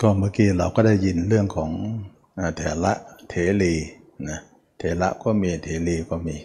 [0.00, 1.70] ก็เมื่อกี้เราก็ได้ยินเรื่องของ
[2.56, 2.92] เถระ
[3.28, 3.74] เถรี
[4.28, 4.40] นะ
[4.78, 6.36] เถระก็มีเถรีก็มี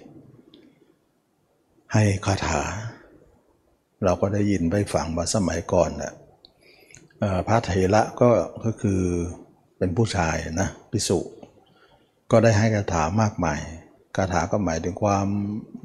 [1.94, 2.64] ให้คาถา
[4.04, 6.14] เราก็ได้ยินไปฝังมาสมัยก่อนนะ
[7.48, 8.30] พระเถระก็
[8.64, 9.02] ก็คือ
[9.78, 11.20] เป็นผู้ชายนะพิสุ
[12.32, 13.60] ก็ได้ให้คาถามากมาย
[14.16, 15.28] คาถาก็หมายถึงความ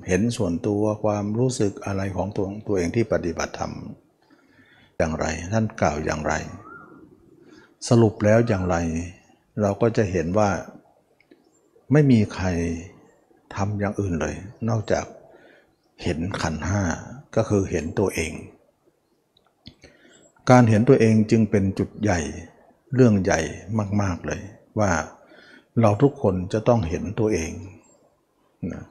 [0.07, 3.73] เห็นส่วนตัวความรู้สึกอะไรของตัวตัวเองที่ปฏิบัติธรรม
[4.97, 6.35] อย่างไร ท่านกล่าวอย่างไร
[7.89, 8.77] สรุปแล้วอย่างไร
[9.61, 10.51] เราก็จะเห็นว่า
[11.93, 12.47] ไม่มีใคร
[13.55, 14.35] ทำอย่างอื่นเลย
[14.69, 15.05] นอกจาก
[16.03, 16.83] เห็นขันห้า
[17.37, 18.33] ก็คือเห็นตัวเอง
[20.51, 22.21] การเห็นตัวเองจึงเป็นจุดใหญ่
[22.95, 23.41] เรื่องใหญ่
[24.01, 24.41] มาก ๆเลย
[24.79, 24.91] ว่า
[25.81, 27.53] เราทุกคนจะต้องเห็นตัวเอง
[28.73, 28.85] นะ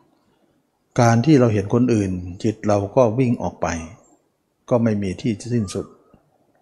[1.01, 2.11] การที่เราเห็นคนอื่น
[2.43, 3.67] จิตเราก็วิ่งออกไป
[4.69, 5.85] ก็ไม่มีที่สิ้นสุด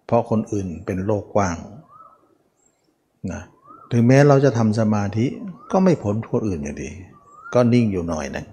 [0.06, 1.56] เพราะคนอื่นเป็นโลกกว้าง
[3.32, 3.42] นะ
[3.92, 5.26] ถึงแม้เราจะทำสมาธิ
[5.72, 6.90] ก็ไม่พ้นคนอื่นอย่างดี
[7.54, 8.46] ก็นิ่งอยู่หน่อยนึง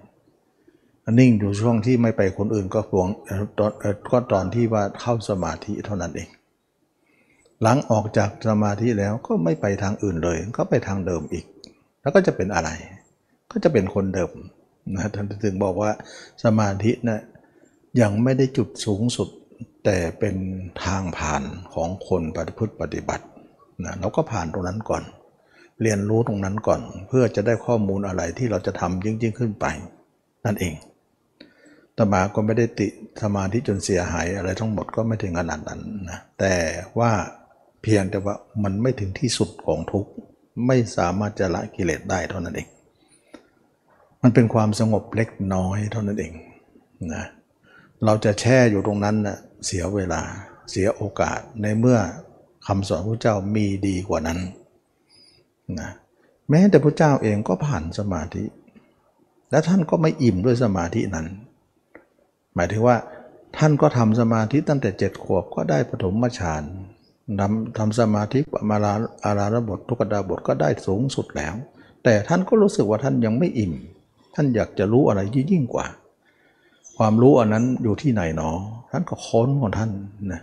[1.19, 3.07] นิ่งอยู่ช่วงที่ไม่ไปคนอื่นก็พวง
[3.57, 3.71] ตอน
[4.11, 6.29] ก็ตอนที่ว่าเข้าสมาธิเท่านั้นเอง
[7.61, 11.45] หลังออกจากสมาธิแล้วก็ไม่ไปทางอื่นเลย ก็ไปทางเดิมอีก
[12.01, 12.69] แล้วก็จะเป็นอะไร
[13.51, 14.31] ก็จะเป็นคนเดิม
[14.95, 15.91] นะท่านถึงบอกว่า
[16.43, 17.21] สมาธินะ
[18.01, 19.29] ยังไม่ได้จุดสูงสุด
[19.85, 20.35] แต่เป็น
[20.83, 23.25] ทางผ่านของคนปฏิพฤติปฏิบัติ
[23.83, 25.03] นะเราก็ผ่านตรงนั้นก่อน
[25.81, 29.65] เรียนรู้ตรงนั้นก่อน เพื่อจะได้ข้อมูลอะไรที่เราจะทำยิ่งๆขึ้นไป
[30.45, 30.73] นั่นเอง
[31.97, 32.87] ตมาก็ไม่ได้ติ
[33.21, 36.55] สมาธิจนเสียหายอะไรทั้งหมดก็ไม่ถึงขนาดนั้นนะแต่
[36.99, 37.11] ว่า
[37.81, 40.11] เพียงแต่ว่ามันไม่ถึงที่สุดของทุกข์
[40.67, 42.67] ไม่สามารถจะละกิเลสได้เท่านั้นเอง
[44.21, 46.33] มันเป็นความสงบเล็กน้อยเท่านั้นเอง
[47.13, 47.23] นะ
[48.05, 50.21] เราจะแช่อยู่ตรงนั้นนะ่ะเสียเวลา
[50.71, 51.97] เสียโอกาสในเมื่อ
[52.67, 54.39] คำสอนพระเจ้ามีดีกว่านั้น
[55.79, 55.89] นะ
[56.49, 58.43] แม้แต่พระเจ้าเองก็ผ่านสมาธิ
[59.51, 61.27] และท่านก็ไม่อิ่มด้วยสมาธินั้น
[62.55, 62.97] หมายถึงว่า
[63.57, 66.63] ท่านก็ทำสมาธิตั้งแต่เจ็ดขวบก็ได้ปฐมฌาน
[67.39, 68.39] ทำทำสมาธิ
[68.69, 68.93] มาลา
[69.25, 71.53] อาราระบททุกดาบทก็ได้สูงสุดแล้ว
[72.03, 73.73] แต่ท่านก็รู้สึกว่าท่านยังไม่อิ่ม
[74.35, 75.85] ท่านอยากจะรู้อะไรยิ่งกว่า
[76.97, 78.49] ความรู้อันนั้นอยู่ที่ไหนหนอ
[78.91, 79.91] ท่านก็ค้นของท่าน
[80.33, 80.41] นะ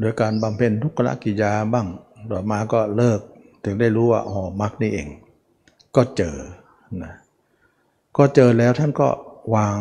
[0.00, 1.86] โดยการบำเพ็ญทุกขละกิยาบ้าง
[2.30, 3.20] ต่อมาก็เลิก
[3.64, 5.08] ถึงได้รู้ว่าอ๋อมรรคนี่เอง
[5.96, 6.36] ก็เจอ
[7.02, 7.12] นะ
[8.18, 9.08] ก็เจอแล้วท่านก็
[9.54, 9.78] วาง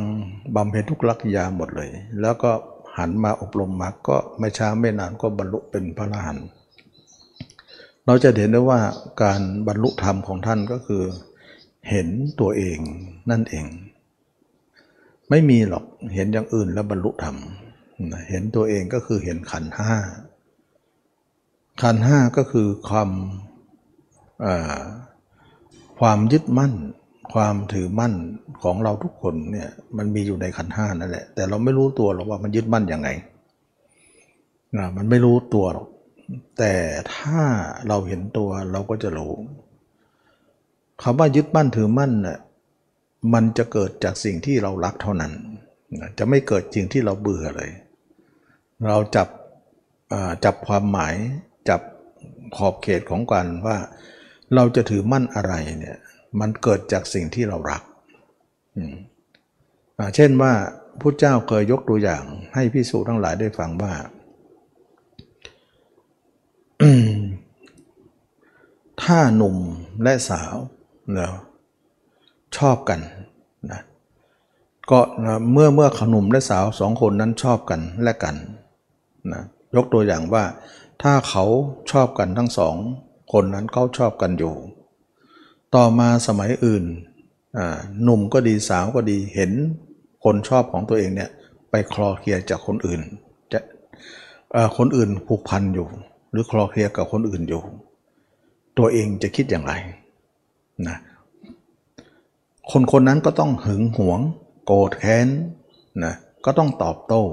[0.56, 1.90] บำเพ็ญทุกขละกิยาหมดเลย
[2.22, 2.52] แล้วก็
[2.98, 6.48] หันมาอบรมมรรคก็ไม่ช้าไม่นานก็บรรลุเป็นพระอรหันต์
[8.06, 8.80] เราจะเห็นได้ว่า
[9.24, 11.04] การบรรลุธรรมของท่านก็คือ
[11.90, 12.08] เห็น
[12.40, 12.80] ตัวเอง
[13.30, 13.66] นั่นเอง
[15.30, 15.84] ไม่มีหรอก
[16.14, 17.36] เห็นอย่างอื่นแล้วบรรลุธรรม
[18.30, 19.94] เห็นตัวเองก็คือเห็นขันห้า
[21.82, 23.10] ขันห้าก็คือความ
[26.00, 26.74] ความยึดมั่น
[27.34, 28.14] ความถือมั่น
[28.64, 33.10] ของเราทุกคนเนี่ยมันมีอยู่ในขันห้านั่นแหละ แต่เราไม่รู้ตัวหรอกว่ามันยึดมั่นยังไง
[34.78, 35.88] นะมันไม่รู้ตัวหรอก
[36.58, 36.74] แต่
[37.16, 37.42] ถ้า
[37.88, 39.34] เราเห็นตัวเราก็จะรู้
[41.02, 42.40] คำว่ายึดมั่นถือมั่นน่ะ
[43.34, 45.34] มันจะเกิดจากสิ่งที่เรารักเท่านั้น
[46.18, 47.72] จะไม่เกิดสิ่งที่เราเบื่อเลย
[48.88, 49.28] เราจับ
[50.46, 51.16] จับความหมาย
[51.70, 51.82] จับ
[52.56, 53.78] ขอบเขตของกันว่า
[54.56, 55.98] เราจะถือมั่นอะไรเนี่ย
[56.40, 57.84] มันเกิดจากสิ่งที่เรารัก
[60.16, 60.54] เช่นว่า
[61.02, 63.94] พระเจ้าเคยยกตัวอย่างให้พิสูจทั้งหลายได้ฟังว่า
[69.04, 69.58] ถ้าหนุ่ม
[70.04, 70.56] และสาว
[71.18, 71.28] นะ
[72.58, 73.00] ชอบกัน
[73.72, 73.82] นะ
[74.92, 78.36] ก็นะเมื่อเมื่อขนุ่มและสาวสองคนนั้นชอบกันและกัน
[79.34, 79.44] นะ
[79.76, 80.44] ยกตัวอย่างว่า
[81.02, 81.46] ถ้าเขา
[81.92, 82.76] ชอบกันทั้งสอง
[83.34, 84.54] คนนั้นเขาชอบกันอยู่
[85.76, 86.86] ต่อมาสมัยอื่น
[88.04, 89.52] หนุ่มก็ดีสาวก็ดีเห็น
[90.24, 91.30] คนชอบของตัวเองเนี่ย
[91.70, 93.02] ไปคลอเคลียจากคนอื่น
[93.54, 93.60] จะ
[94.78, 95.88] คนอื่นผูกพันอยู่
[96.32, 97.62] หรือคลอเคลียกับคนอื่นอยู่
[98.78, 99.74] ตัวเองจะคิดอย่างไร
[100.88, 100.98] นะ
[102.72, 104.20] คนคนนั้นก็ต้องหึงหวง
[104.66, 105.28] โกรธแค้น
[106.04, 106.14] นะ
[106.46, 107.24] ก็ต้องตอบโต้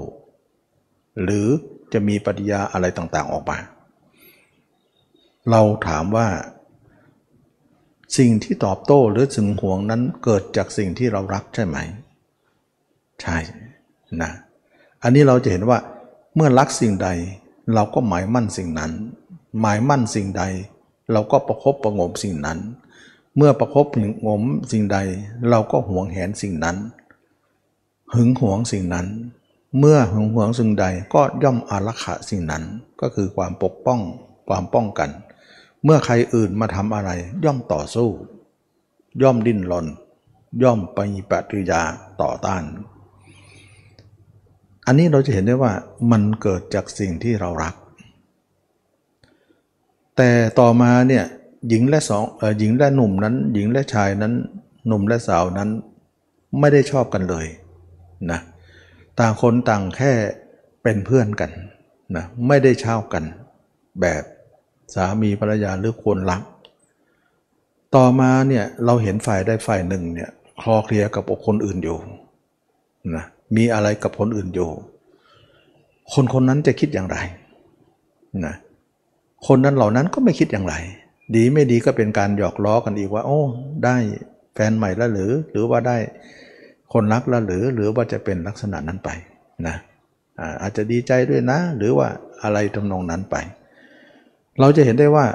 [1.23, 1.47] หรือ
[1.93, 3.57] จะมีปฏิยาอะไรต่างๆออกมา
[5.49, 6.27] เราถามว่า
[8.17, 11.77] สิ่งที่ตอบโต้หรือสึงหวงนั้นเกิดจากสิ่งที่เรารักใช่ไหม
[13.21, 13.37] ใช่
[14.21, 14.31] นะ
[15.03, 15.79] อันนี้เราจะเห็นว่า
[16.35, 17.09] เมื่อรักสิ่งใด
[17.73, 18.91] เราก็หมายมั่นสิ่งนั้น
[19.59, 20.43] หมายมั่นสิ่งใด
[21.11, 22.59] เราก็ประครบประงมสิ่งนั้น
[23.37, 24.41] เมื่อประคบหึงหวง
[24.71, 24.97] สิ่งใด
[25.49, 26.77] เราก็หวงแหนสิ่งนั้น
[28.13, 29.07] หึงหวงสิ่งนั้น
[29.79, 32.63] เมื่อหึงหวงสิ่งใดก็ย่อมอารักขาสิ่งนั้น
[33.01, 33.99] ก็คือความปกป้อง
[34.49, 35.09] ความป้องกัน
[35.83, 37.09] เมื่อใครอื่นมาทำอะไร
[37.43, 38.09] ย่อมต่อสู้
[39.21, 39.85] ย่อมดิ้นรน
[40.63, 40.99] ย่อมไป
[41.29, 41.81] ปฏิกิริยา
[42.21, 42.63] ต่อต้าน
[44.85, 45.73] อันนี้เราจะเห็นได้ว่า
[46.11, 47.75] มันเกิดจากสิ่งที่เรารัก
[50.17, 50.29] แต่
[50.59, 51.25] ต่อมาเนี่ย
[51.69, 52.23] หญิงและสอง
[52.59, 54.33] หญิงและหนุ่มนั้น หญิงและชายนั้น
[54.87, 55.69] หนุ่มและสาวนั้น
[56.59, 57.45] ไม่ได้ชอบกันเลย
[58.31, 58.39] นะ
[59.19, 60.11] ต่างคนต่างแค่
[60.83, 61.51] เป็นเพื่อนกัน
[62.15, 63.23] นะไม่ได้เช่ากัน
[64.01, 64.23] แบบ
[64.95, 66.41] สามีภรรยาหรือคนรัก
[67.95, 70.29] ต่อมาเนี่ยเราเห็นฝ่ายได้ฝ่ายหนึ่งเนี่ย
[70.61, 71.97] คลอเคลียกับคนอื่นอยู่
[73.15, 73.25] นะ
[73.55, 74.69] มีอะไรกับคนอื่นอยู่
[76.13, 77.17] คนคนนั้นจะคิดอย่างไร
[78.45, 78.55] นะ
[79.47, 80.75] คนนั้นเหล่านั้นก็ไม่คิดอย่างไร
[81.35, 83.39] ดีไม่ดีก็เป็นการหยอกล้อกันอีกว่า โอ้
[83.85, 83.95] ได้
[84.53, 85.97] แฟนใหม่แล้วหรือ หรือว่าได้
[86.93, 89.09] คนรักล้วหรือหรือว่าจะเป็นลักษณะนั้นไป
[89.67, 89.75] นะ
[90.61, 92.07] อาจจะดีใจด้วยนะ หรือว่า
[92.43, 93.35] อะไรทำนองนั้นไป
[94.59, 95.25] เราจะเห็นได้ว่า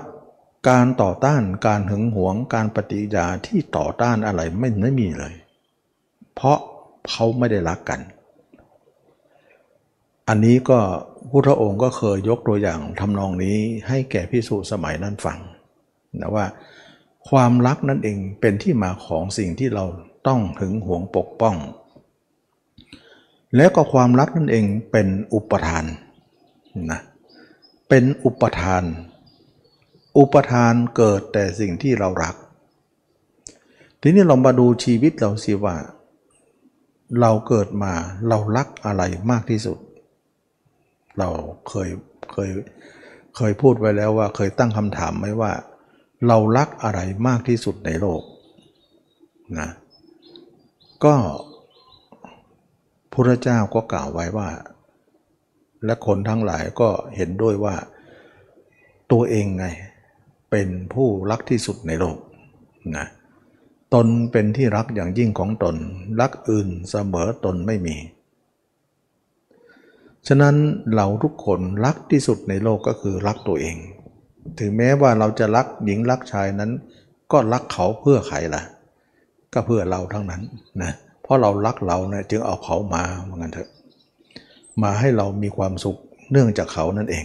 [0.68, 5.34] การต่อต้านการหึงหวง การปฏิยาที่ต่อต้านอะไรไม่ไม่มีเลย
[6.34, 6.58] เพราะ
[7.10, 8.00] เขาไม่ได้รักกัน
[10.28, 10.78] อันนี้ก็
[11.30, 13.56] พุทธองค์ก็เคยยกตัวอย่างทำนองนี้
[13.88, 15.38] ให้แก่พิสูจสมัยนั้นฟัง
[16.20, 16.46] นะว่า
[17.28, 19.84] ความรักนั่นเองเป็นที่มาของสิ่งที่เรา
[20.28, 21.56] ต้องหึงห่วงปกป้อง
[23.56, 25.84] แล้วก็ความรักนั่นเองเป็นอุปทาน
[26.90, 27.00] นะ
[27.88, 28.84] เป็นอุปทาน
[30.18, 32.34] อุปทานเกิดแต่สิ่งที่เรารัก
[34.00, 35.76] ทีนี้เรามาดูชีวิตเราสิว่า
[37.20, 37.92] เราเกิดมา
[38.28, 39.78] เรารักอะไรมากที่สุด
[41.18, 41.28] เรา
[41.68, 41.88] เคย
[42.32, 42.50] เคย
[43.36, 45.52] เคยพูดไว้แล้วว่าเคยตั้งคำถามไว้ว่า
[46.26, 48.22] เรารักอะไรมากที่สุดในโลก
[49.58, 49.68] นะ
[51.04, 51.16] ก็
[53.12, 54.48] พระเจ้าก็กล่าวไว้ว่า
[55.84, 57.76] และคนทั้งหลายก็เห็นด้วยว่า
[59.12, 59.66] ตัวเองไง
[60.50, 62.18] เป็นผู้รักที่สุดในโลก
[62.96, 63.06] นะ
[63.94, 65.76] ตนเป็นที่รักอย่างยิ่งของตน
[66.20, 67.96] รักอื่นเสมอตนไม่มี
[70.28, 70.56] ฉะนั้น
[70.94, 73.76] เราทุกคนรักที่สุดในโลกก็คือรักตัวเอง
[74.58, 76.70] ถึงแม้ว่าเราจะรักหญิงรักชายนั้น
[77.32, 78.62] ก็รักเขาเพื่อใครล่ะ
[79.52, 80.42] ก็เพื่อเราทั้งนั้น
[80.82, 80.92] นะ
[81.22, 83.70] เพราะเรารักเราเนี่ยจึงเอาเขามาเหมือนกันเถอะ
[84.82, 85.98] มาให้เรามีความสุข
[86.30, 87.24] เนื่องจากเขานั่นเอง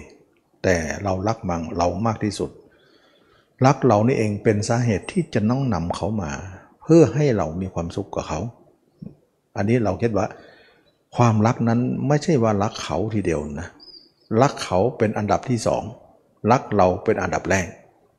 [0.64, 2.50] แต่เรารักมังเรามากที่สุด
[3.66, 6.32] รักเรานี่เองเป็นสาเหตุที่จะต้องนำเขามา
[6.84, 8.40] เพื่อให้เรามีความสุขกับเขา
[9.56, 10.28] อันนี้เราคิดว่า
[11.16, 13.68] ความรักนั้นไม่ใช่ว่ารักเขาทีเดียวนะ
[14.42, 15.84] รักเขาเป็นอันดับที่สอง
[16.52, 17.68] รักเราเป็นอันดับแรก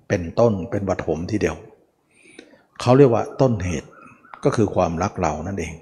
[0.09, 1.57] เป็นต้นเป็นปฐมทีเดียว
[2.81, 3.89] เขาเรียกว่าต้นเหตุ
[4.45, 5.75] ก็คือความรักเรานั่นเอง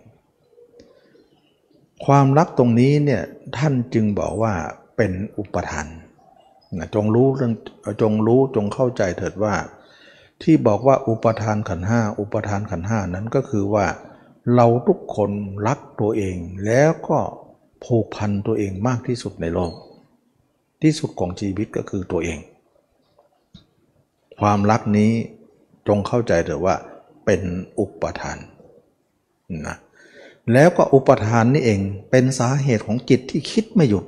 [2.05, 3.23] ความรักตรงนี้เนี่ย
[3.57, 4.55] ท่านจึงบอกว่า
[4.97, 5.87] เป็นอุปทาน
[6.79, 7.29] นะจงรู้
[8.03, 9.55] จงรู้จงเข้าใจเถิดว่า
[10.43, 13.87] ที่บอกว่าอุปทานขันห้าอุปทานขันห้านั้นก็คือว่า
[14.55, 15.31] เราทุกคน
[15.67, 16.37] รักตัวเอง
[16.67, 17.19] แล้วก็
[17.85, 19.73] ผูกพันตัวเองมากที่สุดในโลก
[20.83, 22.39] ที่สุดของชีวิตก็คือตัวเอง
[24.41, 25.13] ความรักนี้
[25.89, 26.77] จงเข้าใจเถอะว่า
[27.25, 27.43] เป็น
[27.79, 28.39] อุปทาน
[29.69, 29.77] นะ
[30.53, 34.05] แล้วก็อุปทานนี่เองเป็นสาเหตุของจิตที่คิดไม่หยุด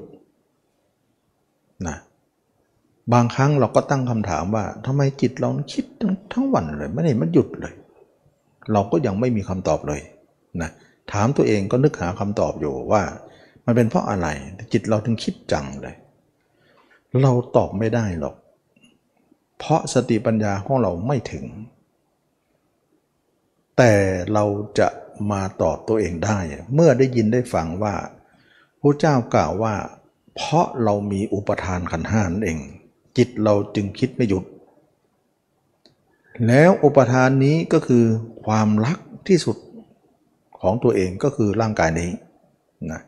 [1.89, 1.97] นะ
[3.13, 5.85] บางครั้งเราก็ตั้งคำถามว่าทำไมจิตเราคิด
[6.33, 7.75] ทั้งงวันเลยไม่ได้มันหยุดเลย
[8.73, 10.01] เราก็ยังไม่มีคำตอบเลย
[10.63, 10.71] นะ
[11.13, 13.03] ถามตัวเองก็นึกหาคำตอบอยู่ว่า
[13.65, 14.27] มันเป็นเพราะอะไร
[14.73, 15.97] จิตเราถึงคิดจังเลย
[17.23, 18.35] เราตอบไม่ได้หรอก
[19.59, 21.47] เพราะสติปัญญาของเราไม่ถึง
[23.77, 23.93] แต่
[24.35, 24.45] เรา
[24.79, 24.89] จะ
[25.33, 26.39] มาตอบตัวเองได้
[26.75, 27.95] เมื่อได้ยินได้ฟังว่า
[28.81, 29.75] พระเจ้ากล่าวว่า
[30.37, 32.59] เพราะเรามีอุปทานขันห้านเอง
[33.17, 34.45] จิตเราจึงคิดไม่หยุด
[36.47, 38.05] แล้วอุปทานนี้ก็คือ
[38.45, 39.57] ความรักที่สุด
[40.61, 42.11] ของตัวเองก็คือร่างกายนี้
[42.93, 43.01] นะ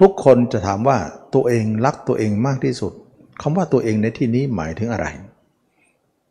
[0.00, 0.98] ทุกคนจะถามว่า
[1.34, 2.92] ตัวเองรักตัวเองมากที่สุด
[3.42, 5.06] คำว่าตัวเองในที่นี้หมายถึงอะไร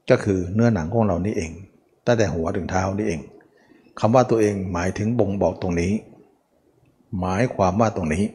[0.10, 1.52] ก็คือเนื้อหนังของเรานี่เอง
[2.06, 3.22] ตั้งแต่หัวถึงเท้านี่เอง
[4.00, 5.94] คำว่าตัวเองหมายถึงบ่งบอกตรงนี้
[7.20, 8.26] หมายความว่าตรงนี้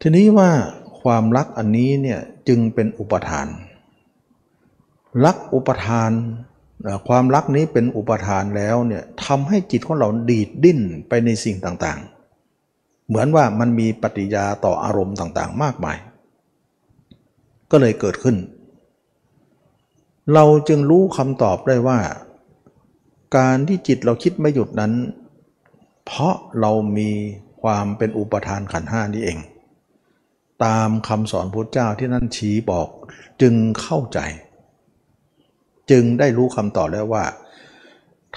[0.00, 0.50] ทีนี้ว่า
[1.00, 3.46] ความรักอันนี้เนี่ยจึงเป็นอุปทาน
[5.24, 6.10] รักอุปทาน
[7.08, 15.98] ความรักนี้เป็นอุปทานแล้วเนี่ยทำให้จิตของเราดีดดิ้นไปในสิ่งต่างๆ เหมือนว่ามันมีปฏิยาต่ออารมณ์ต่างๆ มากมาย
[17.70, 18.36] ก็เลยเกิดขึ้น
[20.34, 21.98] เราจึงรู้คำตอบได้ว่า
[23.36, 24.92] การที่จิตเราคิดไม่หยุดนั้น
[26.04, 27.10] เพราะเรามี
[27.62, 29.38] ความเป็นอุปทานขันห้านี้เอง
[30.64, 32.88] ตามคำสอนพุทธเจ้าที่นั่นชี้บอก
[33.42, 34.18] จึงเข้าใจ
[35.90, 37.24] จึงได้รู้คำตอบแล้วว่า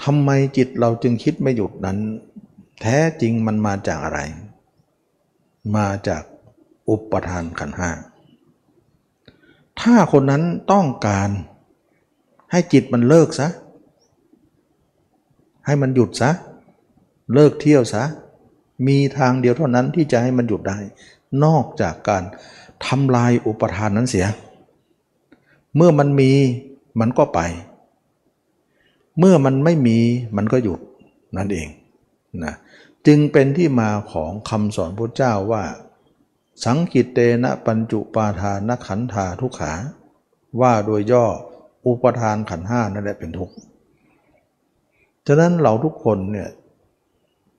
[0.02, 1.98] ทำไมจิตเราจึงคิดไม่หยุดนั้น
[2.82, 4.20] แท้จริงมันมาจากอะไร
[5.76, 6.22] มาจาก
[6.88, 7.90] อุปทานขันห้า
[9.80, 10.42] ถ้าคนนั้น
[10.72, 11.30] ต้องการ
[12.50, 13.48] ให้จิตมันเลิกซะ
[15.66, 16.30] ให้มันหยุดซะ
[17.34, 18.04] เลิกเที่ยวซะ
[18.86, 20.78] มีทางเดียวเท่านั้นที่จะให้มันหยุดได้
[21.44, 22.22] นอกจากการ
[22.86, 24.26] ทำลายอุปทานนั้นเสีย
[25.76, 26.30] เมื่อมันมี
[27.00, 27.40] มันก็ไป
[29.18, 29.98] เมื่อมันไม่มี
[30.36, 30.80] มันก็หยุด
[31.36, 31.68] นั่นเอง
[32.44, 32.54] นะ
[33.06, 35.64] จึงเป็นที่มาของคำสอนพระเจ้าว่า
[36.64, 39.72] สังกิตเตนะปัญจุปาทานขันธาทุกขา
[40.60, 41.26] ว่าโดยย่อ
[41.86, 43.54] อุปทานขันห้านั่นแหละเป็นทุกข์
[45.26, 46.48] ฉะนั้นเราทุกคนเนี่ย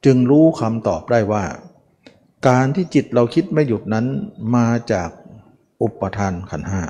[0.05, 1.43] จึงรู้คำตอบได้ว่า
[2.47, 4.05] การที่จิตเราคิดไม่หยุดนั้น
[4.55, 5.09] มาจาก
[5.81, 6.83] อุปทานขันห้า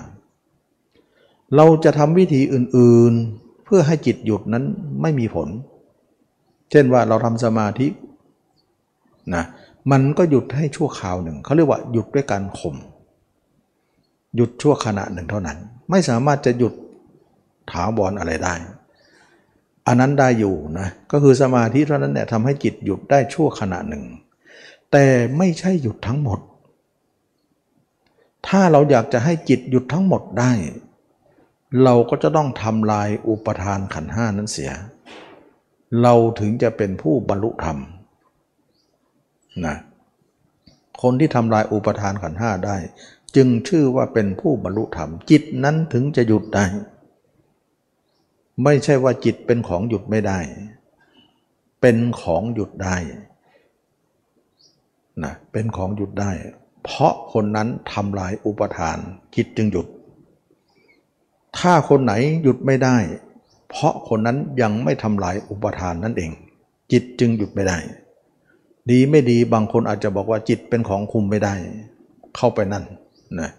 [1.55, 4.63] เราจะทำวิธีอื่นๆ เพื่อให้จิตหยุดนั้น
[5.01, 5.47] ไม่มีผล
[6.71, 7.87] เช่นว่าเราทำสมาธิ
[9.35, 9.43] นะ
[9.91, 12.75] มันก็หยุดให้ชั่วคราวหนึ่ง เขาเรียกว่าหยุดด้วยการข่ม
[14.35, 15.57] หยุดชั่วขณะหนึ่งเท่านั้น
[15.89, 16.73] ไม่สามารถจะหยุด
[17.71, 18.53] ถาวรออะไรได้
[19.87, 24.03] อันนั้นได้อยู่นะก็คือสมาธิเท่านั้นเนี่ยทำให้จิตหยุดได้ชั่วขณะหนึ่ง
[24.91, 25.05] แต่
[25.37, 26.39] ไม่ใช่หยุดทั้งหมด
[28.47, 30.51] ถ้าเราอยากจะให้จิตหยุดทั้งหมดได้
[31.83, 34.71] เราก็จะต้องทำลายอุปทานขันห้านั้นเสีย
[36.01, 37.77] เราถึงจะเป็นผู้บรรลุธรรม
[39.65, 39.77] นะ
[41.01, 42.77] คนที่ทำลายอุปทานขันห้าได้
[43.35, 46.65] จึงชื่อว่าเป็นผู้บรรลุธรรม จิตนั้นถึงจะหยุดได้
[48.63, 50.39] ไม่ใช่ว่าจิตเป็นของหยุดไม่ได้
[51.81, 52.97] เป็นของหยุดได้
[55.23, 56.31] นะเป็นของหยุดได้
[56.83, 58.97] เพราะคนนั้นทำลายอุปทาน
[59.35, 59.87] จิตจึงหยุด
[61.57, 62.13] ถ้าคนไหน
[62.43, 62.97] หยุดไม่ได้
[63.69, 66.31] เพราะคนนั้นยังไม่ทำลายอุปทานนั่นเอง
[66.91, 67.77] จิตจึงหยุดไม่ได้
[68.91, 71.53] ดีไม่ดีบางคนอาจจะบอกว่าจิตเป็นของคุมไม่ได้
[72.37, 72.83] เข้าไปนั่น
[73.39, 73.51] นะ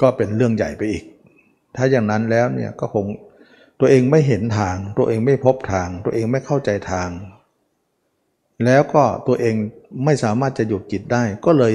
[0.00, 1.04] ก็เป็นเรื่องใหญ่ไปอีก
[1.76, 3.06] ถ้าอย่างนั้นแล้วเนี่ยก็คง
[3.84, 7.10] ตัวเองไม่เห็นทาง ตัวเองไม่พบทาง ตัวเองไม่เข้าใจทาง
[8.64, 9.54] แล้วก็ตัวเอง
[10.04, 11.74] ไม่สามารถจะหยุดจิตได้ ก็เลย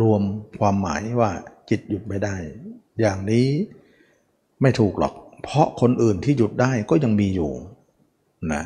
[0.00, 0.22] รวม
[0.60, 1.30] ความหมายว่า
[1.70, 2.36] จิตหยุดไม่ได้
[3.00, 3.46] อย่างนี้
[4.62, 7.50] ไม่ถูกหรอก เพราะคนอื่นที่หยุดได้ก็ยังมีอยู่
[8.52, 8.62] นะ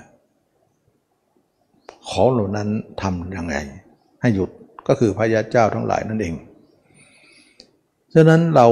[2.08, 2.68] ขอเหล่านั้น
[3.02, 3.56] ทำยังไง
[4.20, 4.50] ให้หยุด
[4.88, 6.34] ก็คือพระยาเจ้าทั้งหลายนั่นเอง
[8.14, 8.66] ฉะนั้นเรา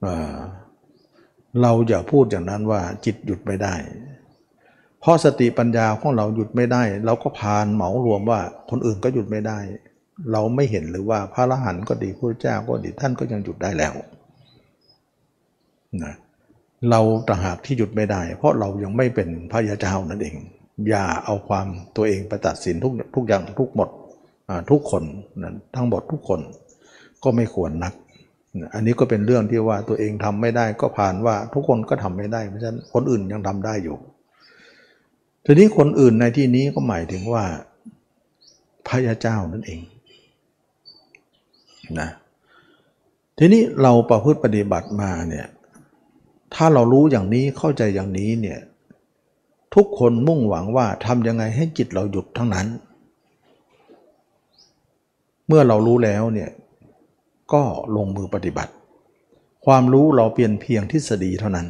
[0.00, 3.74] เเราอย่าพูดอย่างนั้นว่าจิตหยุดไม่ได้
[5.00, 8.40] เพราะสติปัญญาของเราหยุดไม่ได้ เราก็พานเหมารวมว่า
[8.70, 9.58] คนอื่นก็หยุดไม่ได้
[10.32, 13.94] เราไม่เห็นหรือว่าพระอรหันต์ก็ดีพระเจ้าก็ดีท่านก็ยังหยุดได้แล้ว
[16.02, 16.14] นะ
[16.90, 20.36] เราต่างหากที่หยุดไม่ได้ เพราะเรายังไม่เป็นพระยาเจ้านั่นเอง
[20.88, 23.88] อย่าเอาความตัวเองไปตัดสินทุกทุกอย่างทุกหมด
[24.70, 25.02] ทุกคน
[25.42, 26.40] นะทั้งหมดทุกคน
[27.24, 27.94] ก็ไม่ควรนัก
[28.74, 33.96] อันนี้ก็เป็นเรื่องที่ว่าตัวเองทำไม่ได้ก็ผ่านว่าทุกคนก็ทำไม่ได้เพราะฉะนั้นคนอื่นยังทำได้อยู่
[35.44, 37.44] ทีนี้คนอื่นในที่นี้ก็หมายถึงว่า
[38.86, 39.80] พระยาเจ้านั่นเอง
[42.00, 42.08] นะ
[43.38, 45.46] ทีนี้เราประพฤติปฏิบัติมาเนี่ย
[46.54, 48.58] ถ้าเรารู้อย่างนี้เข้าใจอย่างนี้เนี่ย
[49.74, 52.66] ทุกคนมุ่งหวังว่าทำยังไงให้จิตเราหยุดทั้งนั้น
[55.46, 56.50] เมื่อเรารู้แล้วเนี่ย
[57.52, 57.62] ก็
[57.96, 58.72] ลงมือปฏิบัติ
[59.66, 61.66] ความรู้เราเปลี่ยนเพียงทฤษฎีเท่านั้น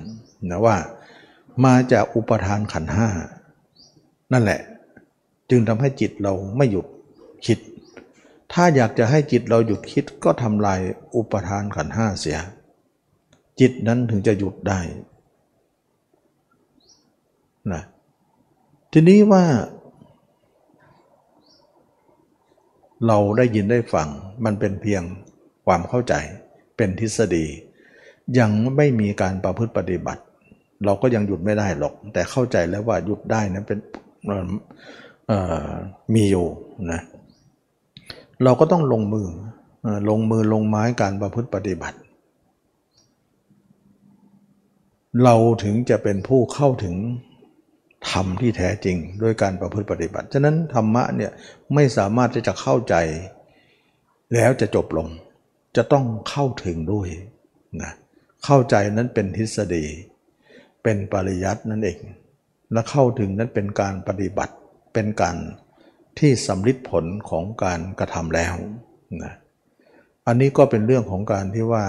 [0.50, 0.76] นะว่า
[1.64, 3.08] มาจากอุปทานขันห้า
[4.32, 4.60] นั่นแหละ
[5.50, 6.86] จึงทำให้จิตเราไม่หยุด
[7.46, 7.58] คิด
[8.52, 10.80] ถ้าอยากจะให้จิตเราหยุดคิดก็ทำลาย
[11.16, 12.38] อุปทานขันห้าเสีย
[13.60, 14.80] จิตนั้นถึงจะหยุดได้
[17.72, 17.82] นะ
[18.92, 19.44] ทีนี้ว่า
[23.06, 24.08] เราได้ยินได้ฟัง
[24.44, 25.02] มันเป็นเพียง
[25.68, 26.14] ความเข้าใจ
[26.76, 27.46] เป็นทฤษฎี
[28.38, 30.22] ยังไม่มีการประพฤติปฏิบัติ
[30.84, 33.78] เราก็ยังหยุดไม่ได้หรอก แต่เข้าใจแล้วว่าหยุดได้นะเป็น
[36.14, 36.46] มีอยู่
[36.92, 37.00] นะ
[38.44, 39.28] เราก็ต้องลงมือ
[40.08, 41.98] ลงมือลงไม้การประพฤติปฏิบัติ
[45.24, 46.94] เราถึงจะเป็นผู้เข้าถึง
[48.10, 51.32] ธรรมที่แท้จริงด้วยการประพฤติปฏิบัติ ฉะนั้นธรรมะเนี่ย
[51.74, 52.94] ไม่สามารถที่จะเข้าใจ
[54.34, 55.08] แล้วจะจบลง
[55.76, 57.08] จะต้องเข้าถึงด้วย
[57.82, 57.92] นะ
[58.44, 59.84] เข้าใจนั้นเป็นทฤษฎี
[60.82, 61.98] เป็นปริยัตินั่นเอง
[62.72, 64.54] และเข้าถึงนั้นเป็นการปฏิบัติ
[64.94, 65.36] เป็นการ
[66.18, 68.54] ที่สำลิดผลของการกระทำแล้ว
[69.22, 69.32] นะ
[70.26, 71.84] อันนี้ก็เป็นเรื่องของการที่ว่า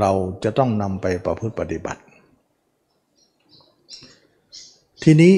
[0.00, 0.12] เรา
[0.44, 2.02] จะต้องนำไปประพฤติปฏิบัติ
[5.02, 5.34] ทีนี้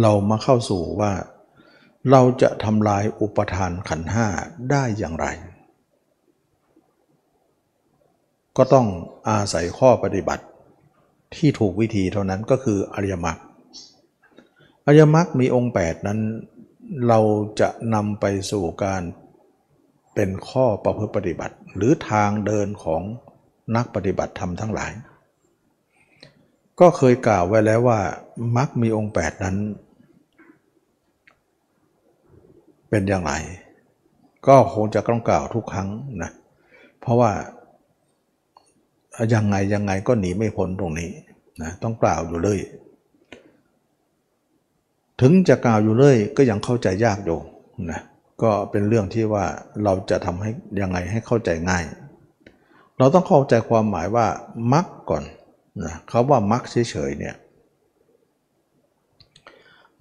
[0.00, 1.12] เรามาเข้าสู่ว่า
[2.10, 4.26] เราจะทำลายอุปทานขันห้า
[4.70, 5.26] ได้อย่างไร
[8.56, 8.86] ก็ต้อง
[9.28, 10.44] อาศัยข้อปฏิบัติ
[11.36, 13.38] ที่ถูกวิธีเท่านั้นก็คืออริยมรรค
[14.86, 16.20] อริยมรรคมีองค์ 8 นั้น
[17.08, 17.20] เรา
[17.60, 19.02] จะนำไปสู่การ
[20.14, 23.02] เป็นข้อประพฤติปฏิบัติ หรือทางเดินของ
[23.76, 24.92] นักปฏิบัติธรรมทั้งหลาย
[26.80, 28.00] ก็เคยกล่าวไว้แล้วว่า
[28.56, 29.56] มรรคมีองค์ 8 นั้น
[32.90, 33.32] เป็นอย่างไร
[34.46, 35.88] ก็คงจะต้องกล่าวทุกครั้ง
[36.22, 36.30] นะ
[37.00, 37.30] เพราะว่า
[39.34, 41.10] ยังไงยังไงก็หนีไม่พ้นตรงนี้
[41.62, 42.58] นะต้องกล่าวอยู่เลย
[45.20, 47.38] ถึงจะกล่าวอยู่เลยก็ยังเข้าใจยากอยู่
[47.90, 48.00] นะ
[48.42, 49.44] ก็เป็นเรื่องที่ว่า
[49.84, 51.84] เราจะทำให้ยังไงให้เข้าใจง่าย
[52.98, 54.26] เราต้องเข้าใจความหมายว่า
[54.72, 55.24] มักก่อน
[55.84, 57.34] นะเขาว่ามักเฉยๆเนี่ย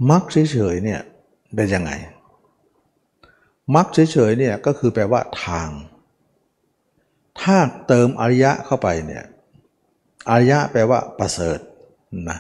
[0.10, 1.02] มักเฉยๆเนี่ย
[1.56, 1.92] เป็นยังไง
[3.76, 5.70] มักเฉยๆเนี่ยก็คือแปลว่าทาง
[7.42, 7.58] ถ้า
[7.88, 9.26] เติมอริยะเข้าไปเนี่ย
[10.30, 11.60] อริยะแปลว่าประเสริฐ
[12.30, 12.40] นะ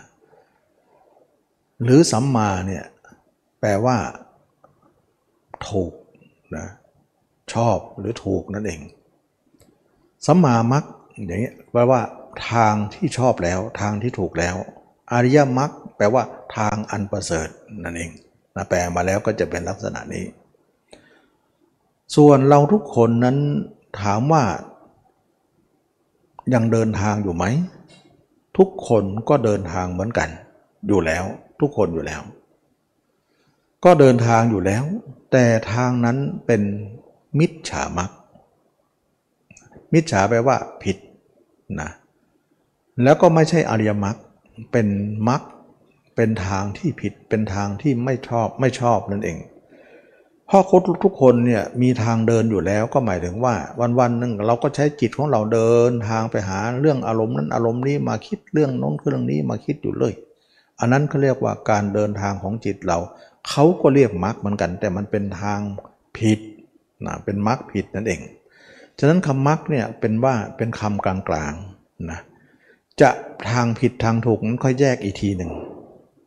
[1.83, 2.85] หรือสัมมาเนี่ย
[3.59, 3.97] แปลว่า
[5.69, 5.93] ถูก
[6.57, 6.67] นะ
[7.53, 8.81] ชอบหรือถูกนั่นเอง
[10.25, 12.01] สัมมามักอย่างนี้แปลว่า
[12.51, 14.55] ทางที่ชอบแล้วทางที่ถูกแล้ว
[15.13, 16.23] อริยมรรคแปลว่า
[16.57, 17.47] ทางอันประเสริฐ
[17.83, 18.11] นั่นเอง
[18.55, 20.25] นะแปลมาแล้วก็จะเป็นลักษณะนี้
[22.15, 23.37] ส่วนเราทุกคนนั้น
[24.01, 24.43] ถามว่า
[26.53, 27.45] ยังเดินทางอยู่ไหม
[28.57, 30.29] ทุกคนก็เดินทางเหมือนกัน
[30.87, 31.23] อยู่แล้ว
[31.61, 32.21] ทุกคนอยู่แล้ว
[33.85, 34.83] ก็เดินทางอยู่แล้ว
[35.31, 36.61] แต่ทางนั้นเป็น
[37.39, 38.11] มิจฉามัก
[39.93, 40.97] มิจฉาแปลว่าผิด
[41.81, 41.89] นะ
[43.03, 44.17] แล้วก็ไม่ใช่อริยมรรค
[44.71, 44.87] เป็น
[45.29, 45.41] มรรค
[46.15, 49.37] เป็นทางที่ผิดเป็นทางที่ไม่ชอบไม่ชอบนั่นเอง
[50.49, 60.13] พราะคนทุกคนเนี่ยมีทางเดินอยู่แล้วก็หมายถึงว่าวันวันหนึ่งเราก็ใช้จิตของเราเดินทางไปหาเรื่องอารมณ์นั้นอารมณ์นี้มาคิดเรื่องน้นเรื่องนี้มาคิดอยู่เลย
[60.79, 62.97] อันนั้นเขาเรียกว่าการเดินทางของจิตเรา
[63.49, 65.59] เขาก็เรียกมรรคเหมือนกัน แต่มันเป็นทาง
[66.17, 66.39] ผิด
[67.05, 68.21] นะเป็นมรรคผิดนั่นเอง
[68.99, 72.19] ฉะนั้นคำมรรคเนี่ยเป็นว่าเป็นคำกลางๆนะ
[73.01, 73.09] จะ
[73.51, 75.51] ทางผิดทางถูกนั้นค่อยแยกอีกทีหนึ่ง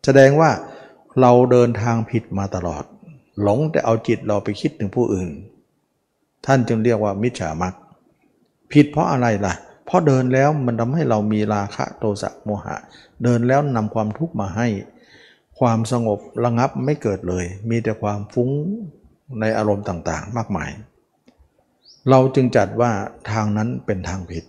[0.04, 0.50] แสดงว่า
[1.20, 2.84] เราเดินทางผิดมาตลอด
[3.42, 5.30] หลงแต่เอาจิตเราไปคิดถึงผู้อื่น
[6.46, 7.74] ท่านจึงเรียกว่ามิจฉามัก
[8.72, 9.54] ผิดเพราะอะไรล่ะ
[9.86, 12.76] เพราะเดินแล้วมันทำให้เรามีราคะโทสะโมหะ
[13.24, 14.68] เดินแล้วนำความทุกข์มาให้
[15.58, 18.50] ความสงบระงับไม่เกิดเลย มีแต่ความฟุ้ง
[19.40, 20.70] ในอารมณ์ต่างๆ มากมาย
[22.10, 22.90] เราจึงจัดว่า
[23.30, 24.44] ทางนั้นเป็นทางผิด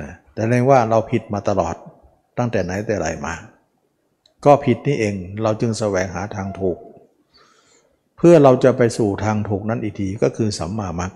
[0.00, 1.74] นะแต่เรียกว่าเราผิดมาตลอด
[2.38, 3.34] ตั้งแต่ไหนแต่ไรมา
[4.44, 6.78] ก็ผิดนี่เองเราจึงแสวงหาทางถูก
[8.16, 11.12] เพื่อเราจะไปสู่ทางถูกนั้นอีกทีก็คือสัมมามัค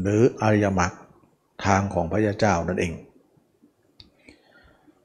[0.00, 0.92] หรืออริยมรรค
[1.66, 2.92] ทางของพระยาเจ้านั่นเอง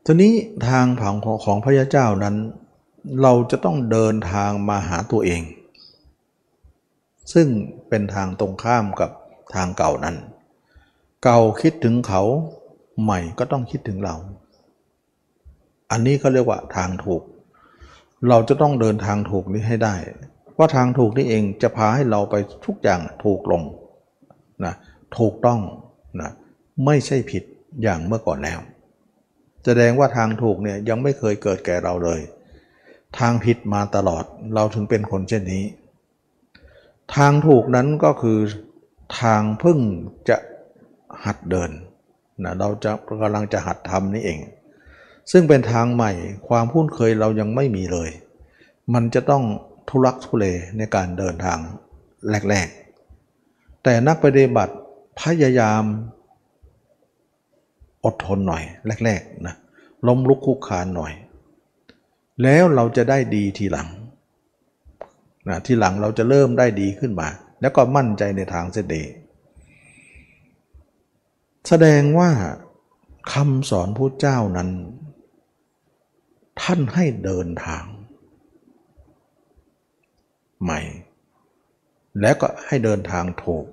[0.06, 0.34] ทีนี้
[0.68, 2.36] ทางผังของพระยาเจ้านั้น
[3.22, 5.42] เราจะต้องเดินทางมาหาตัวเอง
[7.34, 7.48] ซึ่ง
[7.90, 9.12] เป็นทางตรงข้ามกับ
[9.56, 10.16] ทางเก่านั้น
[11.24, 12.24] เก่าคิดถึงเขา
[13.02, 14.16] ใหม่ก็ต้องคิดถึงเรา
[15.92, 17.22] อันนี้เขาเรียกว่าทางถูก
[18.30, 19.96] เราจะต้องเดินทางถูกนี้ให้ได้
[20.62, 23.63] ราะทางถูกนี่เองจะพาให้เราไปทุกอย่างถูกลง
[24.65, 24.74] นะ
[25.17, 25.60] ถูกต้อง
[26.21, 26.32] นะ
[26.86, 27.43] ไม่ใช่ผิด
[27.84, 28.60] อย่างเมื่อก่อนแล้ว
[29.65, 32.21] แสดงว่าทางถูกเนี่ยยังไม่เคยเกิดแก่เราเลย
[33.19, 34.24] ทางผิดมาตลอด
[34.56, 35.65] เราถึงเป็นคนเช่นนี้
[37.15, 38.39] ทางถูกนั้นก็คือ
[39.19, 39.80] ทางพึ่ง
[40.30, 40.38] จะ
[41.26, 41.71] หัดเดิน
[42.43, 44.39] นะเราจะกำลังจะหัดทำนี่เอง
[45.32, 46.12] ซึ่งเป็นทางใหม่
[46.47, 48.10] ความพูนเคยเรายังไม่มีเลย
[48.93, 49.43] มันจะต้อง
[49.89, 50.46] ทุลักทุเล
[50.78, 51.60] ในการเดินทาง
[52.50, 54.76] แรกๆ แต่นักปฏิบัติ
[55.20, 55.84] พยายาม
[58.06, 58.63] อดทนหน่อย
[59.06, 59.56] แรกๆนะ
[60.08, 61.13] ล้มลุกคุกคานหน่อย
[62.44, 63.89] แล้วเราจะได้ดีทีหลัง
[65.50, 67.28] นะทีหลังเราจะเริ่มได้ดีขึ้นมา
[67.62, 69.08] แล้วก็มั่นใจในทางเสด็จ
[71.67, 72.32] แสดงว่า
[73.34, 74.70] คำสอนพระเจ้านั้น
[76.62, 77.84] ท่านให้เดินทาง
[80.63, 80.80] ใหม่
[82.21, 83.65] แล้วก็ให้เดินทางถูก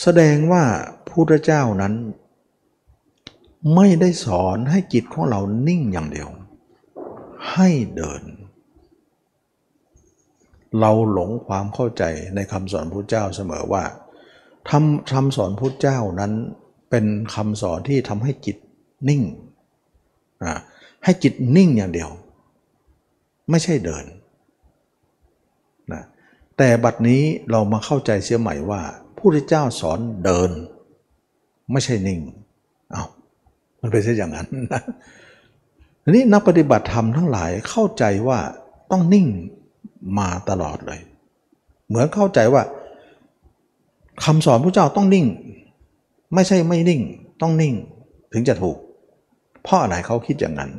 [0.00, 0.64] แสดงว่า
[1.08, 1.94] พุทธเจ้านั้น
[3.74, 6.28] ไม่ได้สอนให้จิตของเรานิ่งอย่างเดียว
[7.52, 8.22] ให้เดิน
[10.80, 12.02] เราหลงความเข้าใจ
[12.34, 13.84] ในคำสอนพระเจ้าเสมอว่า
[14.70, 16.32] ทำคำสอนพระเจ้านั้น
[16.90, 18.56] เป็นคำสอนที่ทำให้จิต
[19.08, 19.22] นิ่ง
[21.04, 22.10] ให้จิตนิ่งอย่างเดียว
[23.50, 24.04] ไม่ใช่เดิน
[26.62, 28.82] แต่บัดนี้เรามาเข้าใจเสียใหม่ว่า
[29.18, 30.50] ผู้ที่เจ้าสอนเดิน
[31.72, 32.20] ไม่ใช่นิ่ง
[32.90, 33.04] เอา้า
[33.80, 34.82] มันเป็นเช่นอย่างนั้นนะ
[36.02, 38.38] ทีนี้นักปฏิบัติธรรมทั้งหลายเข้าใจว่า
[38.90, 39.26] ต้องนิ่ง
[40.18, 41.00] มาตลอดเลย
[41.88, 42.62] เหมือนเข้าใจว่า
[44.24, 45.26] คำสอนพระเจ้าต้องนิ่ง
[46.34, 47.00] ไม่ใช่ไม่นิ่ง
[47.42, 47.74] ต้องนิ่ง
[48.32, 48.76] ถึงจะถูก
[49.62, 50.70] เพราะอะไรเขาคิดอย่างนั้น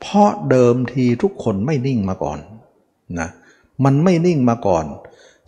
[0.00, 2.38] เพราะเดิมทีทุกคนไม่นิ่งมาก่อน
[3.20, 3.28] นะ
[3.84, 4.86] มันไม่นิ่งมาก่อน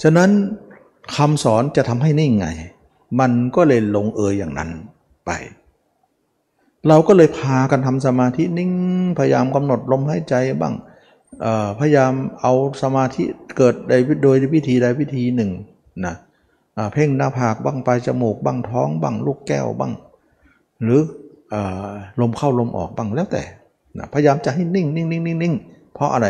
[0.02, 0.30] ฉะนั้น
[1.16, 2.46] คำสอนจะทำให้นิ่งไง
[3.20, 4.70] มันก็เลยลงเอยอย่างนั้น
[5.26, 5.30] ไป
[6.88, 8.70] เราก็เลยพากันทำสมาธินิ่ง
[9.18, 10.74] พยายามกำหนดลมหายใจบ้าง
[11.78, 12.52] พยายามเอา
[12.82, 13.22] สมาธิ
[13.56, 13.74] เกิด
[14.22, 15.50] โดยวิธีใดวิธีหนึ่ง
[16.06, 16.14] นะ
[16.92, 19.92] เพ่งหน้าผากบ้างปลายจมูกบ้างท้องบ้างลูกแก้วบ้าง
[20.82, 21.00] หรือ
[21.52, 21.54] อ
[22.20, 23.42] ลมเข้าลมออกบ้างแล้วแต่
[23.98, 25.54] นะพยายามจะให้นิ่งนิ่งนิ่งนิ่งนิ่ง
[25.94, 26.26] เพราะอะไร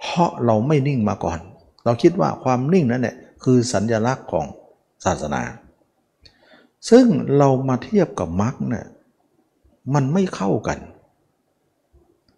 [0.00, 1.38] เพราะเราไม่นิ่งมาก่อน
[1.86, 4.46] เราคิดว่าความนิ่งนั้นเนี่ยคือสัญญลักษณ์ของ
[5.04, 5.42] ศาสนา
[6.90, 7.06] ซึ่ง
[7.38, 8.86] เรามาเทียบกับมรรคเนี่ย
[9.94, 10.78] มันไม่เข้ากัน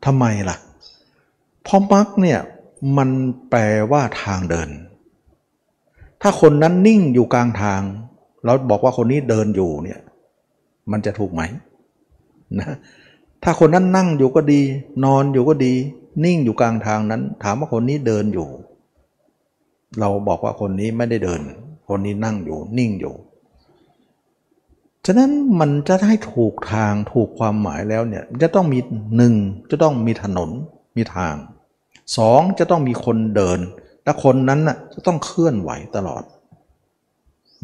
[0.04, 0.56] ทำไมล่ะ
[1.62, 2.40] เพราะมรรคเนี่ย
[2.96, 3.10] มัน
[3.50, 3.60] แปล
[3.92, 4.70] ว่าทางเดิน
[6.22, 7.80] ถ้าคนนั้นนิ่งอยู่กลางทาง
[8.44, 10.00] เราบอกว่าคนนี้เดินอยู่เนี่ย
[10.90, 11.42] มันจะถูกไหม
[12.58, 12.76] นะ
[13.42, 14.60] ถ้าคนนั้นนั่งอยู่ก็ดี
[15.04, 15.74] นอนอยู่ก็ดี
[16.24, 18.48] นิ่งอยู่กลางทางนั้น ถามว่าคนนี้เดินอยู่
[20.00, 21.40] เราบอกว่าคนนี้ไม่ได้เดิน
[21.88, 23.14] คนนี้นั่งอยู่นิ่งอยู่
[25.06, 28.78] ฉะนั้นมันจะให้ถูกทางถูกความหมายแล้วเนี่ยจะต้องมี
[29.16, 29.34] หนึ่ง
[29.70, 30.50] จะต้องมีถนน
[30.96, 31.34] มีทาง
[32.16, 33.58] สองจะต้องมีคนเดิน
[34.04, 36.22] และคนนั้นน่ะจะต้องเคลื่อนไหวตลอด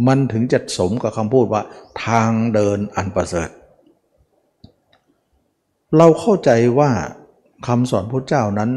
[0.07, 1.63] มันถึงจะสมกับคำพูดว่า
[2.05, 3.49] ทางเดินอันประเสริฐ
[5.97, 6.91] เราเข้าใจว่า
[7.67, 8.71] คำสอนพระเจ้านั้น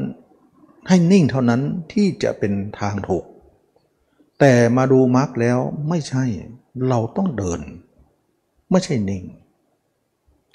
[0.88, 1.62] ให้นิ่งเท่านั้น
[1.94, 3.24] ที่จะเป็นทางถูก
[4.39, 6.23] แต่มาดูมรรคแล้วไม่ใช่
[6.89, 7.62] เราต้องเดิน
[8.71, 9.23] ไม่ใช่นิ่ง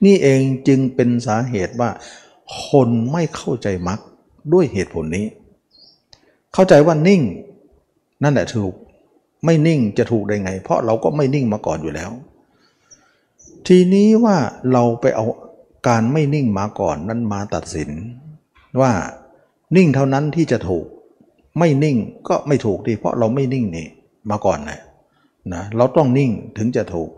[0.04, 1.90] นี่เองจึงเป็นสาเหตุว่า
[2.66, 4.00] คนไม่เข้าใจมรรค
[4.52, 5.26] ด้วยเหตุผลนี้
[6.54, 7.22] เข้าใจว่านิ่ง
[8.22, 8.74] นั่นแหละถูก
[9.44, 12.10] ไม่นิ่งจะถูกได้ไง เพราะเราก็ไม่นิ่งมาก่อนอยู่แล้ว
[13.66, 14.36] ทีนี้ว่า
[14.72, 15.26] เราไปเอา
[15.88, 17.90] การไม่นิ่งมาก่อนนั้นมาตัดสิน
[18.80, 18.92] ว่า
[19.76, 20.86] นิ่งเท่านั้นที่จะถูก
[21.58, 21.96] ไม่นิ่ง
[22.28, 23.88] ก็ไม่ถูกดี เพราะเราไม่นิ่งนี่
[24.30, 24.80] มาก่อนนะ
[25.54, 27.10] นะเราต้องนิ่งถึงจะถูก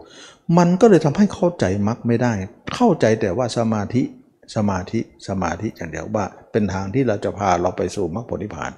[0.59, 2.33] มันก็เลยทำให้เข้าใจมักไม่ได้
[2.75, 4.03] เข้าใจแต่ว่าสมาธิ
[4.55, 8.73] สมาธิสมาธิอย่างเดียวว่า เป็นทางที่เราจะพาเราไปสู่มรรคผลนิพพาน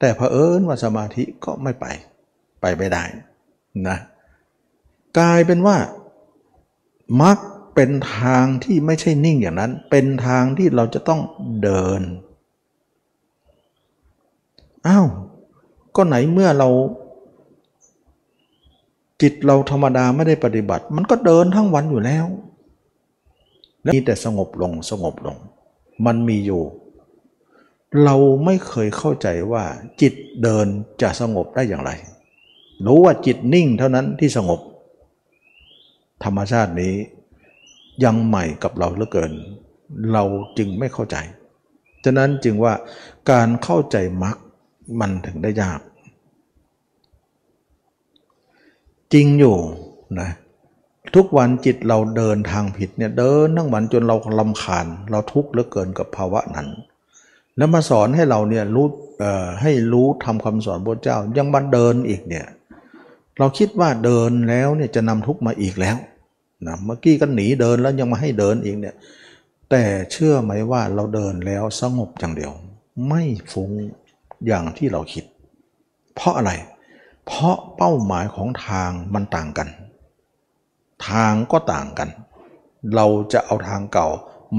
[0.00, 1.86] แต่เผอิญว่าสมาธิก็ไม่ไป
[2.60, 3.04] ไปไม่ได้
[3.88, 3.98] นะ
[5.18, 5.76] กลายเป็นว่า
[7.22, 7.38] มัก
[7.74, 11.20] เป็นทางที่ไม่ใช่นิ่งอย่างนั้น เป็นทางที่เราจะต้อง
[11.62, 12.00] เดิน
[14.86, 15.06] อ้าว
[15.96, 16.68] ก็ไหนเมื่อเรา
[19.22, 22.26] จิตเราธรรมดาไม่ได้ปฏิบัติ มันก็เดินทั้งวันอยู่แล้ว
[23.82, 25.36] และมีแต่สงบลงสงบลง
[26.06, 26.62] มันมีอยู่
[28.04, 29.64] เราไม่เคยเข้าใจว่า
[30.00, 30.66] จิตเดิน
[31.02, 31.90] จะสงบได้อย่างไร
[32.86, 34.60] รู้ว่าจิตนิ่งเท่านั้นที่สงบ
[36.24, 36.94] ธรรมชาตินี้
[38.04, 39.32] ยังใหม่กับเราเหลือเกิน
[40.12, 40.24] เรา
[40.58, 41.16] จึงไม่เข้าใจ
[42.04, 42.74] ฉะนั้นจึงว่า
[43.30, 44.36] การเข้าใจมรรค
[45.00, 45.80] มันถึงได้ยาก
[49.12, 49.56] จริงอยู่
[50.20, 50.30] นะ
[51.14, 56.68] ทุกวันจิตเราเดินทางผิดเนี่ยเดินทั้งวันจนเราลำคาญ เราทุกข์เหลือเกินกับภาวะนั้น
[57.56, 58.86] แล้วมาสอนให้เราเนี่ยรู้
[59.62, 62.46] ให้รู้ทำคำสอนพระเจ้ายังมาเดินอีกเนี่ย
[63.38, 65.96] เราคิดว่าเดินแล้วเนี่ยจะนำทุกข์มาอีกแล้ว
[66.66, 68.94] นะเมื่อกี้ก็หนีเดินแล้วยังมาให้เดินอีกเนี่ย
[69.70, 72.52] แต่เชื่อไหมว่าเราเดินแล้วสงบอย่างเดียว
[73.08, 73.70] ไม่ฟุ้ง
[74.46, 75.24] อย่างที่เราคิด
[76.14, 76.52] เพราะอะไร
[77.26, 79.68] เพราะเป้าหมายของทางมันต่างกัน
[81.08, 82.08] ทางก็ต่างกัน
[82.94, 84.08] เราจะเอาทางเก่า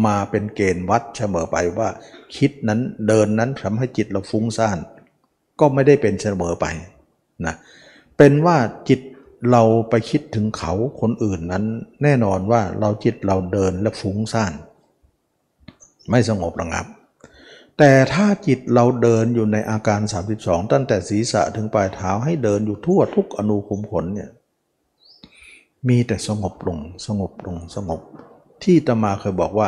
[0.06, 1.90] มาเป็นเกณฑ์วัดเสมอไปว่า
[2.38, 4.78] คิดนั้นเดินนั้นทำให้จิตเราฟุ้งซ่าน
[5.60, 6.66] ก็ไม่ได้เป็นเสมอไป
[7.46, 7.56] นะ
[8.18, 8.58] เป็นว่า
[8.90, 9.00] จิต
[9.52, 11.64] เราไปคิดถึงเขาคนอื่นนั้น
[12.04, 14.54] แน่นอนว่าเราจิตเราเดินและฟุ้งซ่าน
[16.10, 16.86] ไม่สงบระงับ
[17.78, 20.00] แต่ถ้าจิตเราเดินอยู่ในอาการ
[20.36, 24.30] 32 ตั้งแต่ศีรษะถึงปลายเท้าให้เดินอยู่ทั่วทุกอนูขุมขนเนี่ย
[25.88, 28.02] มีแต่สงบลงสงบลงสงบ
[28.64, 29.68] ที่ตมาเคยบอกว่า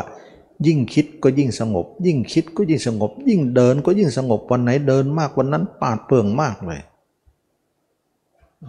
[0.67, 6.81] ยิ่งคิดก็ยิ่งสงบ ยิ่งคิดก็ยิ่งสงบ ยิ่งเดินก็ยิ่งสงบวันไหนเดินมากวันนั้นปาดเปลืองมากเลย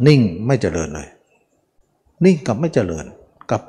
[0.06, 1.08] นิ่งไม่เจริญเลย
[2.24, 3.06] นิ่งกับไม่เจริญ
[3.50, 3.62] กับ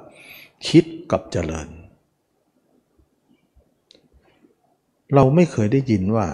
[0.68, 1.68] คิดกับเจริญ
[5.16, 6.28] เราไม่เคยได้ยินว่า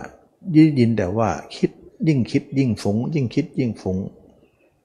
[0.55, 1.71] ยิ่ยินแต่ว่าคิด
[2.07, 3.97] ยิ่งคิดยิ่งฝุงยิ่งคิดยิ่งฝุง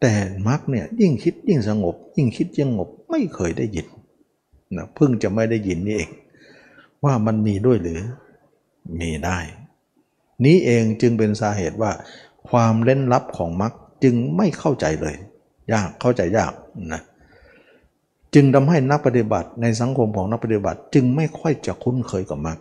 [0.01, 0.13] แต่
[0.49, 3.87] มรรคเนี่ยยิ่งคิดยิ่งสงบ ยิ่งคิดยิ่งสงบไม่เคยได้ยิน
[4.77, 6.11] นะเพิ่งจะไม่ได้ยินนี่เอง
[7.05, 8.01] ว่ามันมีด้วยหรือ
[9.01, 9.39] มีได้
[10.45, 11.93] นี้เองจึงเป็นสาเหตุว่า
[12.49, 13.73] ความเล่นลับของมรรค
[14.05, 15.17] จึงไม่เข้าใจเลย
[15.73, 16.53] ยากเข้าใจยาก
[16.93, 17.03] นะ
[18.35, 22.59] จึงทำให้นักปฏิบัติในสังคมของนักปฏิบัติ จึงไม่ค่อยจะคุ้นเคยกับมรรค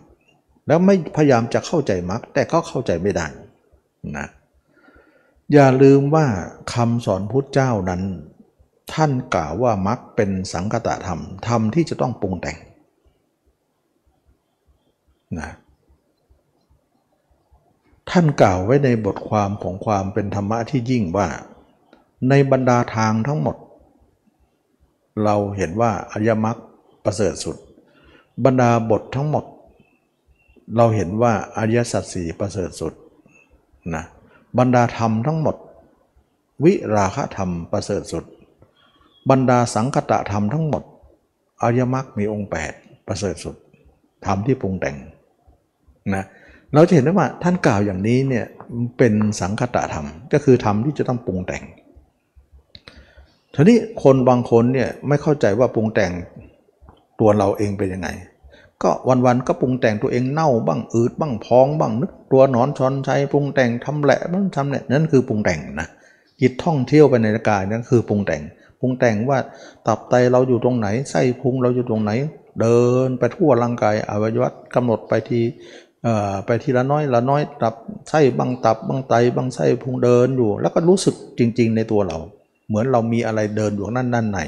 [0.70, 3.26] แล้วไม่พยายามจะเข้าใจมรรคแต่ก็เข้าใจไม่ได้
[4.16, 4.26] นะ
[5.52, 6.26] อย่าลืมว่า
[6.74, 8.02] คำสอนพุทธเจ้านั้น
[8.92, 12.56] ท่านกล่าวว่ามรรคเป็นสังคตะธรรมธรรมที่จะต้องปรุงแต่ง
[15.38, 15.50] นะ
[18.10, 21.28] ท่านกล่าวไว้ในบทความของความเป็นธรรมะที่ยิ่งว่า
[22.28, 23.56] ในบรรดาทางทั้งหมด
[25.24, 26.56] เราเห็นว่าอริยมรรค
[27.04, 27.56] ประเสริฐสุด
[28.44, 29.44] บรรดาบททั้งหมด
[30.76, 32.92] เราเห็นว่าอริยสัจสี่ประเสริฐสุด
[33.94, 34.04] นะ
[34.58, 35.56] บรรดาธรรมทั้งหมด
[36.64, 38.24] วิราคะธรรมประเสริฐสุด
[39.30, 40.82] บรรดาสังคตะธรรมทั้งหมด
[41.62, 43.56] อริยมรรคมีองค์ 8 ประเสริฐสุด
[44.26, 44.96] ธรรมที่ปรุงแต่ง
[46.14, 46.24] นะ
[46.74, 48.46] เราจะเห็นได้ว่าท่านกล่าวอย่างนี้เนี่ย
[48.98, 51.64] เป็นสังคตะธรรม ก็คือธรรมที่จะต้องปรุงแต่ง
[53.54, 56.12] ทีนี้คนบางคนเนี่ยไม่เข้าใจว่าปรุงแต่ง
[57.20, 58.08] ตัวเราเองเป็นยังไง
[58.82, 65.88] ก็วันๆก็ปรุงแต่งตัวเองเน่าบ้างอืดบ้างพองบ้างนึกตัวหนอนชอนชัยปรุงแต่งทำแหละมันทำเนี่ยนั่นคือปรุงแต่งนะ
[66.40, 68.42] จิตท่องเที่ยวไปในกายนั่นคือปรุงแต่ง
[68.80, 69.38] ปรุงแต่งว่า
[69.86, 72.10] ตับไตเราอยู่ตรงไหนไส้พุงเราอยู่ตรงไหน
[72.60, 75.40] เดินไปทั่วร่างกายอวัยวะกำหนดไปที
[76.46, 77.74] ไปทีละน้อยละน้อยตับ
[78.08, 82.18] ไส้บางตับบางไตบางไส้พุงเดินอยู่ แล้วก็รู้สึกจริง ๆ ในตัวเรา
[82.68, 84.40] เหมือนเรามีอะไรเดินอยู่นั่นนั่นไหน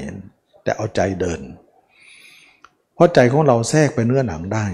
[0.63, 1.39] แต่เอาใจเดิน
[2.95, 4.65] เพราะใจของเราแทรกไปเนื้อหนังได้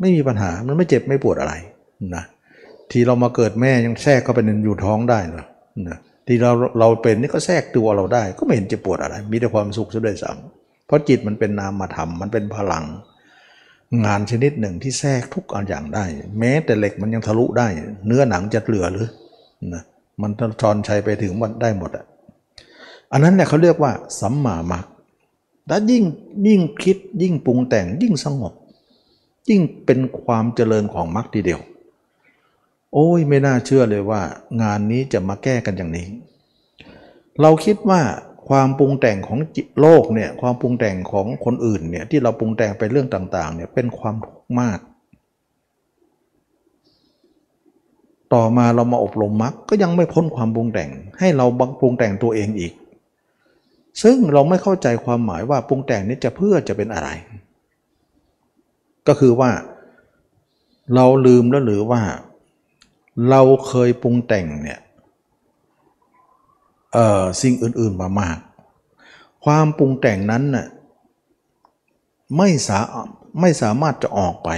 [0.00, 1.54] ไม่มีปัญหามันไม่เจ็บไม่ปวดอะไร
[2.14, 2.24] นะ
[2.90, 5.46] ที่เรามาเกิดแม่ยังแทรกเข้าไปในอยู่ท้องได้นะ
[5.88, 12.84] นะที่เราเราเป็นนี่ก็แทรกตัวเราได้ ก็ไม่เห็นจะปวดอะไร มีแต่ความสุขซะด้วยซ้ำเพราะจิตมันเป็นนามธรรมมันเป็นพลัง
[14.04, 16.04] งานชนิดหนึ่งที่แทรกทุกอันอย่างได้
[16.38, 17.68] แม้แต่เหล็กมันยังทะลุได้
[18.06, 19.08] เนื้อหนังจะเหลือหรือ
[19.74, 19.82] นะ
[20.22, 20.30] มัน
[20.62, 22.04] ทอนชัยไปถึงมันได้หมดอะ
[23.12, 24.84] อันนั้นเนี่ยเขาเรียกว่าสัมมามร
[25.64, 26.04] รคถ้ายิ่ง
[26.46, 28.52] ยิ่งคิดยิ่งปรุงแต่งยิ่งสงบ
[29.48, 31.60] ยิ่งเป็นความเจริญของมรรคทีเดียว
[32.92, 34.22] โอ้ยไม่น่าเชื่อเลยว่า
[34.62, 36.06] งานนี้จะมาแก้กันอย่างนี้
[37.40, 38.00] เราคิดว่า
[38.48, 39.38] ความปรุงแต่งของ
[39.80, 44.78] โลกเนี่ยความปรุงแต่งของคนอื่นเนี่ยที่เราปรุงแต่งไปเรื่องต่างๆเนี่ยเป็นความทุกข์มาก
[48.34, 52.72] ต่อมาเรามาอบรมมรรคก็ยังไม่พ้นความปรุงแต่ง ให้เราบังปรุงแต่งตัวเองอีก
[54.02, 57.08] ซึ่งเราไม่เข้าใจความหมายว่าปรุงแต่งนี้จะเพื่อจะเป็นอะไร
[59.06, 59.50] ก็คือว่า
[60.94, 62.02] เราลืมแล้วหรือว่า
[63.30, 64.80] เราเคยปรุงแต่งเนี่ย
[66.92, 68.38] เอ่อสิ่งอื่นๆมามาก
[69.44, 70.66] ความปรุงแต่งนั้นน่ะ
[72.36, 72.78] ไม่สา
[73.40, 74.50] ไม่สามารถจะออกไป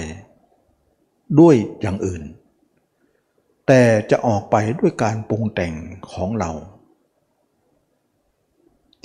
[1.41, 2.23] ด้วยอย่างอื่น
[3.67, 5.75] แต่จะออกไปด้วยการปรุงแต่ง
[6.13, 6.51] ของเรา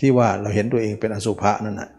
[0.01, 1.89] ที่ว่าเราเห็นตัวเองเป็นอสุภะนั่นนะ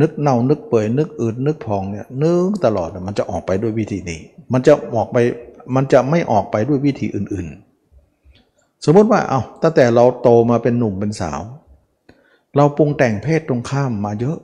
[0.00, 4.20] นึกเน่านึกเปื่อยนึกอืดนึกพองเนี่ยนึกตลอดมันจะออกไปด้วยวิธีนี้
[4.52, 5.16] มันจะออกไป
[5.74, 7.46] มันจะไม่ออกไปด้วยวิธีอื่น
[8.16, 11.40] ๆ สมมติว่าเอา้าตั้งแต่เราโตมาเป็นหนุ่มเป็นสาว
[12.56, 14.36] เราปรุงแต่งเพศตรงข้ามมาเยอะ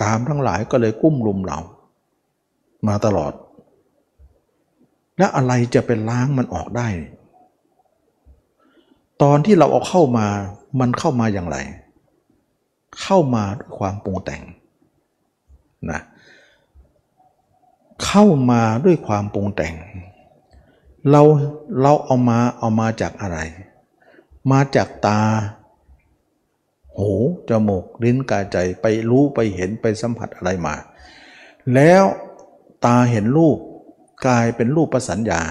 [0.00, 1.58] กามทั้งหลายก็เลยกุ้มลุมเรา
[2.88, 3.32] มาตลอด
[5.18, 6.88] แล้วอะไรจะเป็นล้างมันออกได้
[9.22, 10.26] ตอนที่เราเอาเข้ามา
[10.80, 11.56] มันเข้ามาอย่างไร
[13.00, 14.42] เข้ามาด้วยความปรุงแต่ง
[15.90, 16.00] นะ
[18.04, 19.74] เข้ามาด้วยความปรุงแต่ง
[21.10, 21.22] เรา
[21.80, 23.38] เราเอามาเอามาจากอะไร
[24.52, 25.20] มาจากตา
[26.96, 27.10] หู
[27.48, 30.74] จมูกลิ้นกายใจไปรู้ไปเห็นไปสัมผัสอะไรมา
[31.74, 32.04] แล้ว
[32.84, 33.58] ตาเห็นรูป
[34.26, 35.42] กลายเป็นรูปประสัญญา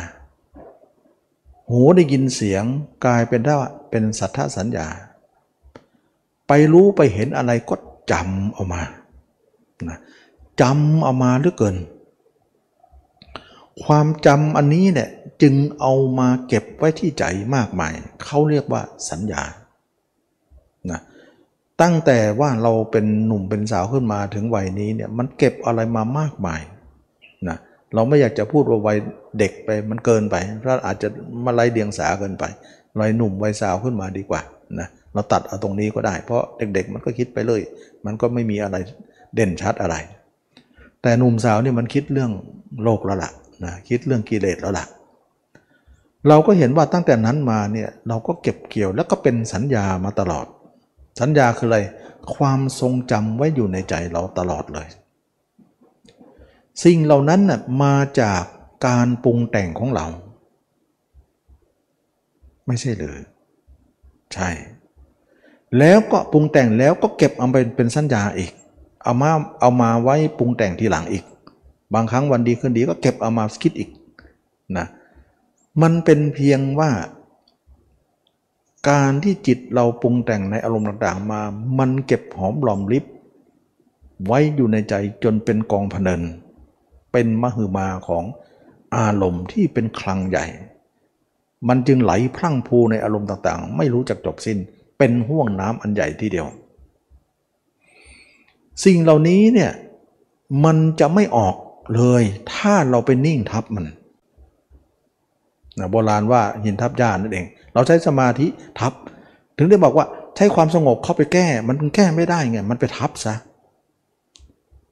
[1.69, 2.63] หูได้ยินเสียง
[3.05, 4.87] กลายเป็นว่าเป็นสัทธสัญญา
[6.47, 7.75] ไปรู้ไปเห็นอะไรก็
[8.11, 8.81] จำเอามา
[9.89, 9.99] นะ
[10.61, 11.75] จำเอามาเหลือเกิน
[13.83, 15.09] ความจำอันนี้เนี่ย
[15.41, 17.23] จึงเอามาเก็บไว้ที่ใจ
[17.55, 19.43] มากมาย เขาเรียกว่าสัญญา
[20.91, 20.99] นะ
[21.81, 26.61] ตั้งแต่ว่าเราเป็นหนุ่มเป็นสาวขึ้นมาถึงวัยนี้เนี่ยมันเก็บอะไรมามากมาย
[27.47, 27.57] นะ
[27.93, 28.97] เราไม่อยากจะพูดว่าวัย
[29.39, 31.07] เด็กไปมันเกินไปเพราะอาจจะ
[31.45, 32.43] มาไล่เดียงสาเกินไป
[32.99, 34.41] วัยหนุ่มวัยสาวขึ้นมาดีกว่า
[34.79, 37.61] นะเเราตัดเอาตรงนี้ก็ได้ เพราะเด็กๆ มันก็คิดไปเลย
[38.05, 38.77] มันก็ไม่มีอะไร
[39.35, 39.95] เด่นชัดอะไร
[41.01, 42.31] แต่หนุ่มสาวเนี่ยมันคิดเรื่อง
[42.83, 43.31] โลกแล้วล่ะ
[43.63, 44.85] นะคิดเรื่องกิเลสแล้วล่ะ
[46.27, 50.45] เราก็เห็นว่าตั้งแต่นั้นมาเนี่ยเราก็เก็บเกี่ยวแล้วก็เป็นสัญญามาตลอด
[51.21, 51.79] สัญญาคืออะไร
[52.35, 54.87] ความทรงจำไว้อยู่ในใจเราตลอดเลย
[56.83, 58.43] สิ่งเหล่านั้นน่ะมาจาก
[58.87, 60.05] การปรุงแต่งของเรา
[62.67, 63.17] ไม่ใช่หรือ
[64.33, 64.49] ใช่
[65.77, 68.51] แล้วก็ปรุงแต่งแล้วก็เก็บเอาไปเป็นสัญญาอีก
[69.03, 71.23] เอามาเอามาไว้ปรุงแต่งทีหลังอีก
[71.93, 73.89] บางครั้งวันดีขึ้นดีก็เก็บเอามาคิดอีก
[74.77, 74.87] นะ
[75.81, 76.91] มันเป็นเพียงว่า
[78.89, 81.41] การที่จิตเราปรุงแต่งในอารมณ์ต่างๆมา
[81.79, 83.05] มันเก็บหอมหลอมลิบ
[84.25, 86.21] ไว้อยู่ในใจจนเป็นกองพเนิน
[87.11, 88.23] เป็นมหึมาของ
[88.97, 90.45] อารมณ์ที่เป็นคลังใหญ่
[91.67, 94.57] มันจึงไหลพลั่งพูในอารมณ์ต่างๆ ไม่รู้จักจบสิน้น
[94.97, 96.47] เป็นห่วงน้ำอันใหญ่ทีเดียว
[98.85, 99.71] สิ่งเหล่านี้เนี่ย
[100.65, 101.55] มันจะไม่ออก
[101.95, 103.85] เลยถ้าเราไปนิ่งทับมัน
[105.79, 108.47] นะโบราณว่าหินทับหญ้านั่นเอง เราใช้สมาธิ
[108.79, 108.93] ทับ
[109.57, 110.05] ถึงได้บอกว่า
[110.35, 113.35] ใช้ความสงบเข้าไปแก้ มันแก้ไม่ได้ไง มันไปทับซะ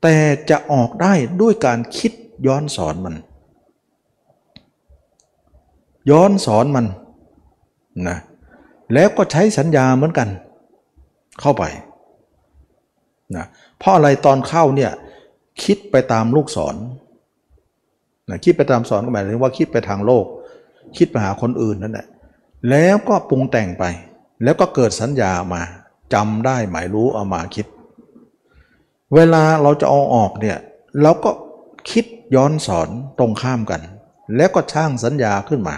[0.02, 0.16] แต่
[0.50, 2.12] จะออกได้ด้วยการคิด
[2.48, 3.16] ย้อนสอนมัน
[6.10, 6.86] ย้อนสอนมัน
[8.10, 8.18] นะ
[8.94, 10.30] แล้วก็ใช้สัญญาเหมือนกัน
[11.42, 11.64] เข้าไป
[13.36, 13.46] นะ
[13.80, 14.92] เพราะอะไรตอนเข้าเนี่ย
[15.64, 16.76] คิดไปตามลูกศร
[18.30, 20.26] นะคิดไปตามสอนก็หมายถึงว่าคิดไปทางโลก
[20.98, 22.08] คิดไปหาคนอื่นนั่นแหละ
[22.70, 23.84] แล้วก็ปรุงแต่งไป
[24.44, 25.62] แล้วก็เกิดสัญญามา
[26.14, 27.66] จำได้หมายรู้เอามาคิด
[29.16, 30.58] เวลาเราจะเอาออกเนี่ย
[31.02, 31.32] เราก็
[31.92, 33.82] คิดย้อนสอนตรงข้ามกัน
[34.36, 35.76] แล้วก็ช่างสัญญาขึ้นมา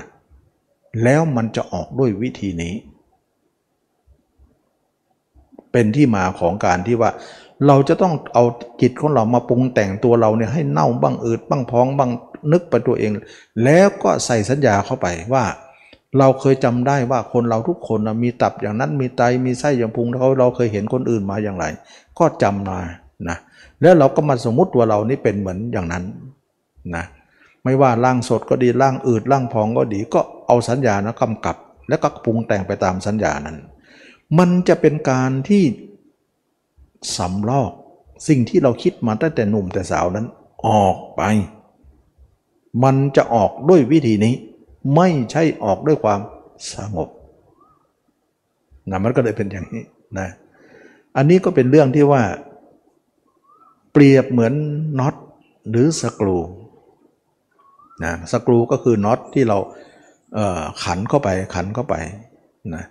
[1.04, 2.74] แล้วมันจะออกด้วยวิธีนี้
[5.76, 7.12] เป็นที่มาของการที่ว่า
[7.68, 8.44] เราจะต้องเอา
[8.82, 12.12] จิตของเรามาปรุงแต่งตัวเราเนี่ยให้เน่าบ้างอืดบ้างพองบ้าง
[12.52, 13.12] นึกไปตัวเอง
[13.64, 15.44] แล้วก็ใส่สัญญาเข้าไปว่า
[16.18, 21.66] เราเคยจำได้ว่าคนเราทุกคนมีตับอย่างนั้นมีไตมีไส้อย่างพุงเราเราเคยเห็นคนอื่นมาอย่างไร
[22.20, 22.80] ก็จำมา
[23.30, 23.38] นะ
[23.82, 26.04] แล้วเราก็มาสมมุติตัวเรานี่เป็นเหมือนอย่างนั้น
[26.96, 27.06] นะ
[27.64, 31.56] ไม่ว่าร่างสดก็ดีร่างอืดร่างพองก็ดีก็เอาสัญญานะกำกับ
[31.90, 33.58] แล้วก็ปรุงแต่งไปตามสัญญานั้น
[34.40, 35.64] มันจะเป็นการที่
[37.18, 37.72] สำลอก
[38.28, 40.26] สิ่งที่เราคิดมาตั้งแต่หนุ่มแต่สาวนั้น
[40.68, 41.22] ออกไป
[42.84, 44.34] มันจะออกด้วยวิธีนี้
[44.96, 46.20] ไม่ใช่ออกด้วยความ
[46.74, 47.10] สงบ
[48.90, 49.84] นะมันก็เลยเป็นอย่างนี้
[50.20, 50.28] นะ
[51.18, 52.24] อันนี้ก็เป็นเรื่องที่ว่า
[53.92, 54.54] เปรียบเหมือน
[55.00, 55.16] น็อต
[55.70, 56.38] หรือสกรู
[58.04, 59.58] นะสกรูก็คือน็อตที่เรา
[60.34, 61.96] เขันเข้าไปขันเข้าไป
[62.76, 62.84] นะ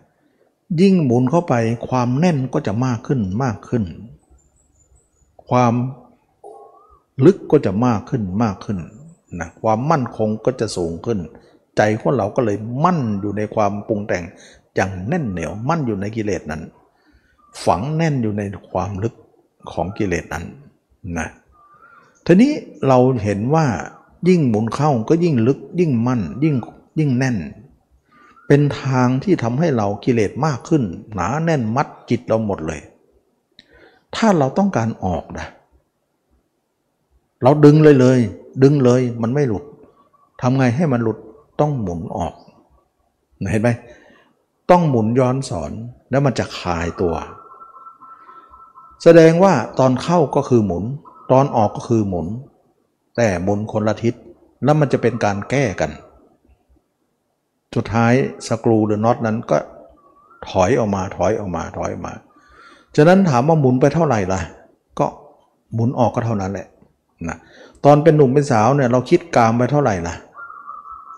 [0.81, 1.55] ยิ่งหมุนเข้าไป
[1.89, 3.85] ความแน่นก็จะมากขึ้นมากขึ้น
[5.49, 5.75] ความ
[7.25, 8.79] ลึกก็จะมากขึ้นมากขึ้น
[9.41, 11.19] นะความมั่นคงก็จะสูงขึ้น
[11.77, 14.25] ใจของเราก็เลยมั่นอยู่ในความปรุงแต่ง
[14.75, 16.63] อย่างแน่นเหนียวมั่นอยู่ในกิเลสนั้น
[17.65, 19.15] ฝังแน่นอยู่ในความลึก
[19.73, 20.45] ของกิเลสนั้น
[21.19, 21.29] นะ
[22.27, 22.53] ทีนี้
[22.89, 23.67] เราเห็นว่า
[24.29, 26.55] ยิ่งหมุนเข้าก็ยิ่งลึกยิ่งมั่นยิ่ง
[26.99, 27.37] ยิ่งแน่น
[28.47, 30.83] เป็นทางที่ทำให้เรากิเลสมากขึ้น
[31.15, 32.81] หนาแน่นมัดจิตเราหมดเลย
[34.17, 35.47] ถ้าเราต้องการออกนะ
[37.43, 38.19] เราดึงเลยเลย
[38.63, 39.65] ดึงเลยมันไม่หลุด
[40.41, 41.19] ทำไงให้มันหลุด
[41.61, 42.35] ต้องหมุนออก
[43.51, 43.71] เห็นไหม
[44.71, 45.73] ต้องหมุนย้อนสอน
[46.11, 47.15] แล้วมันจะคลายตัว
[49.03, 50.85] แสดงว่าตอนเข้าก็คือหมุน
[51.33, 52.27] ตอนออกก็คือหมุน
[53.17, 54.15] แต่หมุนคนละทิศ
[54.65, 55.91] แล้วมันจะเป็นการแก้กัน
[57.75, 58.13] สุดท้าย
[58.49, 59.59] สกรูหรือน็อตนั้นก็
[60.49, 62.15] ถอยออกมาถอยออกมาถอยออกมา
[62.97, 64.41] ฉะนั้นถามว่าหมุนไปเท่าไหร่ล่ะ
[64.99, 65.07] ก็
[65.75, 66.67] หมุนออกก็เท่านั้นแหละ
[67.29, 67.39] นะ
[67.85, 70.15] ตอนเป็นหนุ่มเป็นสาวเนี่ยเราคิดกามไปเท่าไหร่ล่ะ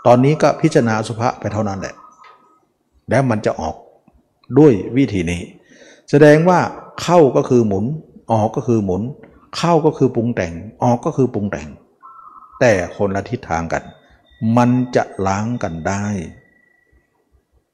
[0.06, 1.94] ตอนนี้ก็พิจารณาสุภะไปเท่านั้นแหละ
[3.10, 3.74] แล้วมันจะออก
[4.58, 5.42] ด้วยวิธีนี้
[6.10, 6.58] แสดงว่า
[7.02, 7.84] เข้าก็คือหมุน
[8.32, 9.02] ออกก็คือหมุน
[9.56, 10.52] เข้าก็คือปรุงแต่ง
[10.84, 11.68] ออกก็คือปรุงแต่ง
[12.60, 13.82] แต่คนละทิศทางกัน
[14.56, 16.04] มันจะล้างกันได้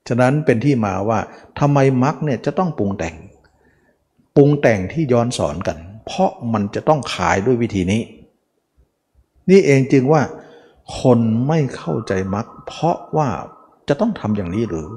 [0.08, 1.18] ฉะนั้นเป็นที่มาว่า
[1.60, 3.14] ทำไมมรรคเนี่ยจะต้องปรุงแต่ง
[4.36, 5.76] ปรุงแต่งที่ย้อนสอนกัน
[6.06, 8.02] เพราะมันจะต้องขายด้วยวิธีนี้
[9.50, 10.22] นี่เองจึงว่า
[11.00, 13.28] คนไม่เข้าใจมรรคเพราะว่า
[13.88, 14.88] จะต้องทำอย่างนี้หรือ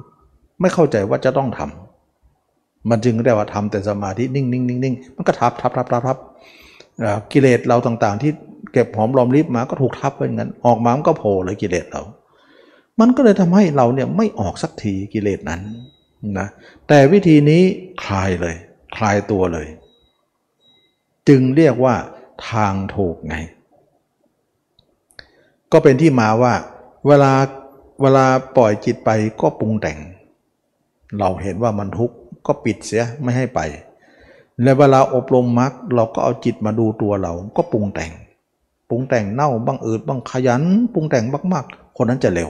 [0.61, 6.17] ไม่เข้าใจว่าจะต้องทำมันจึงได้ว่าทำแต่สมาธินิ่งนิ่งนิ่งนิ่งมันก็ทับทับทับทับทับ
[7.31, 8.31] กิเลสเราต่างๆ ที่
[8.73, 12.01] เก็บหอมรอมริบมาก็ถูกทับไปงั้น ออกมามันก็โผล่เลยกิเลสเรา
[12.99, 15.61] มันก็เลยทำให้เราเนี่ยไม่ออกสักทีกิเลสนั้น
[16.39, 16.47] นะ
[16.87, 17.61] แต่วิธีนี้
[18.05, 18.55] คลายเลย
[18.95, 19.67] คลายตัวเลย
[21.27, 21.95] จึงเรียกว่า
[22.49, 23.35] ทางถูกไง
[25.71, 26.53] ก็เป็นที่มาว่า
[27.07, 27.31] เวลา
[28.01, 28.25] เวลา
[28.57, 29.09] ปล่อยจิตไป
[29.41, 29.99] ก็ปรุงแต่ง
[31.19, 32.15] เราเห็นว่ามันทุกข์
[32.47, 33.59] ก็ปิดเสียไม่ให้ไป
[34.61, 38.11] และเวลาอบรมมรรคเราก็เอาจิตมาดูตัวเราก็ปรุงแต่ง
[38.89, 42.49] ปรุงแต่งเน่าบ้างอืดบ้างขยัน ปรุงแต่งมากๆ คนนั้นจะเร็ว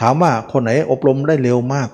[0.00, 1.88] ถามว่าคนไหนอบรมได้เร็วมาก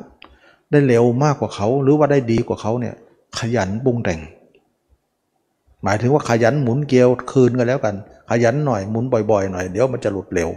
[0.72, 2.94] ได้เร็วมากกว่าเขาหรือว่าได้ดีกว่าเขาเนี่ย
[3.38, 4.20] ขยันปรุงแต่ง
[5.82, 7.94] หมายถึงว่าขยันหมุนเกลียวคืนกันแล้วกัน
[8.30, 10.50] ขยันหน่อยหมุนบ่อยๆหน่อยเดี๋ยวมันจะหลุดเร็ว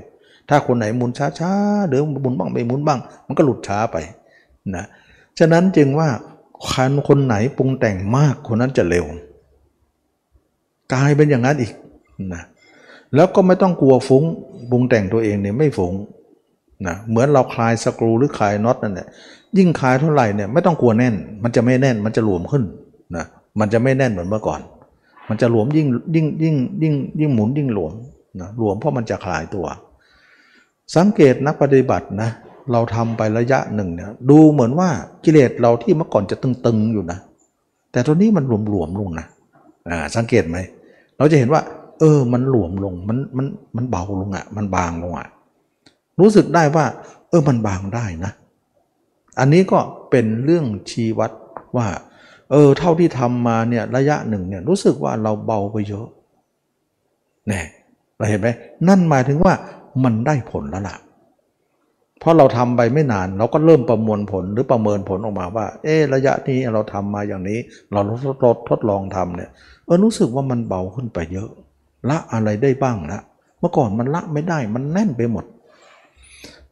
[0.50, 3.98] ถ้าคนไหนหมุนช้าๆเดี๋ยวหมุนบ้างไม่หมุนบ้าง มันก็หลุดช้าไป
[4.76, 4.86] นะ
[5.40, 6.10] ฉะนั้นจึงว่า
[6.72, 9.06] คันคนไหนปรุงแต่งมากคนนั้นจะเร็ว
[10.94, 11.72] กลายเป็นอย่างนั้นอีก
[12.34, 12.44] นะ
[13.16, 14.24] แล้วก็ไม่ต้องกลัวฟุ้ง
[14.72, 15.94] ปรุงแต่งตัวเองเนี่ยไม่ฟุ้ง
[16.86, 19.08] นะเหมือนเราคลายสกรูหรือคลายน็อตนั่นแหละ
[19.58, 22.64] ยิ่งคลายเท่าไหร่เนี่ยไม่ต้องกลัวแน่น มันจะไม่แน่นมันจะหลวมขึ้น
[23.16, 23.26] นะ
[23.60, 24.60] มันจะไม่แน่นเหมือนเมื่อก่อน
[25.30, 27.94] มันจะหลวมยิ่งยิ่งยิ่งยิ่งยิ่งหมุนยิ่งหลวม
[28.42, 29.66] นะหลวมเพราะมันจะคลายตัว
[30.96, 32.30] สังเกตนักปฏิบัตินะ
[32.72, 34.90] เราทำไประยะหนึ่งเนี่ยดูเหมือนว่า
[35.24, 37.20] กิเลสเราที่เมื่อก่อนจะตึงๆอยู่นะ
[37.92, 39.28] แต่ตอนนี้มันหลวมๆลงนะ
[39.90, 40.58] อ่าสังเกตไหม
[41.18, 41.62] เราจะเห็นว่า
[42.00, 45.28] เออมันหลวมลงมันมันมันเบาลงอะ่ะ มันบางลงอะ่ะ
[46.20, 46.86] รู้สึกได้ว่า
[47.30, 48.32] เออมันบางได้นะ
[49.40, 51.32] อันนี้ก็เป็นเรื่องชี้วัด
[51.78, 51.88] ว่า
[52.52, 56.08] เออเท่าที่ทำมาเนี่ยระยะหนึ่งเนี่ยรู้สึกว่าเราเบาไปเยอะ
[57.48, 57.62] แน่
[58.18, 58.48] เราเห็นไหม
[58.88, 59.54] นั่นหมายถึงว่า
[60.04, 60.96] มันได้ผลแล้วล่ะ
[62.20, 67.60] เพราะเราทำไปไม่นานเราก็เริ่มประมวลผลหรือประเมินผลออกมาว่า เออระยะนี้เราทำมาอย่างนี้
[67.92, 68.02] เรา
[68.44, 69.50] ทดทดลองทำเนี่ย
[69.86, 71.50] เออรู้สึกว่ามันเบาขึ้นไปเยอะ
[72.10, 73.20] ละอะไรได้บ้างละ
[73.60, 75.46] เมื่อก่อนมันละไม่ได้มันแน่นไปหมด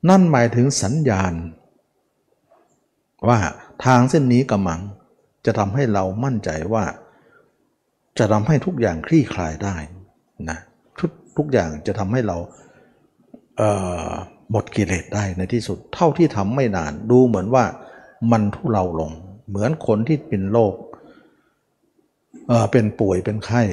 [0.09, 1.33] นั่นหมายถึงสัญญาณ
[3.27, 3.39] ว่า
[3.85, 4.81] ทางเส้นนี้กำลัง
[5.45, 6.85] จะทำให้เรามั่นใจว่า
[8.19, 9.75] จะทำให้ทุกอย่างคลี่คลายได้
[10.49, 10.59] นะ
[10.99, 12.37] ทุกทุกอย่างจะทำให้เรา
[13.57, 17.65] เหมดกิเลสได้ในที่สุด เท่าที่ทำไม่นานดูเหมือนว่า
[18.31, 19.11] มันทุเลาลง
[19.49, 20.73] เหมือนคนที่เป็นโรค
[22.47, 23.63] เเป็นป่วยเป็นไข้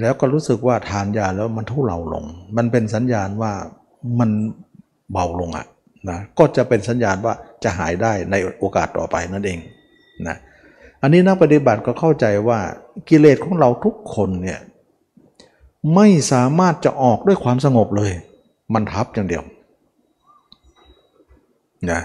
[0.00, 2.24] แล้วก็รู้สึกว่าทานยาแล้วมันทุเลาลง
[2.56, 3.52] มันเป็นสัญญาณว่า
[4.20, 4.30] มัน
[5.12, 5.66] เบาลงอะ่ะ
[6.08, 7.34] นะก็จะเป็นสัญญาณว่า
[7.64, 9.58] จะหายได้ในโอกาสต่อไปนั่นเอง
[10.28, 10.36] นะ
[11.02, 12.60] อันนี้นักปฏิบัติก็เข้าใจว่า
[13.08, 14.60] กิเลสของเราทุกคนเนี่ย
[15.94, 18.12] ไม่สามารถจะออกด้วยความสงบเลย
[18.74, 19.44] มันทับอย่างเดียว
[21.90, 22.00] นะ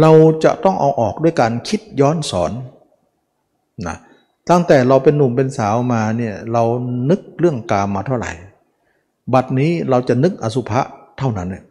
[0.00, 0.12] เรา
[0.44, 2.52] จะต้องเอาออกด้วยการคิดย้อนสอน
[3.86, 3.96] นะ
[4.50, 6.62] ตั้งแต่เราเป็นหนุ่มเป็นสาวมาเนี่ยเรา
[7.10, 8.30] นึกเรื่องกามมาเท่าไหร่
[9.34, 10.80] บัดนี้เราจะนึกอสุภะ
[11.18, 11.64] เท่านั้นเนี่ย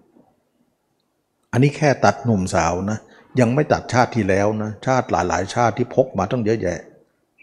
[1.56, 3.00] อันนี้แค่ตัดหนุ่มสาวนะ
[3.40, 6.80] ยังไม่ตัดชาติที่แล้วนะชาติหลาย ๆ ชาติที่พกมาต้องเยอะแยะ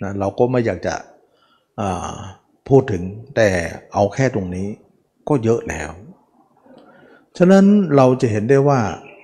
[0.02, 0.94] นะเราก็ไม่อยากจะ
[2.68, 3.02] พูดถึง
[3.36, 3.48] แต่
[3.92, 4.68] เอาแค่ตรงนี้
[5.28, 5.90] ก็เยอะแล้ว
[7.38, 7.64] ฉะนั้น
[7.96, 8.80] เราจะเห็นได้ว่า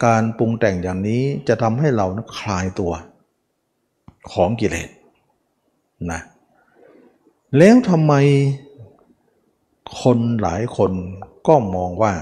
[0.07, 2.93] การปรุงแต่งอย่างนี้จะทำให้เรานะคลายตัว
[4.33, 4.91] ของกิเลส
[6.13, 6.21] นะ
[7.57, 8.15] แล้วทำไม
[10.01, 10.93] คนหลายคน
[11.49, 12.13] ก็มองว่า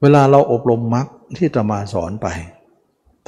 [0.00, 1.06] เวลาเราอบรมมรรค
[1.38, 2.26] ที่จะมาสอนไป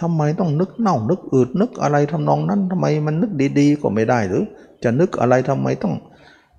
[0.00, 4.44] ทำไมต้องนึกเน่านึกอืดนึกอะไรทำนองนั้นทำไมมันนึกดีๆ ก็ไม่ได้หรือ
[4.82, 5.94] จะนึกอะไรทำไมต้อง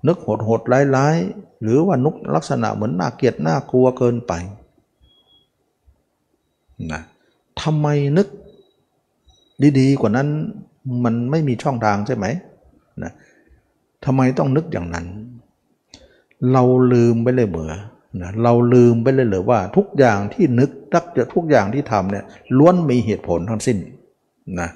[0.06, 4.32] นึกโหดๆร้ายๆหรือว่านึกลักษณะเหมือนน่าเกลียดน่ากลัวเกินไป
[6.92, 7.02] นะ
[7.62, 7.86] ทำไม
[8.16, 8.28] นึก
[9.78, 10.28] ดีๆกว่านั้น
[11.04, 12.26] มันไม่มีช่องทางใช่ไหม
[13.02, 13.12] นะ
[14.04, 15.06] ทำไมต้องนึกอย่างนั้น
[16.52, 16.62] เรา
[16.92, 17.72] ลืมไปเลยเหมือ
[18.20, 22.24] นะเราลืมไปเลยเหรือว่า ทุกอย่างที่นึกทักจะทุกอย่างที่ทำเนี่ย
[22.58, 23.78] ล้วนมีเหตุผลทั้งสิ้น
[24.60, 24.70] นะ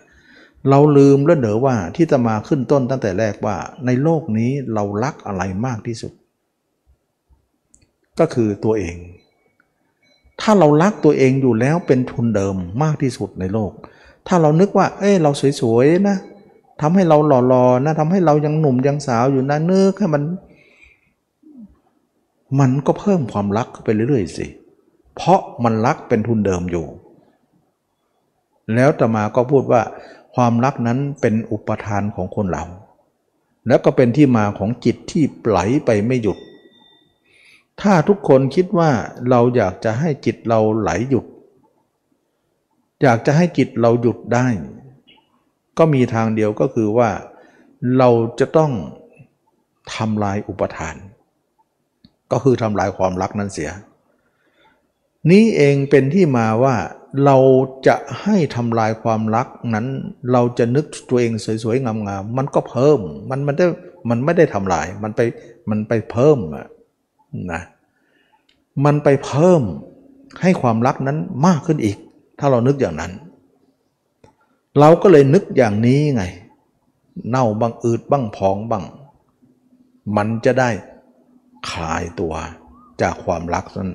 [0.71, 6.13] เราลืมแล้วเหนือว่าที่จะมาขึ้นต้นตั้งแต่แรกว่า ในโลกนี้เรารักอะไรมากที่สุด
[8.19, 8.97] ก็คือตัวเอง
[10.41, 13.73] ถ้าเรารักตัวเองอยู่แล้วเป็นทุนเดิมมากที่สุดในโลก
[14.27, 15.31] ถ้าเรานึกว่า เอ้เรา
[15.61, 16.17] สวยๆนะ
[16.83, 20.23] ทำให้เราหล่อๆนะทำให้เรายังหนุ่มยังสาวอยู่นะนึกให้มัน
[22.61, 24.47] มันก็เพิ่มความรักไปเรื่อยๆสิ
[25.15, 26.87] เพราะมันรักเป็นทุนเดิมอยู่
[28.75, 29.83] แล้วตมาก็พูดว่า
[30.35, 32.65] ความรักนั้นเป็นอุปทานของคนเรา
[33.67, 36.39] แล้วก็เป็นที่มาของจิตที่ไหลไปไม่หยุด
[37.81, 38.91] ถ้าทุกคนคิดว่า
[39.31, 41.25] เราอยากจะให้จิตเราไหลหยุด
[43.03, 44.47] อยากจะให้จิตเราหยุดได้
[45.79, 47.11] ก็มีทางเดียวก็คือว่า
[47.99, 48.73] เราจะต้อง
[49.95, 50.97] ทำลายอุปทาน
[52.33, 53.71] ก็คือทำลายความรักนั้นเสีย
[55.31, 56.75] นี้เองเป็นที่มาว่า
[57.25, 57.37] เรา
[57.87, 59.87] จะให้ทำลายความรักนั้น
[60.33, 63.01] เราจะนึกตัวเองสวยๆงามๆมันก็เพิ่ม
[63.31, 63.67] มันมันได้
[64.09, 65.21] มันไม่ได้ทำลายมันไป
[65.71, 66.39] มันไปเพิ่ม
[67.53, 67.63] นะ
[68.85, 69.63] มันไปเพิ่ม
[70.43, 71.97] ให้ความรักนั้นมากขึ้นอีก
[72.39, 73.13] ถ้าเรานึกอย่างนั้น
[74.81, 76.25] เราก็เลยนึกอย่างนี้ไง
[77.31, 78.85] เน่าบางอืดบ้างพองบ้าง
[80.17, 80.71] มันจะได้
[81.71, 82.35] คลายตัว
[83.01, 83.91] จากความรักนั้น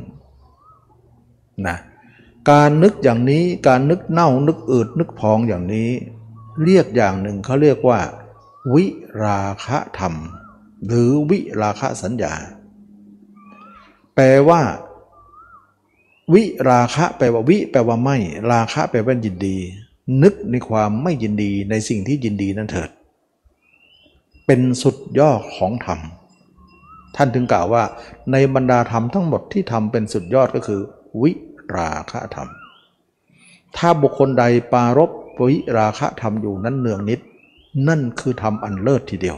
[1.67, 1.77] นะ
[2.51, 5.89] การนึกอย่างนี้การนึกเน่านึกอืดนึกพองอย่างนี้
[6.63, 7.99] เรียกอย่างหนึ่งเขาเรียกว่า
[8.73, 8.85] วิ
[9.23, 10.13] ราคะธรรม
[10.87, 12.33] หรือวิราคะสัญญา
[14.15, 14.61] แปลว่า
[16.33, 18.17] วิราคะแปลว่าวิแปลว่าไม่
[18.51, 19.57] ราคะแปลว่ายินดี
[20.23, 22.89] นึกในความไม่ยินดีในสิ่งที่ยินดีนั่นเถิด
[24.45, 25.99] เป็นสุดยอดของธรรม
[27.15, 27.83] ท่านถึงกล่าวว่า
[28.31, 30.81] ในบรรดาธรรมทั้งหมดที่ทำเป็นสุดยอดก็คือ
[31.21, 31.31] วิ
[31.75, 32.49] ราคะธรรม
[33.77, 34.43] ถ้าบุคคลใด
[34.73, 35.11] ปารบ
[35.47, 37.19] วิราคะธรรมอยู่นั้นเนืองนิด
[37.87, 39.37] นั่นคือธรรมอันเลิศทีเดียว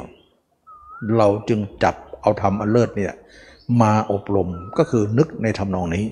[1.17, 3.13] เราจึงจับเอาธรรมอันเลิศเนี่ย
[3.82, 6.05] มาอบรมก็คือนึกในทำนองนี้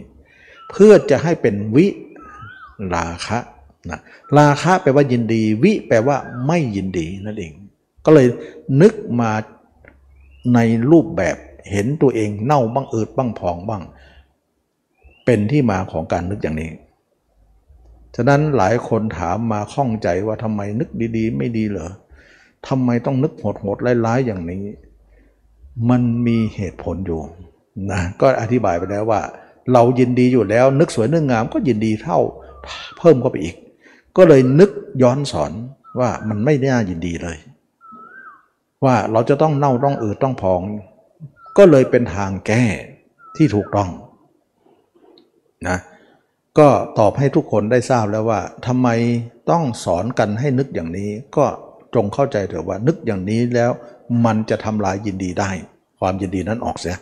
[0.70, 1.86] เพื่อจะให้เป็นวิ
[2.96, 3.38] ราคะ
[3.90, 4.00] นะ
[4.38, 7.52] ราคะแปลว่ายินดี วิแปลว่าไม่ยินดีนั่นเอง
[8.06, 8.28] ก็เลย
[8.82, 9.32] นึกมา
[10.56, 10.60] ใน
[10.92, 11.38] รูปแบบ
[11.72, 13.84] เห็นตัวเองเน่าบ้างอืดบ้างพองบ้าง
[15.26, 16.72] เป็นที่มาของการนึกอย่างนี้
[18.16, 21.90] ฉะนั้นหลายคนถามมาข้องใจว่าทำไมนึกดีๆ ไม่ดีเหรอ
[22.68, 24.64] ทำไมต้องนึกโหดๆร้ายๆอย่างนี้
[25.90, 27.22] มันมีเหตุผลอยู่
[27.92, 29.22] นะก็อธิบายไปแล้วว่า
[29.74, 32.20] เรายินดีอยู่แล้ว นึกสวยนึกงามก็ยินดีเท่า
[32.98, 33.56] เพิ่มเข้าไปอีก
[34.18, 35.52] ก็เลยนึกย้อนสอน
[36.00, 37.38] ว่ามันไม่น่ายินดีเลย
[38.86, 40.62] ว่าเราจะต้องเน่าต้องอืดต้องพอง
[41.58, 42.64] ก็เลยเป็นทางแก้
[43.38, 43.90] ที่ถูกต้อง
[45.68, 45.78] นะ
[46.60, 48.88] ก็ตอบให้ทุกคนได้ทราบแล้วว่าทำไม
[49.52, 51.46] ต้องสอนกันให้นึกอย่างนี้ ก็
[51.96, 53.72] จงเข้าใจเถอะว่า นึกอย่างนี้แล้ว
[54.26, 55.52] มันจะทำลายยินดีได้
[56.00, 56.98] ความยินดีนั้นออกเสีย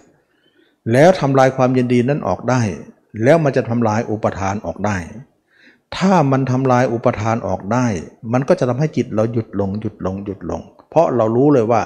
[0.93, 2.61] แล้วทำลายความยินดีนั้นออกได้
[3.23, 4.97] แล้วมันจะทำลายอุปทานออกได้
[5.97, 7.85] ถ้ามันทำลายอุปทานออกได้
[8.33, 11.81] มันก็จะทำให้จิตเราหยุดลงหยุดลงหยุดลง เพราะเรารู้เลยว่า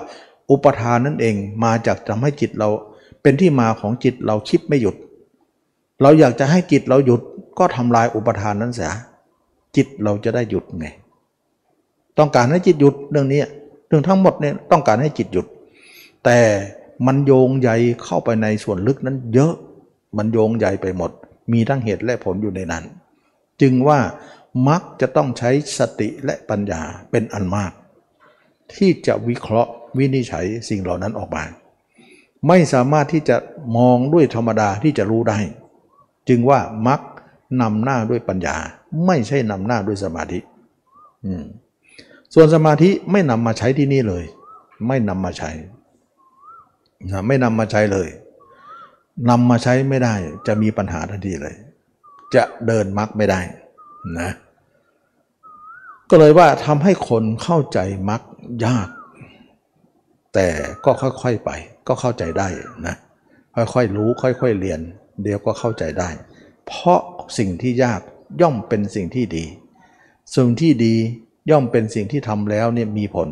[0.52, 2.70] อุปทานนั่นเองมาจากทำให้จิตเรา
[3.22, 4.96] เป็นที่มาของจิตเราคิดไม่หยุด
[6.02, 7.22] เราอยากจะให้จิตเราหยุด
[7.60, 8.94] ก็ทำลายอุปทานนั้นเสีย
[9.76, 10.88] จิตเราจะได้หยุดไง
[12.18, 13.42] ต้องการให้จิตหยุดเรื่องนี้
[13.88, 15.46] เรื่องทั้งหมดเนี่ยต้องการให้จิตหยุด
[16.26, 16.40] แต่
[17.08, 17.70] มันโยงใย
[18.04, 19.54] เข้าไปในส่วนลึกนั้นเยอะ
[20.18, 21.12] มันโยงใยไปหมด
[21.52, 22.84] มีทั้งเหตุและผลอยู่ในนั้น
[23.62, 24.00] จึงว่า
[24.68, 26.82] มักจะต้องใช้สติและปัญญา
[27.12, 27.72] เป็นอันมาก
[28.74, 31.44] ที่จะวิเคราะห์ วินิจฉัยสิ่งเหล่านั้นออกมา
[32.48, 33.38] ไม่สามารถที่จะ
[33.78, 35.40] มองด้วยธรรมดาที่จะรู้ได้
[36.30, 37.02] จึงว่ามัก
[37.62, 38.58] นำหน้าด้วยปัญญา
[39.06, 40.40] ไม่ใช่นำหน้าด้วยสมาธิ
[42.34, 44.24] ส่วนสมาธิไม่นำมาใช้ที่นี่เลย
[44.88, 45.52] ไม่นำมาใช้
[47.28, 48.10] ไม่นำมาใช้เลย
[49.30, 50.14] นำมาใช้ไม่ได้
[50.48, 51.56] จะมีปัญหาทันทีเลย
[52.36, 53.40] จะเดินมักไม่ได้
[54.20, 54.32] นะ
[56.10, 57.80] ก็เลยว่าทำให้คนเข้าใจ
[58.10, 58.22] มัก
[58.66, 58.88] ยาก
[60.36, 60.48] แต่
[60.86, 61.52] ก็ค่อยๆไป
[61.88, 62.48] ก็เข้าใจได้
[62.88, 62.96] นะ
[63.56, 64.80] ค่อยๆรู้ค่อยๆเรียน
[65.24, 66.10] เดี๋ยวก็เข้าใจได้
[66.68, 67.00] เพราะ
[67.38, 68.02] สิ่งที่ยาก
[68.42, 69.46] ย่อมเป็นสิ่งที่ดี
[70.36, 70.96] สิ่งที่ดี
[71.52, 73.28] ย่อมเป็นสิ่งที่ทำแล้วเนี่ยมีผล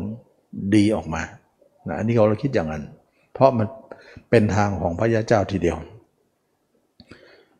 [0.74, 1.22] ดีออกมา
[1.88, 2.84] นะอันนี้เราคิดอย่างนั้น
[3.32, 3.66] เพราะมัน
[4.30, 5.76] เป็นทางของพระยาเจ้าทีเดียว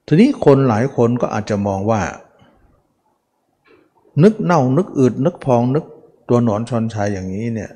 [0.06, 2.02] ทีนี้คนหลายคนก็อาจจะมองว่า
[4.22, 5.84] นึกเน่านึกอืดนึกพองนึก
[6.28, 7.70] ตัวหนอนชอนชายอย่างนี้เนี่ย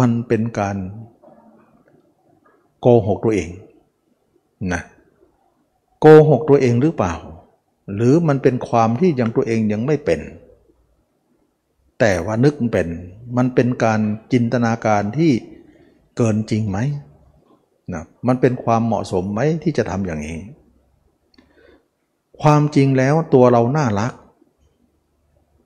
[0.00, 0.76] มันเป็นการ
[2.80, 3.48] โกหกตัวเอง
[4.72, 4.82] นะ
[6.00, 7.14] โกหกตัวเองหรือเปล่า
[7.94, 10.20] หรือมันเป็นความที่ยังตัวเองยังไม่เป็น
[12.00, 12.88] แต่ว่านึกเป็น
[13.36, 14.00] มันเป็นการ
[14.32, 15.32] จินตนาการที่
[16.16, 16.78] เกินจริงไหม
[17.92, 20.38] นะมันเป็นความเหมาะสมไหมที่จะทำอย่างนี้
[22.42, 24.12] ความจริงแล้วตัวเราน่ารัก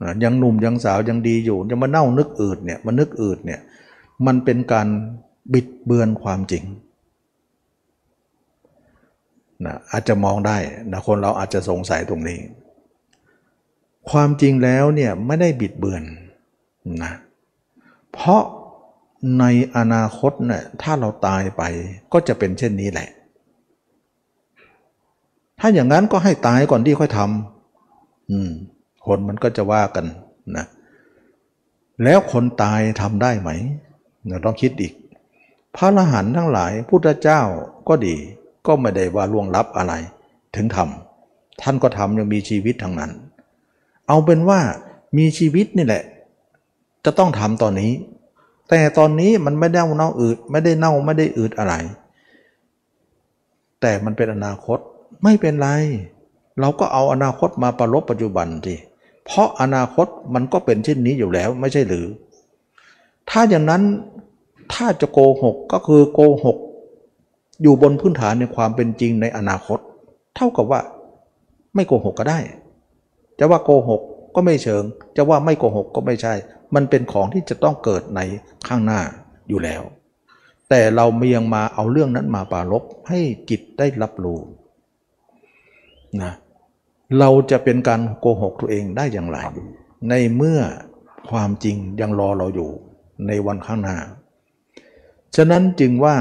[0.03, 3.61] นะยังหนุ่มยังสาวยังดีอยู่จะมาเน่านึกอืดเนี่ยมานึกอืดเนี่ย
[4.27, 4.89] มันเป็นการ
[5.53, 6.65] บิดเบือนความจริง
[9.67, 10.57] นะอาจจะมองได้
[10.93, 12.41] นะคนเราอาจจะสงสัยตรงนี้
[14.11, 16.03] ความจริงแล้วเนี่ยไม่ได้บิดเบือน
[17.05, 17.13] นะ
[18.13, 18.43] เพราะ
[19.41, 19.45] ใน
[19.77, 21.63] อนาคตเนี่ยถ้าเราตายไป
[22.13, 23.09] ก็จะเป็นเช่นนี้แหละ
[25.61, 28.51] ถ้าอย่างนั้นก็ให้ตายก่อนที่ค่อยทำอืม
[29.07, 30.07] คนมันก็จะว่ากัน
[30.57, 30.67] นะ
[32.05, 33.51] แล้วคนตายทำได้ไหม
[34.29, 34.93] เราต้องคิดอีก
[35.77, 37.41] พระอรหันต์ทั้งหลายพุทธเจ้า
[37.89, 38.17] ก็ดี
[38.67, 39.93] ก็ไม่ได้ว่าล่วงลับอะไร
[40.55, 43.11] ถึงทำท่านก็ทำยังมีชีวิตทั้งนั้น
[44.09, 44.61] เอาเป็นว่า
[45.19, 46.03] มีชีวิตนี่แหละ
[47.05, 47.93] จะต้องทำตอนนี้
[48.69, 51.75] แต่ตอนนี้มันไม่ได้เน่าอืดไม่ได้เน่าไม่ได้อืดอะไร
[53.81, 54.79] แต่มันเป็นอนาคต
[55.23, 55.69] ไม่เป็นไร
[56.61, 58.75] เราก็เอาอนาคตมาประลบปัจจุบันที
[59.25, 62.07] เพราะอนาคตมันก็เป็นเช่นนี้อยู่แล้วไม่ใช่หรือ
[63.31, 63.83] ถ้าอย่างนั้น
[64.75, 66.57] ถ้าจะโกหกก็คือโกหก
[67.63, 69.79] อยู่บนพื้นฐานในความเป็นจริงในอนาคต
[70.37, 70.81] เท่ากับว่า
[71.75, 72.41] ไม่โกหกก็ได้
[73.39, 74.01] จะว่าโกหก
[74.35, 74.83] ก็ไม่เชิง
[75.17, 76.35] จะว่าไม่โกหกก็ไม่ใช่
[76.75, 78.21] มันเป็นของที่จะต้องเกิดใน
[78.69, 79.01] ข้างหน้า
[79.49, 79.83] อยู่แล้ว
[80.71, 83.21] แต่เราเมียงมาเอาเรื่องนั้นมาปารบให้
[83.51, 84.39] จิตได้รับรู้
[86.23, 86.33] นะ
[87.19, 89.39] เราจะเป็นการโกหกตัวเองได้อย่างไร
[90.09, 90.61] ในเมื่อ
[91.31, 92.71] ความจริงยังรอเราอยู่
[93.27, 93.99] ในวันข้างหน้า
[95.37, 96.17] ฉะนั้นจึงว่า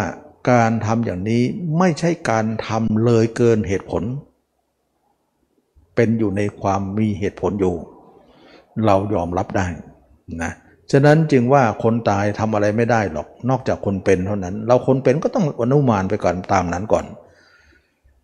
[0.51, 1.41] การทำอย่างนี้
[1.77, 4.03] ไม่ใช่การทำเลยเกินเหตุผล
[5.95, 7.75] เป็นอยู่ในความมีเหตุผลอยู่
[8.85, 9.67] เรายอมรับได้
[10.43, 10.51] นะ
[10.91, 17.05] ฉะนั้นจึงว่าคนตายทำอะไรไม่ได้หรอก นอกจากคนเป็นเท่านั้น เราคนเป็นก็ต้องอนุมานไปก่อนตามนั้นก่อน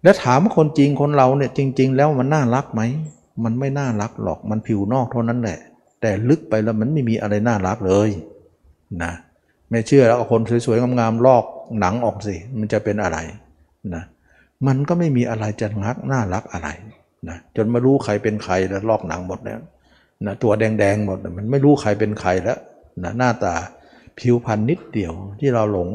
[0.03, 2.82] แล้วถามว่าคนจริงคนเราเนี่ยจริง ๆ แล้วมันน่ารักไหม
[3.43, 5.59] มันไม่น่ารักหรอกมันผิวนอกเท่านั้นแหละ
[6.01, 8.09] แต่ลึกไปแล้วมันไม่มีอะไรน่ารักเลย
[9.03, 9.11] นะ
[9.69, 11.45] ไม่เชื่อแล้วเอาคนสวยๆงามๆลอก
[11.79, 13.17] หนังออกสิมันจะเป็นอะไร
[13.95, 14.03] นะ
[14.67, 16.69] มันก็ไม่มีอะไรจะรักน่ารักอะไร
[17.29, 19.59] นะจนมารู้ใครเป็นใครแล้วลอกหนังหมดแล้ว
[20.25, 22.59] นะตัวแดงๆหมดมันไม่รู้ใครเป็นใครแล้ว
[23.03, 23.55] นะหน้าตา
[24.19, 25.89] ผิวพรรณนิดเดียวที่เราหลง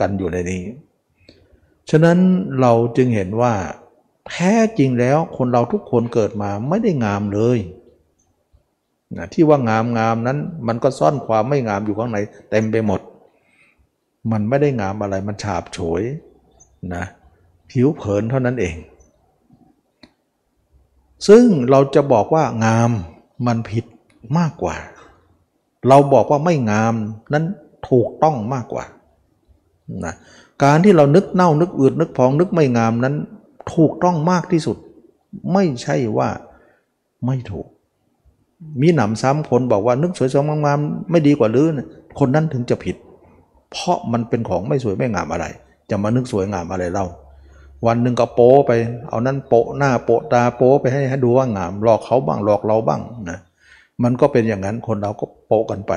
[0.00, 0.62] กันอยู่ในนี้
[1.90, 2.18] ฉะนั้น
[2.60, 3.54] เราจึงเห็นว่า
[4.30, 7.58] แท้จริงแล้วคนเราทุกคนเกิดมาไม่ได้งามเลย
[9.18, 10.38] นะที่ว่างามงามนั้น
[10.68, 12.18] มันก็ซ่อนความไม่งามอยู่ข้างใน
[12.50, 13.00] เต็มไปหมด
[14.32, 16.02] มันไม่ได้งามอะไรมันฉาบโฉย
[16.94, 17.04] นะ
[17.70, 18.76] ผิวเผินเท่านั้นเอง
[21.28, 22.90] ซึ่งเราจะบอกว่างาม
[23.46, 23.84] มันผิด
[24.38, 24.76] มากกว่า
[25.88, 26.94] เราบอกว่าไม่งาม
[27.32, 27.44] นั้น
[27.90, 28.84] ถูกต้องมากกว่า
[30.04, 30.14] นะ
[30.64, 33.14] การที่เรานึกเน่านึกอืดนึกพองนึกไม่งามนั้น
[33.74, 34.76] ถูกต้องมากที่สุด
[35.52, 36.28] ไม่ใช่ว่า
[37.26, 37.66] ไม่ถูก
[38.82, 40.78] มีหนำซ้ำคนบอกว่านึกสวยสวยงาม
[41.10, 41.66] ไม่ดีกว่าหรือ
[42.18, 42.96] คนนั้นถึงจะผิด
[43.72, 45.46] เพราะมันเป็นของไม่สวยไม่งามอะไร
[45.90, 47.06] จะมานึกสวยงามอะไรเล่า
[47.86, 48.72] วันหนึ่งก็โป้ไป
[49.08, 53.00] เอานั้นโปะหน้าโปะตาโป้ไปให้ให้ดูว่างามหลอกเขาบ้างหลอกเราบ้าง
[53.30, 53.38] นะ
[54.02, 55.92] มันก็เป็นอย่างนั้นคนเราก็โปะกันไป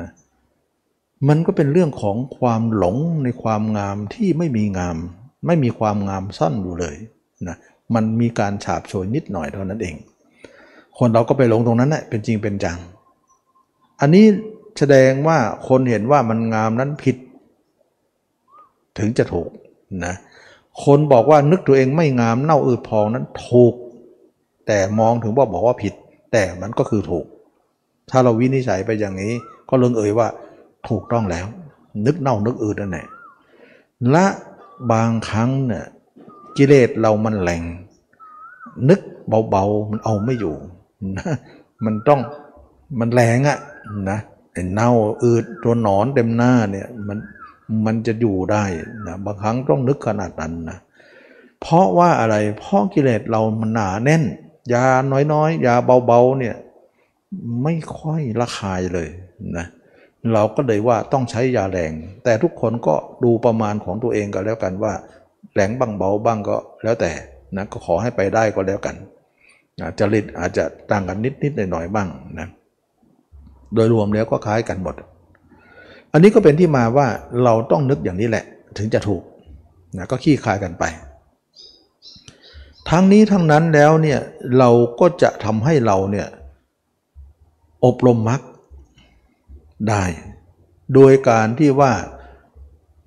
[0.00, 0.08] นะ
[1.28, 4.96] มันก็เป็นเรื่องของความหลงในความงามที่ไม่มีงาม
[5.46, 6.96] ไม่มีความงามซ่อนอยู่เลย
[7.48, 7.56] นะ
[7.94, 9.94] มันมีการฉาบโชยนิดหน่อยเท่านั้นเอง
[10.98, 12.78] คนเราก็ไปหลงตรงนั้นแหละเป็นจริงเป็นจัง
[14.00, 14.24] อันนี้
[14.78, 15.38] แสดงว่า
[15.68, 17.16] คนเห็นว่ามันงามนั้นผิด
[18.98, 19.50] ถึงจะถูก
[20.04, 20.14] นะ
[20.84, 23.74] คนบอกว่านึกตัวเองไม่งามเน่าอืดพองนั้นถูก
[24.66, 25.94] แต่มองถึงว่าบอกว่าผิด
[26.32, 27.26] แต่มันก็คือถูก
[28.10, 29.32] ถ้าเราวินิจฉัยไปอย่างนี้
[29.68, 30.28] ก็เลงเอ่ยว่า
[30.88, 31.46] ถูกต้องแล้ว
[32.06, 33.06] นึกเน่านึกอืดนั่นแหละ
[34.10, 34.26] และ
[34.92, 35.84] บางครั้งเนี่ย
[36.56, 37.62] กิเลสเรามันแหลง
[38.88, 39.00] นึก
[39.50, 40.56] เบาๆมันเอาไม่อยู่
[41.84, 42.20] มันต้อง
[43.00, 43.58] มันแรงอะ
[44.10, 44.18] นะ
[44.74, 44.90] เน่า
[45.24, 47.18] อืดตัวหนอนเต็มหน้าเนี่ยมัน
[47.86, 48.64] มันจะอยู่ได้
[49.06, 50.78] นะบางครั้งต้องนึกขนาดนั้นนะ
[51.60, 54.22] เพราะว่าอะไรเพราะกิเลสเรามันหนาแน่น
[54.72, 54.84] ยา
[55.32, 55.74] น้อยๆยา
[56.06, 56.54] เบาๆเนี่ย
[57.62, 59.08] ไม่ค่อยระคายเลย
[59.56, 59.66] นะ
[60.34, 61.92] เราก็เลยว่าต้องใช้ยาแรง
[62.24, 62.94] แต่ทุกคนก็
[63.24, 64.92] ดูประมาณของตัวเองก็แล้วกันว่า
[65.54, 67.12] แรงบ้างเบาบ้างก็แล้วแต่
[67.56, 68.96] นะก็ขอให้ไปได้ก็แล้วกัน
[69.98, 72.08] จริตอาจจะต่างกันนิดนิดหน่อยหน่อยบ้าง
[72.38, 72.48] นะ
[73.74, 74.94] โดยรวมแล้วก็คล้ายกันหมด
[76.12, 77.06] อันนี้ก็เป็นที่มาว่า
[77.44, 78.44] เราต้องนึกอย่างนี้แหละ
[78.78, 79.22] ถึงจะถูก
[79.98, 80.84] นะก็ขี้คายกันไป
[82.90, 84.20] ทั้งนี้ทั้งนั้นแล้วเนี่ย
[84.58, 84.70] เรา
[85.00, 86.26] ก็จะทำให้เราเนี่ย
[87.84, 88.40] อบรมมรรค
[89.88, 90.04] ได้
[90.94, 91.92] โดยการที่ว่า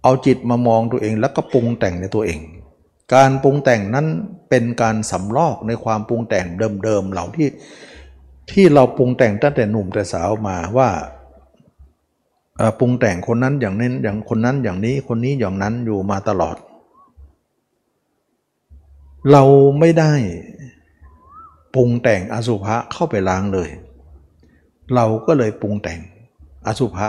[0.03, 2.39] เอาจิตมามองตัวเองแล้วก็ปรุงแต่งในตัวเอง
[3.13, 4.07] การปรุงแต่งนั้น
[4.49, 6.45] เป็นการสำลอกในความปรุงแต่ง
[6.83, 7.49] เดิมๆเหล่าที่
[8.51, 10.89] ที่เราปรุงแต่งตั้งแต่หนุ่มแต่สาวมาว่า
[12.79, 16.55] ปรุงแต่งคนนั้นอย่างนี้อย่างคนนั้นอย่างนี้คนนี้อย่างนั้นอยู่มาตลอด
[19.31, 19.43] เรา
[19.79, 20.13] ไม่ได้
[21.75, 23.69] ปรุงแต่งอสุภะเข้าไปล้างเลย
[24.95, 25.99] เราก็เลยปรุงแต่ง
[26.67, 27.07] อสุภะ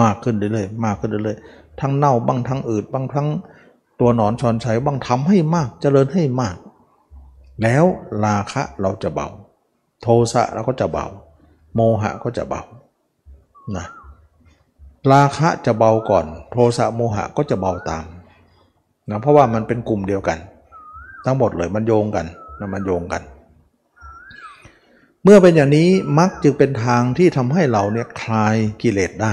[0.00, 3.28] มากขึ้นเรื่อยๆมากขึ้นเรื่อยๆทั้งเน่าบ้างทั้งอืดบ้างทั้ง
[4.00, 6.56] ตัวหนอนชอนชัยบ้างทำให้มากเจริญให้มาก
[7.62, 7.84] แล้ว
[8.24, 9.28] ราคะเราจะเบา
[10.02, 11.06] โทสะเราก็จะเบา
[11.74, 12.62] โมหะก็จะเบา
[13.76, 13.86] นะ
[15.12, 18.06] ราคะจะเบาก่อน โทสะโมหะก็จะเบาตาม
[19.10, 20.38] นะเพราะว่ามันเป็นกลุ่มเดียวกัน
[21.24, 22.26] ทั้งหมดเลยมันโยงกัน
[22.60, 23.22] นะมันโยงกัน
[25.22, 25.88] เมื่อเป็นอย่างนี้
[26.18, 29.32] มักจึงเป็นทางที่ทำให้เราเนี่ยคลายกิเลสได้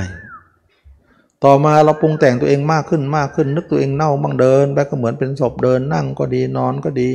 [1.43, 7.09] ต่อมาเราปรุงแต่งตัวเองมากขึ้นมากขึ้น นึกตัวเองเน่าบ้างเดินไปก็เหมือนเป็นศพเดินนั่งก็ดีนอนก็ดี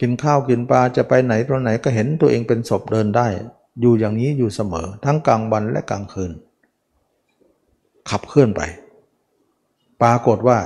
[0.00, 3.26] กินข้าวกินปลาจะไปไหนตรงไหนก็เห็นตัวเองเป็นศพเดินได้
[3.80, 6.32] อยู่อย่างนี้อยู่เสมอ ทั้งกลางวันและกลางคืน
[8.10, 8.62] ขับเคลื่อนไป
[10.02, 10.58] ปรากฏว่า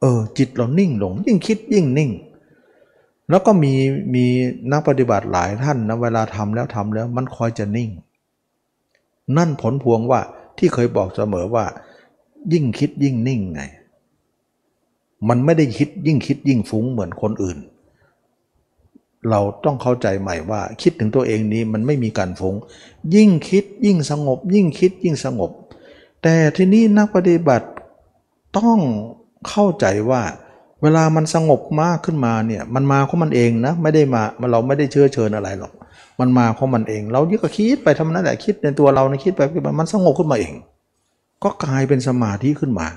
[0.00, 2.10] เออ จิตเรานิ่งลง ยิ่งคิดยิ่งนิ่ง
[3.30, 3.74] แล้วก็มี
[4.14, 4.24] มี
[4.72, 7.90] นักปฏิบัติหลายท่านนะเวลาทำแล้วทำแล้วมันคอยจะนิ่ง
[9.36, 10.20] นั่นผลพวงว่า
[10.58, 11.64] ที่เคยบอกเสมอว่า
[12.52, 13.62] ยิ่งคิดยิ่งนิ่งไง
[15.28, 17.58] มันไม่ได้คิดยิ่งคิดยิ่งฟุ้งเหมือนคนอื่น
[19.30, 22.54] เราต้องเข้าใจใหม่ว่า คิดถึงตัวเองนี้มันไม่มีการฟุง้ง
[23.14, 25.50] ยิ่งคิดยิ่งสงบ ยิ่งคิดยิ่งสงบ
[26.22, 27.68] แต่ที่นี้นักปฏิบัติ
[28.58, 28.78] ต้อง
[29.48, 30.22] เข้าใจว่า
[30.82, 34.22] เวลามันสงบมากขึ้นมาเนี่ยมันมาของมันเองนะไม่ได้มา
[34.52, 35.72] เราไม่ได้เชื้อเชิญอะไรหรอก
[36.20, 39.40] มันมาของมันเอง เรายิ่งก็คิดไปทำนั้นแหละคิดในตัวเราในคิดไป
[39.78, 40.54] มันสงบขึ้นมาเอง
[41.42, 42.88] ก็กลายเป็นสมาธิขึ้นมา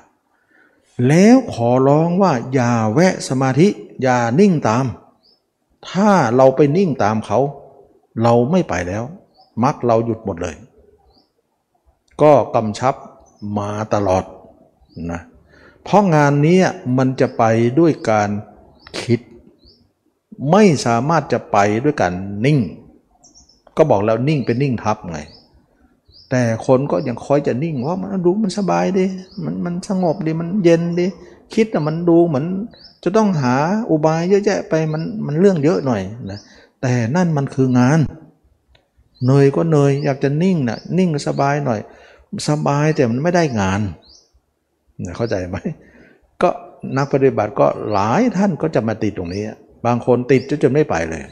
[1.07, 3.67] แล้วขอร้องว่าอย่าแวะสมาธิ
[4.01, 4.85] อย่านิ่งตาม
[5.89, 7.39] ถ้าเราไปนิ่งตามเขา
[8.23, 9.03] เราไม่ไปแล้ว
[9.63, 10.55] มักเราหยุดหมดเลย
[12.21, 12.95] ก็กำชับ
[13.57, 14.23] มาตลอด
[15.11, 15.21] นะ
[15.83, 16.59] เพราะงานนี้
[16.97, 17.43] มันจะไป
[17.79, 18.29] ด้วยการ
[19.01, 19.19] คิด
[20.51, 22.13] ไม่สามารถจะไปด้วยการ
[22.45, 22.59] นิ่ง
[23.77, 25.19] ก็บอกแล้วนิ่งเป็นนิ่งทับไง
[26.35, 29.05] แต่คนก็ยังคอยจะนิ่งว่ามันดูมันสบายดี
[29.43, 31.07] มันมันสงบดีมันเย็นดี
[31.53, 32.45] คิดอะมันดูเหมือน
[33.03, 33.55] จะต้องหา
[33.89, 36.39] อุบายเยอะแยะไปมันมันเรื่องเยอะหน่อยนะ
[36.81, 37.99] แต่นั่นมันคืองาน
[39.23, 41.79] เหนื่อยก็เหนื่อยอยากจะนิ่งนะนิ่งสบายหน่อย
[42.49, 43.81] สบายแต่มันไม่ได้งาน
[45.17, 45.57] เข้าใจไหม
[46.41, 46.49] ก็
[46.97, 49.43] นักปฏิบัติก็หลายท่านก็จะมาติดตรงนี้
[49.85, 51.23] บางคนติดจนจนไม่ไปเลย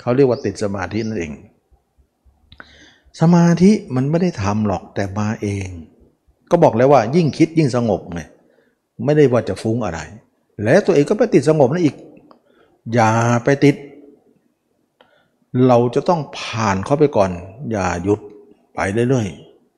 [0.00, 1.32] เขาเรียกว่าติดสมาธินั่นเอง
[3.20, 5.68] สมาธิมันไม่ได้ทำหรอกแต่มาเอง
[6.50, 8.20] ก็บอกแล้วว่ายิ่งคิดยิ่งสงบไง
[9.04, 10.00] ไม่ได้ว่าจะฟุ้งอะไร
[10.64, 11.96] แล้วตัวเองก็ไปติดสงบนั่นอีก
[12.94, 13.10] อย่า
[13.44, 13.76] ไปติด
[15.66, 17.30] เราจะต้องผ่านเข้าไปก่อน
[17.70, 18.20] อย่าหยุด
[18.74, 19.28] ไปเรื่อย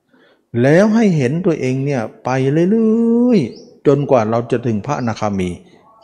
[0.04, 2.30] ๆแล้วให้เห็นตัวเองเนี่ยไป
[2.70, 5.50] เรื่อยๆจนกว่าเราจะถึงพระอนาคามี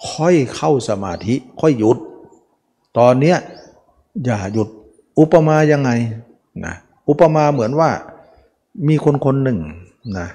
[0.09, 1.99] ค่อยเข้าสมาธิค่อยหยุด
[2.99, 3.39] ตอนเนี้ย
[4.25, 4.69] อย่าหยุด
[5.19, 5.91] อุปมายังไง
[6.65, 6.75] นะ
[7.09, 7.91] อุปมาเหมือนว่า
[8.89, 9.59] มีคนคนหนึ่ง
[10.19, 10.29] นะ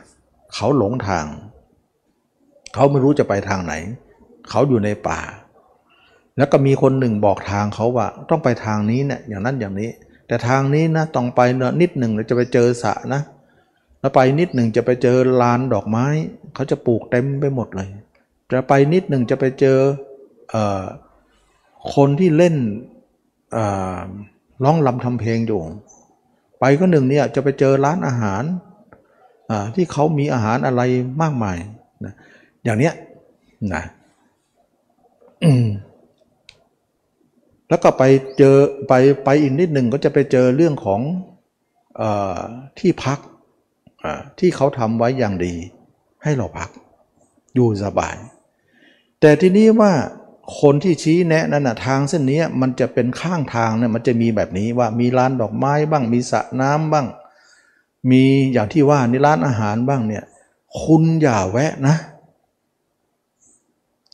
[0.53, 1.25] เขาหลงทาง
[2.73, 3.73] เขาไม่รู้จะไปทางไหน
[4.49, 5.19] เขาอยู่ในป่า
[6.37, 9.89] แล้วก็มีคนหนึ่งบอกทางเขาว่า ต้องไปทางนี้เนี่ยอย่างนั้นอย่างนี้
[10.27, 11.41] แต่ทางนี้นะต้องไป
[11.81, 13.21] นิดหนึ่งเราจะไปเจอสะนะ
[13.99, 16.05] แล้วไปนิดหนึ่งจะไปเจอลานดอกไม้
[16.55, 17.89] เขาจะปลูกเต็มไปหมดเลย
[18.51, 19.77] จะไปนิดหนึ่งจะไปเจอ
[20.53, 20.55] อ
[21.95, 22.55] คนที่เล่น
[24.63, 25.61] ร้องลำทำเพลงอยู่
[26.61, 28.43] ไปก็หนึ่งเนี่ยจะไปเจอร้านอาหาร
[29.75, 30.81] ที่เขามีอาหารอะไร
[31.21, 31.57] มากมาย
[32.05, 32.13] นะ
[32.63, 32.93] อย่างเนี้ย
[33.73, 33.83] นะ
[37.69, 38.03] แล้วก็ไป
[38.37, 38.55] เจอ
[38.87, 38.93] ไป
[39.25, 41.01] ไปอีกนิดหนึ่งก็จะไปเจอเรื่องของ
[42.01, 42.03] อ
[42.79, 43.19] ที่พัก
[44.39, 45.53] ที่เขาทำไว้อย่างดี
[46.23, 46.69] ให้เราพัก
[47.55, 48.15] อยู่สบาย
[49.19, 49.91] แต่ทีนี้ว่า
[50.59, 57.07] คนที่ชี้แนะนั่นนะทางเส้นนี้มันจะเป็นข้างทางเนี่ยมันจะมีแบบนี้ว่ามีร้านดอกไม้บ้าง มีสระน้ำบ้าง
[58.11, 58.23] มี
[58.53, 60.23] อย่างที่ว่านี่ร้านอาหารบ้างเนี่ย
[60.81, 61.95] คุณอย่าแวะนะ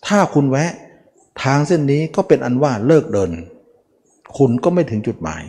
[0.07, 0.71] ถ้าคุณแวะ
[1.43, 3.31] ทางเส้นนี้ก็เป็นอันว่าเลิกเดิน
[4.37, 5.43] คุณก็ไม่ถึงจุดหมาย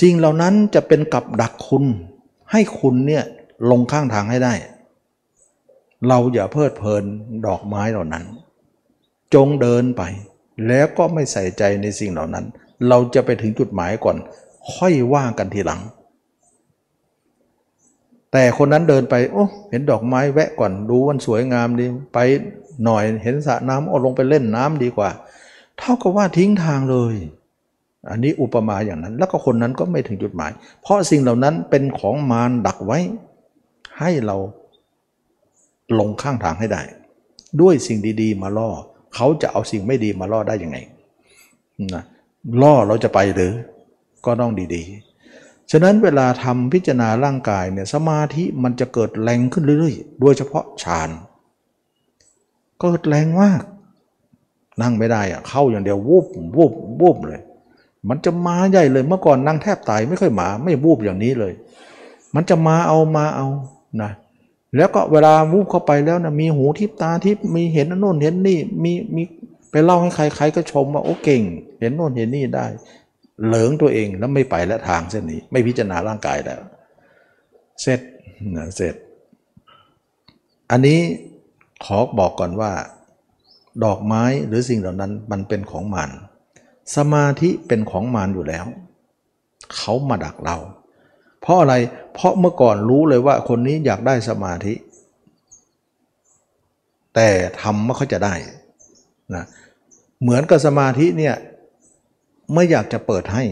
[0.00, 1.84] สิ่งเหล่านั้นจะเป็นกับดักคุณ
[2.52, 3.24] ให้คุณเนี่ย
[3.70, 4.54] ลงข้างทางให้ได้
[6.08, 7.04] เราอย่าเพลิดเพลิน
[7.46, 8.24] ดอกไม้เหล่านั้น
[9.34, 10.02] จงเดินไป
[10.66, 12.44] แล้วก็ไม่ใส่ใจในสิ่งเหล่านั้น
[12.88, 14.16] เราจะไปถึงจุดหมายก่อน
[14.72, 15.80] ค่อยว่ากันทีหลัง
[18.32, 22.18] แต่คนนั้นเดินไป โอ้ เห็นดอกไม้แวะก่อน ดูวันสวยงามดี ไป
[22.84, 25.10] หน่อย เห็นสระน้ำเอาลงไปเล่นน้ำดีกว่า
[25.78, 27.14] เท่ากับว่าทิ้งทางเลย
[28.10, 30.50] อันนี้อุปมาอย่างนั้น แล้วก็คนนั้นก็ไม่ถึงจุดหมาย
[30.82, 32.98] เพราะสิ่งเหล่านั้นเป็นของมารดักไว้
[33.98, 34.36] ให้เรา
[35.98, 36.82] ลงข้างทางให้ได้
[37.60, 38.70] ด้วยสิ่งดี ๆ มาล่อ
[39.14, 40.78] เขาจะเอาสิ่งไม่ดีมาล่อได้ยังไง
[41.94, 42.04] นะ
[42.62, 43.52] ล่อเราจะไปหรือ
[44.24, 51.10] ก็ต้องดีๆ ฉะนั้นเวลาทำพิจารณาร่างกายเนี่ยสมาธิมันจะเกิดแรงขึ้นเรื่อยๆ โดยเฉพาะฌาน
[52.80, 53.62] เกิดแรงมาก
[54.82, 57.40] นั่งไม่ได้อะเข้าอย่างเดียววูบวูบวูบเลย
[58.08, 61.52] มันจะมาใหญ่เลยเมื่อก่อนนั่งแทบตายไม่ค่อยมา ไม่บูบอย่างนี้เลย
[62.34, 63.46] มันจะมาเอามาเอา
[64.02, 64.10] นะ
[64.76, 69.22] แล้วก็เวลาวูบเข้าไปแล้วนะมีหูทิพตาทิพมีเห็นโน่นเห็นนี่มีมี
[69.70, 71.42] ไปเล่าให้ใครใครก็ชมว่าโอ้เก่ง
[71.80, 72.66] เห็นโน่นเห็นนี่ได้
[73.46, 76.60] เหลิงตัวเองแล้วไม่ไปและทางเส้นนี้ ไม่พิจารณาร่างกายแล้ว
[77.82, 78.00] เสร็จ
[78.56, 78.94] นะเสร็จ
[80.70, 81.00] อันนี้
[81.84, 82.72] ขอบอกก่อนว่า
[83.84, 86.10] ดอกไม้หรือสิ่งเหล่านั้นมันเป็นของมาร
[86.96, 88.66] สมาธิเป็นของมารอยู่แล้ว
[89.74, 90.56] เขามาดักเรา
[91.42, 91.74] เพราะอะไร
[92.14, 94.74] เพราะเมื่อก่อนรู้เลยว่าคนนี้อยากได้สมาธิ
[97.14, 97.28] แต่
[97.60, 98.34] ทำไม่ค่อยจะได้
[99.34, 99.44] นะ
[100.22, 101.34] เหมือนกับสมาธิเนี่ย
[102.54, 103.44] ไม่อยากจะเปิดให้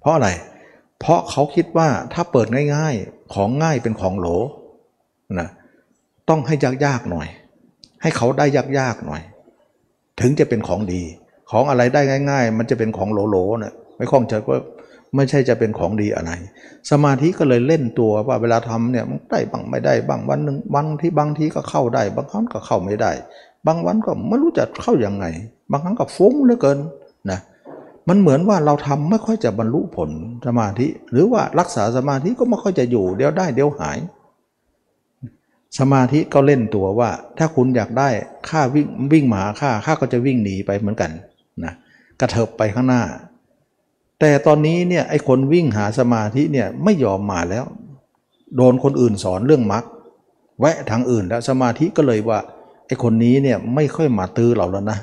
[0.00, 0.28] เพราะอะไร
[1.00, 4.26] เพราะเขาคิดว่าถ้าเปิดง่ายๆ ของง่ายเป็นของโหล
[5.40, 5.48] นะ
[6.28, 6.54] ต้องให้
[6.84, 7.28] ยากๆหน่อย
[8.02, 8.46] ให้เขาได้
[8.78, 9.22] ยากๆหน่อย
[10.20, 11.02] ถึงจะเป็นของดี
[11.50, 12.00] ของอะไรได้
[12.30, 14.58] ง่าย ๆ มันจะเป็นของโหลๆนะไม่คล้องใจว่า
[15.16, 16.30] ไม่ใช่จะเป็นของดีอะไร
[16.90, 23.12] สมาธิก็เลยเล่นตัวว่าเวลาทำเนี่ยมันได้บ้างไม่ได้บ้างวันหนึ่งบางที่บางทีก็เข้าได้บางครั้งก็เข้าไม่ได้
[23.66, 25.24] บางวันก็ไม่รู้จะเข้ายังไง
[25.70, 26.78] บางครั้งก็ฟุ้งเหลือเกิน
[27.30, 27.40] นะ
[28.08, 30.10] มันเหมือนว่าเราทำไม่ค่อยจะบรรลุผล
[30.46, 33.98] สมาธิ หรือว่ารักษาสมาธิก็ไม่ค่อยจะอยู่เดี๋ยวได้เดี๋ยวหาย
[35.78, 38.08] สมาธิก็เล่นตัวว่า ถ้าคุณอยากได้
[38.48, 41.10] ข้าวิ่งวิ่งมาข้าข้าก็จะวิ่งหนีไปเหมือนกัน
[41.64, 41.72] นะ
[42.20, 43.02] กระเถิบไปข้างหน้า
[44.20, 47.64] แต่ตอนนี้เนี่ยไอ้คนวิ่งหาสมาธิเนี่ยไม่ยอมมาแล้ว
[48.56, 49.84] โดนคนอื่นสอนเรื่องมรรค
[50.60, 52.38] แวะทางอื่นแล้วสมาธิก็เลยว่า
[52.86, 54.98] ไอ้คนนี้เนี่ยไม่ค่อยมาตื้อเราแล้วนะ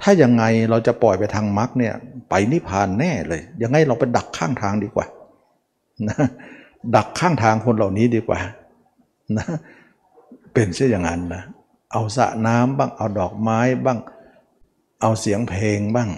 [0.00, 1.94] ถ้ายังไงเราจะปล่อยไปทางมรรคเนี่ย
[2.30, 5.06] ไปนิพพานแน่เลย ยังไงเราไปดักข้างทางดีกว่า
[6.08, 6.16] นะ
[6.96, 8.38] ดักข้างทางคนเหล่านี้ดีกว่า
[9.36, 9.46] นะ
[10.52, 11.42] เป็นเช่นอย่างนั้นนะ
[11.92, 13.98] เอาสระน้ำบ้างเอาดอกไม้บ้าง
[15.00, 16.10] เอาเสียงเพลงบ้าง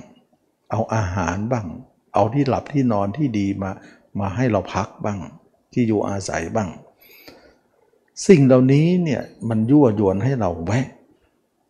[0.70, 1.66] เอาอาหารบ้าง
[2.14, 3.70] เอาที่หลับที่นอนที่ดีมา
[4.20, 5.18] มาให้เราพักบ้าง
[5.72, 6.68] ที่อยู่อาศัยบ้าง
[8.28, 10.86] สิ่งเหล่านี้เนี่ยมันยั่วยวนให้เราแวะ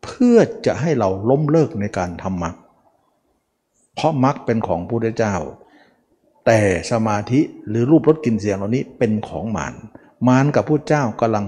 [0.04, 2.54] เพื่อจะให้เราล้มเลิกในการทำมรรค
[3.94, 5.34] เพราะมรรคเป็นของพระพุทธเจ้า
[6.46, 9.74] แต่สมาธิหรือรูปรสกลิ่นเสียงเหล่านี้เป็นของมาร
[10.28, 11.44] มารกับพระเจ้ากำลัง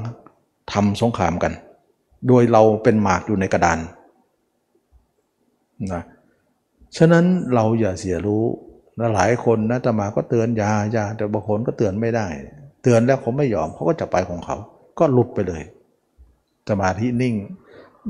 [0.72, 1.52] ทำสงครามกัน
[2.28, 3.78] โดยเราเป็นหมากอยู่ในกระดาน
[5.92, 6.02] นะ
[6.96, 7.24] ฉะนั้น
[7.54, 8.44] เราอย่าเสียรู้
[8.98, 12.26] นะหลายคนนะตมาก็เตือนยายาแต่บางคนก็เตือนไม่ได้
[12.82, 14.56] เตือนแล้วเขาไม่ยอมเขาก็จะไปของเขา
[14.98, 15.62] ก็หลุดไปเลย
[16.68, 17.34] สมาธินิ่ง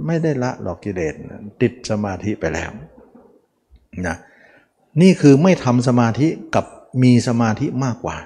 [0.07, 1.15] ไม่ได้ละหลอกกิเลส
[1.61, 2.71] ติดสมาธิไปแล้ว
[4.07, 4.17] นะ
[5.01, 6.65] นี่คือไม่ทำสมาธิกับ
[7.03, 8.17] มีสมาธิมากกว่า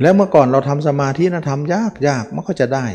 [0.00, 2.86] แล้วเมื่อก่อนเราทำสมาธินะทำยากยากมันก็จะได้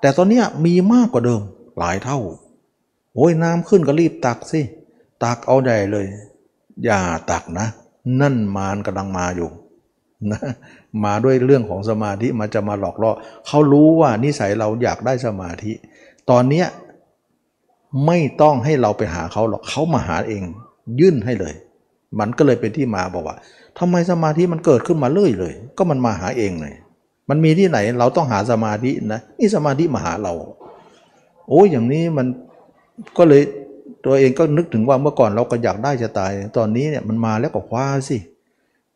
[0.00, 1.42] แต่ตอนนี้มีมากกว่าเดิม
[1.78, 2.18] หลายเท่า
[3.14, 4.60] โอ้ยน้ำขึ้นก็รีบตักสิ
[5.24, 6.06] ตักเอาได้เลย
[6.84, 7.00] อย่า
[7.30, 7.66] ตักนะ
[8.20, 9.50] นั่นมารกำลังมาอยู่
[10.32, 10.40] นะ
[11.04, 13.10] มาด้วยเรื่องของสมาธิมันจะมาหลอกล่อ
[13.46, 15.72] เขารู้ว่านิสัยเราอยากได้สมาธิ
[16.30, 16.66] ตอนเนี้ย
[18.06, 20.42] ไม่ต้องให้เราไปหาเขาหรอกเขามาหาเอง
[21.00, 21.54] ยื่นให้เลย
[22.18, 23.36] มันก็เลยเป็นที่มาบอกว่า
[23.78, 26.74] ทำไมสมาธิมันเกิดขึ้นมาเรื่อยเลย ก็มันมาหาเองเลย
[27.28, 30.32] มันมีที่ไหนเราต้องหาสมาธินะนี่สมาธิมาหาเรา
[31.48, 32.26] โอ้ยอย่างนี้มัน
[33.18, 33.42] ก็เลย
[34.04, 38.18] ตัวเองก็นึกถึงว่าเมื่อก่อนเราก็อยากได้จะตาย ตอนนี้เนี่ยมันมาแล้วก็คว้าสิ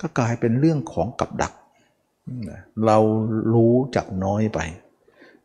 [0.00, 1.52] ก็กลายเป็นเรื่องของกับดัก
[2.86, 2.98] เรา
[3.54, 4.58] รู้จักน้อยไป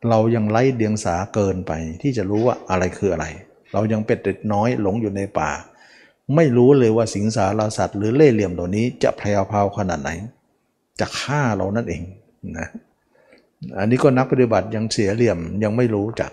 [0.08, 3.26] เรายังไร้เดียงสาเกินไป ที่จะรู้ว่าอะไรคืออะไร
[3.72, 5.50] เรายังเป็นเด็กน้อยหลงอยู่ในป่า
[6.36, 10.10] ไม่รู้เลยว่าสิงสารสัตว์หรือเล่เหลี่ยมตัวนี้จะแพรวพาวขนาดไหน
[11.00, 12.02] จะฆ่าเรานั่นเอง
[12.58, 12.68] นะ
[13.78, 16.30] อันนี้ก็นักปฏิบัติยังเสียเหลี่ยมยังไม่รู้จัก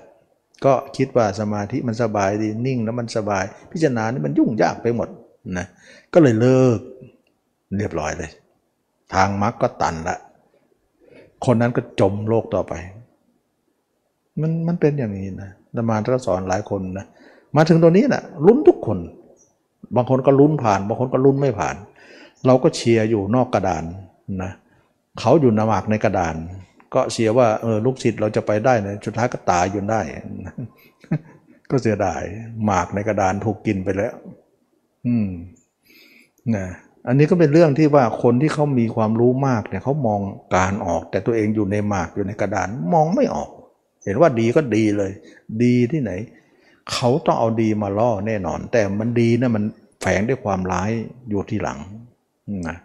[0.65, 5.09] ก็คิดว่าสมาธิมันสบายดีนิ่งแล้วมันสบาย พิจารณานี่มันยุ่งยากไปหมด
[5.57, 5.65] นะ
[6.13, 6.79] ก็เลยเลิก
[7.77, 8.31] เรียบร้อยเลย
[9.13, 10.17] ทางมรรคก็ตันละ
[11.45, 12.73] คนนั้นก็จมโลกต่อไป
[14.41, 17.05] มันมันเป็นอย่างนี้นะธรรมาก็สอนหลายคนนะ
[17.55, 18.99] มาถึงตัวนี้นะลุ้นทุกคน
[19.95, 21.75] บางคนก็ลุ้นผ่าน บางคนก็ลุ้นไม่ผ่าน
[22.45, 23.83] เราก็เชียร์อยู่นอกกระดาน
[24.43, 24.51] นะ
[25.19, 26.35] เขาอยู่นามากในกระดาน
[26.93, 30.01] ก็เสียว่าเออลูกศิษย์เราจะไปได้นะสุดท้ายก็ตายอยู่ได้
[31.71, 32.21] ก็เสียดาย
[32.65, 34.13] หมากในกระดานถูกกินไปแล้ว
[35.07, 35.29] อืม
[36.55, 36.67] นะ
[37.07, 40.19] อันนี้ก็เป็นเรื่องที่ว่าคนที่เขามีความรู้มากเนี่ยเขามอง
[40.55, 43.49] การออก แต่ตัวเองอยู่ในหมากอยู่ในกระดานมองไม่ออก
[44.03, 45.11] เห็นว่าดีก็ดีเลย
[45.63, 46.11] ดีที่ไหน
[46.91, 49.63] เขาต้องเอาดีมาล่อแน่นอน แต่มันดีนะมัน
[50.01, 50.89] แฝงด้วยความร้าย
[51.29, 51.79] อยู่ที่หลัง
[52.67, 52.77] นะ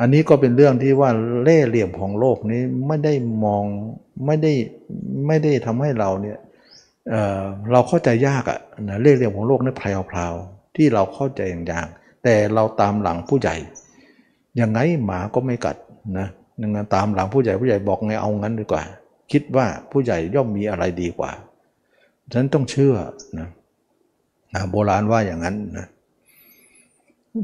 [0.00, 1.10] อันนี้ก็เป็นเรื่องที่ว่า
[1.42, 3.12] เล่เหลี่ยมของโลกนี้ไม่ได้
[3.44, 3.64] มอง
[4.26, 4.52] ไม่ได้
[5.26, 6.38] ไม่ได้ทำให้เราเนี่ย
[7.08, 11.86] เเราเข้าใจยากอะนะเล่เหลี่ยมของโลกนี่แพรวๆที่เราเข้าใจอย่าง
[12.24, 13.56] แต่เราตามหลังผู้ใหญ่
[14.60, 15.76] ยังไงหมาก็ไม่กัด
[16.18, 16.28] นะ
[16.62, 18.82] ยังไงตามหลังผู้ใหญ่ผู้ใหญ่บอกไงเอางั้นดีกว่า
[19.32, 21.30] คิดว่าผู้ใหญ่ย่อมมีอะไรดีกว่า
[22.30, 22.94] ฉะนั้นต้องเชื่อ
[23.38, 23.48] นะ
[24.70, 25.86] โบราณว่าอย่างนั้นนะ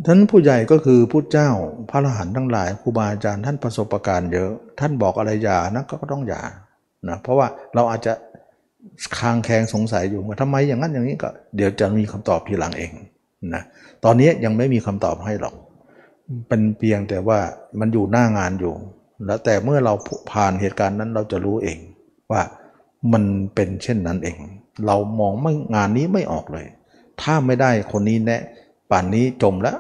[0.07, 1.51] ท่านผู้ใหญ่ก็คือพุทธเจ้า
[1.91, 6.43] พระอรหันต์ทั้งหลายครูบาอาจารย์ท่านประสบการณ์เยอะ ท่านบอกอะไรอย่านะก็ต้องอย่า
[7.09, 8.13] นะเพราะว่าเราอาจจะ
[9.19, 12.93] คางแคงสงสัยอยู่ว่าทำไมอย่างนั้นอย่างนี้ก็ เดี๋ยวจะมีคำตอบทีหลังเอง
[13.55, 13.63] นะ
[14.05, 15.55] ตอนนี้ยังไม่มีคำตอบให้หรอก
[16.49, 17.39] เป็นเพียงแต่ว่า
[17.81, 18.75] มันอยู่หน้างานอยู่
[19.27, 19.95] แล้วแต่เมื่อเรา
[20.31, 21.79] ผ่านเหตุการณ์นั้นเราจะรู้เอง
[22.31, 22.43] ว่า
[23.13, 23.25] มัน
[23.55, 24.39] เป็นเช่นนั้นเอง
[24.87, 26.67] เรามองไม่งานนี้ไม่ออกเลย
[27.23, 28.43] ถ้าไม่ได้คนนี้แนะ
[28.93, 29.79] ป่านนี้จมแล้ว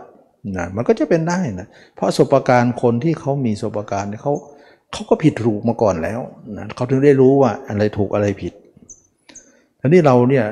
[0.56, 4.34] นะมันก็จะเป็นได้นะเพราะประสบการณ์คนที่เขามีประสบการณ์เขา
[4.92, 6.20] เขาก็ผิดถูกมาก่อนแล้ว
[6.56, 8.52] นะเขาถึงได้รู้ว่าอะไรถูกอะไรผิด
[9.80, 10.46] ทีนี้เราเนี่ย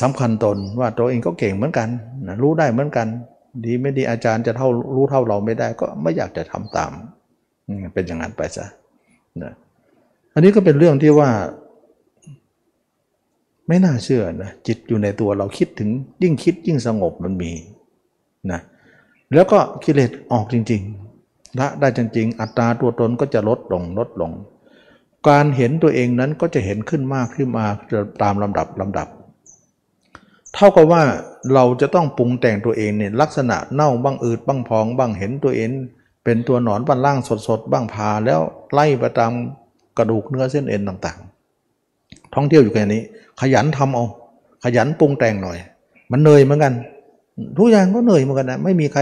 [0.00, 1.88] สำคัญตนว่าตัวเองก็เก่งเหมือนกัน
[2.26, 3.06] นะรู้ได้เหมือนกัน
[3.64, 6.92] ดีไม่ดีอาจารย์จะเท่ารู้เท่าเราไม่ได้ ก็ไม่อยากจะทำตาม
[7.94, 8.66] เป็นอย่างนั้นไปซะ
[9.42, 9.52] นะ
[10.34, 11.30] อันนี้ก็เป็นเรื่องที่ว่า
[13.70, 15.90] ไม่น่าเชื่อนะจิตอยู่ในตัวเราคิดถึง
[16.22, 17.52] ยิ่งคิดยิ่งสงบมันมี
[18.50, 18.60] นะ
[19.34, 24.32] แล้วก็กิเลสออกจริงๆละได้จริง ๆ อัตราตัวตนก็จะลดลงลดลง
[25.28, 27.64] การเห็นตัวเองนั้นก็จะเห็นขึ้นมากขึ้นมา
[28.22, 29.08] ตามลำดับลำดับ
[30.54, 31.02] เท่ากับว่า
[31.54, 35.70] เราจะต้องปรุงแต่งตัวเองเนี่ยลักษณะเน่าบ้างอืดบ้างพองบ้างเห็นตัวเอง
[36.24, 37.18] เป็นตัวหนอนบ้านล่าง
[37.48, 38.40] สดๆบ้างพาแล้ว
[38.72, 39.32] ไล่ไปตาม
[39.98, 41.29] กระดูกเนื้อเส้นเอ็นต่างๆ
[42.34, 43.00] ท่องเที่ยวอยู่แค่นี้
[43.40, 44.04] ขยันทำเอา
[44.64, 45.58] ขยันปรุงแต่งหน่อย
[46.12, 46.72] มันเหนื่อยเหมือนกัน
[47.58, 49.00] ทุกอย่างก็เหนื่อยเหมือนกันนะไม่มีใคร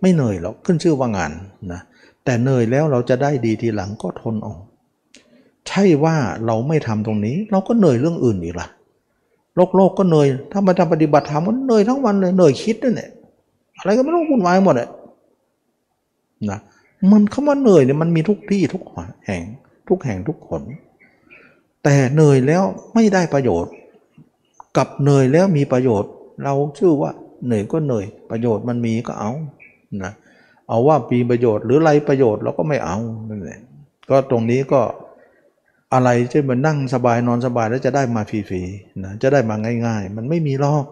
[0.00, 1.30] ไม่เหนื่อยหรอกขึ้นชื่อว่างาน
[1.72, 1.80] นะ
[2.24, 4.52] แต่เหนื่อยแล้วเราจะได้ดีทีหลังก็ทนเอา
[5.68, 6.14] ใช่ว่า
[6.46, 8.68] เราไม่ทำตรงนี้ เราก็เหนื่อยเรื่องอื่นอีกล่ะ
[9.56, 13.10] โลกโลกก็เหนื่อย ถ้ามาทำปฏิบัติธรรมก็เหนื่อยทั้งวันเลยเหนื่อยคิดนั่นแหละ
[13.78, 14.88] อะไรก็ไม่ต้องวุ่นวายหมดเลย
[16.50, 16.58] นะ
[17.12, 18.82] มันคำว่าเหนื่อยเนี่ยมันมีทุกที่ทุก
[19.26, 19.42] แห่ง
[19.88, 20.62] ทุกแห่งทุกคน
[21.84, 22.64] แต่เหนื่อยแล้ว
[22.94, 23.72] ไม่ได้ประโยชน์
[24.76, 26.10] กับเหนื่อยแล้วมีประโยชน์
[26.44, 27.10] เราชื่อว่า
[27.46, 29.30] เหนื่อยก็เหนื่อย ประโยชน์มันมีก็เอา
[30.04, 30.12] นะ
[30.68, 32.96] เอาว่ามีประโยชน์หรือไรประโยชน์เราก็ไม่เอา
[33.28, 33.60] นั่นแหละ
[34.10, 34.80] ก็ตรงนี้ก็
[35.94, 39.56] อะไรที่มันนั่งสบายนอนสบายแล้วจะได้มาฟรีๆนะจะได้มา
[39.86, 40.84] ง่าย ๆ มันไม่มีหรอก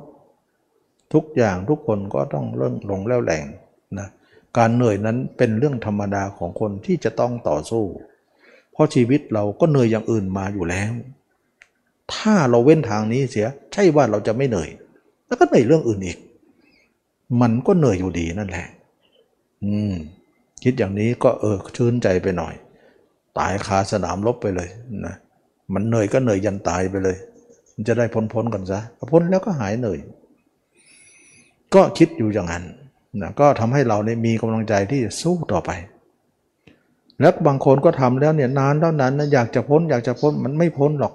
[1.15, 3.45] ทุกอย่างทุกคนก็ต้องเริ่มลงแล้วแหล่ง
[3.99, 4.09] นะ
[4.57, 7.85] การเหนื่อยนั้นเป็นเรื่องธรรมดาของคนที่จะต้องต่อสู้
[8.79, 10.93] เพราะชีวิตเราก็เหนื่อยอย่างอื่นมาอยู่แล้ว
[12.15, 14.71] ถ้าเราเว้นทางนี้เสีย ใช่ว่าเราจะไม่เหนื่อย
[15.27, 16.19] แล้วก็เหนื่อยเรื่องอื่นอีก
[17.41, 18.67] มันก็เหนื่อยอยู่ดีนั่นแหละ
[19.65, 19.93] อืม
[20.63, 22.55] คิดอย่างนี้ก็เออชื่นใจไปหน่อย
[23.39, 24.69] ตายคาสนามรบไปเลย
[25.07, 25.15] นะ
[25.75, 27.17] มันเหนื่อยก็เหนื่อยยันตายไปเลย
[27.75, 28.81] มันจะได้พ้นพ้นกันซะ
[29.13, 29.99] พ้นแล้วก็หายเหนื่อย
[31.75, 32.65] ก็คิดอยู่อย่างนั้น
[33.23, 35.71] นะก็ทำให้เราเนี่ยมีกำลังใจที่จะสู้ต่อไป
[37.21, 41.15] แล้วบางคนก็ทำแล้วเนี่ยนานเท่านั้นนะอยากจะพ้นอยากจะพ้นมันไม่พ้นหรอก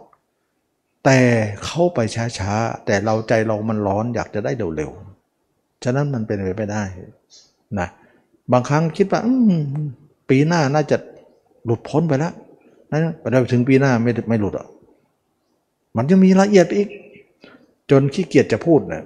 [1.06, 1.20] แต่
[1.66, 2.00] เข้าไป
[2.38, 6.84] ช้าๆ แต่เราใจเรามันร้อนอยากจะได้เร็วๆ ฉะนั้นมันเป็นไปไม่ได้
[7.80, 7.88] นะ
[8.52, 9.22] บางครั้งคิดว่า
[10.30, 10.98] ปีหน้าน่าจะ
[11.66, 12.34] หลุดพ้นไปแล้ว
[12.92, 13.24] นะไป
[13.54, 14.68] ถึงปีหน้าไม่ไม่หลุดอะ
[15.98, 16.88] มันจะมีละเอียดอีก
[17.92, 19.02] จนขี้เกียจจะพูดนะ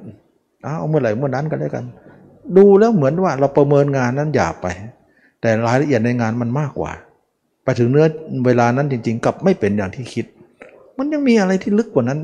[0.61, 1.85] เอาเมื่อไหร่เมื่อนั้นก็ได้กัน
[2.57, 4.67] ดูแล้วเหมือนว่าเราประเมินงานนั้นหยาบไป
[5.41, 6.91] แต่รายละเอียดในงานมันมากกว่า
[7.63, 8.07] ไปถึงเนื้อ
[8.45, 10.25] เวลานั้นจริง ๆ กลับไม่เป็นอย่างที่คิด
[10.97, 12.19] มันยังมีอะไรที่ลึกกว่านั้น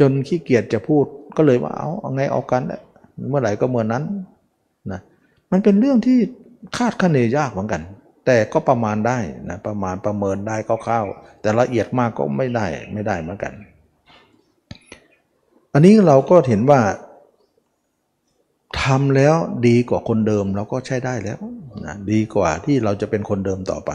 [0.00, 1.04] จนขี้เกียจจะพูด
[1.36, 2.62] ก็เลยว่าเอาเอาไงเอากัน
[3.30, 4.04] เมื่อไหร่ก็เมื่อนั้น
[4.92, 5.00] นะ
[5.50, 6.18] มันเป็นเรื่องที่
[6.76, 7.82] คาดคะเนยากเหมือนกัน
[8.26, 9.18] แต่ก็ประมาณได้
[9.48, 13.52] นะประมาณประเมินได้คร่าวๆแต่ละเอียดมากก็ไม่ได้ไม่ได้เหมือนกัน
[15.72, 16.80] อันนี้เราก็เห็นว่า
[18.82, 19.34] ทำแล้ว
[19.66, 21.38] ดีกว่าคนเดิมเราก็ใช้ได้แล้ว
[21.86, 23.92] นะดีกว่าที่เราจะเป็นคนเดิมต่อไป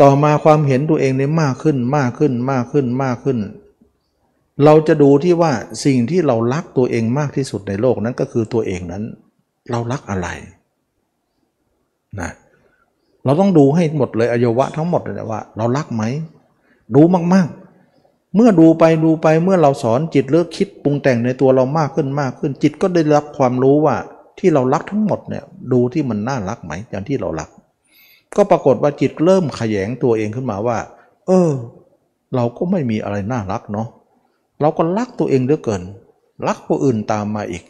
[0.00, 3.38] ต่อมาความเห็นตัวเองเนี่ยมากขึ้นมากขึ้นมากขึ้นมากขึ้น
[4.64, 5.52] เราจะดูที่ว่า
[5.84, 9.02] สิ่งที่เรารักตัวเองมากที่สุดในโลกนั้นก็คือตัวเองนั้น
[9.70, 10.28] เรารักอะไร
[12.20, 12.30] นะ
[13.24, 16.02] เราต้องดูให้หมดเลยอวัยวะทั้งหมดเลยว่า เรารักไหม
[16.94, 17.02] ดู
[17.34, 23.96] มากๆ เมื่อดูไปดูไปเมื่อเราสอนจิตเลือกคิดปรุงแต่งในตัวเรามากขึ้นมากขึ้น จิตก็ได้รับความรู้ว่า
[24.38, 27.48] ที่เรารักทั้งหมดเนี่ยดูที่มันน่ารักไหมอย่างที่เรารัก
[28.36, 30.78] ก็ปรากฏว่าจิตเริ่มขยงตัวเองขึ้นมาว่า
[31.26, 31.50] เออ
[32.34, 33.88] เราก็ไม่มีอะไรน่ารักเนาะ
[34.60, 35.82] เราก็รักตัวเองเหลือเกิน
[36.46, 37.62] รักผู้อื่นตามมาอีก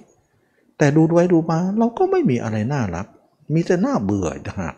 [0.79, 3.07] แต่ดูไว้ดูมาเราก็ไม่มีอะไรน่ารัก
[3.55, 4.29] มีแต่น่าเบื่อ
[4.61, 4.77] หาก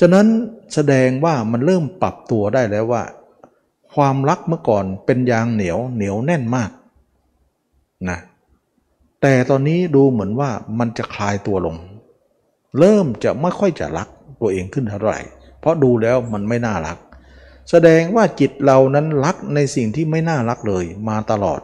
[0.00, 0.26] ฉะนั้น
[0.74, 3.02] แสดงว่ามันเริ่มปรับตัวได้แล้วว่า
[3.94, 6.70] ความรักเมื่อก่อนเป็นยางเหนียวเหนียวแน่นมาก
[8.10, 8.18] นะ
[9.22, 11.76] แต่ตอนนี้ดูเหมือนว่ามันจะคลายตัวลง
[12.78, 14.08] เริ่มจะไม่ค่อยจะรัก
[14.40, 15.18] ตัวเองขึ้นเท่าไหร่
[15.60, 16.98] เพราะดูแล้วมันไม่น่ารัก
[17.70, 21.60] แสดงว่าจิตเรานั้นรักในสิ่งที่ไม่น่ารักเลยมาตลอด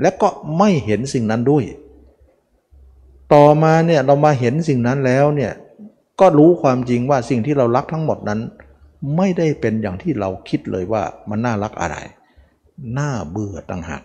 [0.00, 1.64] และก็ไม่เห็นสิ่งนั้นด้วย
[3.32, 5.52] ต่อมาเนี่ยเรามาเห็นสิ่งนั้นแล้วเนี่ย
[6.20, 8.40] ก็รู้ความจริงว่าสิ่งที่เรารักทั้งหมดนั้น
[9.16, 11.96] ไม่ได้เป็นอย่างที่เราคิดเลยว่ามันน่ารักอะไร
[12.98, 14.02] น่าเบื่อต่างหาก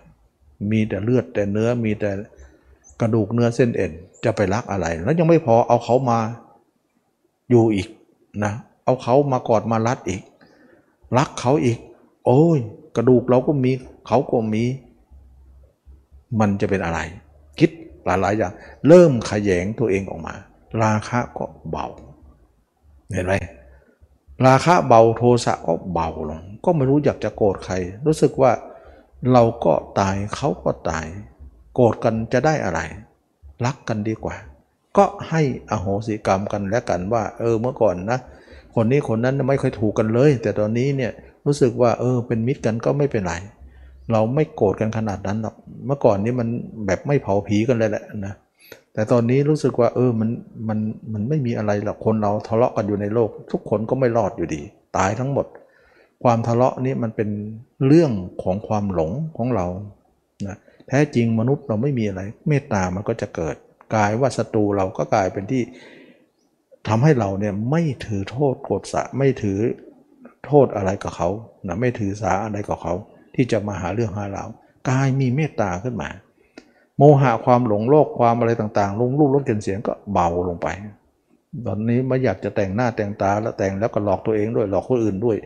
[0.72, 2.12] มีแต่เลือดแต่เนื้อมีแต่
[3.02, 3.92] กระดูกเนื้อเส้นเอ็น
[4.26, 6.20] จะไปรักอะไร แล้วยังไม่พอเอาเขามา
[7.50, 7.88] อยู่อีก
[8.44, 8.54] นะ
[8.86, 10.22] เอาเขามากอดมารัดอีก
[11.18, 11.78] รักเขาอีก
[12.26, 12.60] โอ้ย
[12.96, 13.72] กระดูกเราก็มี
[14.08, 14.64] เขาก็มี
[16.40, 17.00] มันจะเป็นอะไร
[17.60, 17.70] คิด
[18.06, 18.54] หลายๆอย่าง
[18.88, 20.36] เริ่มขยงตัวเองออกมา
[20.84, 21.88] ราคะก็เบา
[23.14, 23.34] เห็นไหม
[24.46, 27.76] ราคะเบาโทสะก็เบาลง ก็ไม่รู้อยากจะโกรธใคร
[28.06, 28.52] รู้สึกว่า
[29.32, 31.06] เราก็ตายเขาก็ตาย
[31.76, 32.80] โกรธกันจะได้อะไร
[33.66, 34.36] รักกันดีกว่า
[34.98, 38.20] ก็ให้อโหสิกรรมกันและกันว่า เออเมื่อก่อนนะ
[38.76, 41.12] คนนี้คนนั้นไม่ค่อยถูกกันเลย แต่ตอนนี้เนี่ย
[41.46, 43.34] รู้สึกว่าเออเป็นมิตรกันก็ไม่เป็นไร
[44.12, 45.56] เราไม่โกรธกันขนาดนั้นหรอก
[45.88, 46.48] เมื่อก่อนนี้มัน
[46.86, 48.34] แบบไม่เผาผีกันเลยแหละนะ
[48.94, 50.30] แต่ตอนนี้รู้สึกว่า เออมัน
[50.68, 50.80] มัน
[51.14, 54.62] มันไม่มีอะไรหรอก คนเราทะเลาะกันอยู่ในโลก ทุกคนก็ไม่รอดอยู่ดี
[54.98, 55.46] ตายทั้งหมด
[56.24, 57.30] ความทะเลาะนี้มันเป็น
[57.88, 58.12] เรื่อง
[58.44, 59.68] ของความหลงของเรา
[60.88, 63.56] แท้จริงมนุษย์เราไม่มีอะไร เมตตามันก็จะเกิด
[63.96, 65.64] กลายว่าศัตรูเราก็กลายเป็นที่
[66.88, 69.60] ทำให้เราเนี่ยไม่ถือโทษโกรธสะไม่ถือ
[70.46, 71.30] โทษอะไรกับเขา
[71.68, 72.94] นะไม่ถือสาอะไรกับเขา
[73.36, 74.46] ที่จะมาหาเรื่องหาเรา
[74.90, 76.10] กลายมีเมตตาขึ้นมา
[76.98, 80.68] โมหะความหลงโลกความอะไรต่างๆลงรูปลดเกณฑ์เสียงก็เบาลงไป
[81.66, 85.38] ตอนนี้ไม่อยากจะแต่งหน้าแต่งตาแล้วแต่งแล้วก็หลอกตัวเองด้วยหลอกคนอื่นด้วย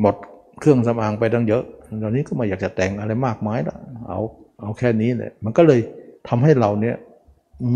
[0.00, 0.14] หมด
[0.60, 1.62] เครื่องสำอางไปตั้งเยอะ
[2.02, 3.78] ตอนนี้ก็ไม่อยากจะแต่งอะไรมากมายแล้ว
[4.08, 4.20] เอา
[4.60, 5.80] เอาแค่นี้เลยมันก็เลย
[6.28, 6.96] ทำให้เราเนี่ย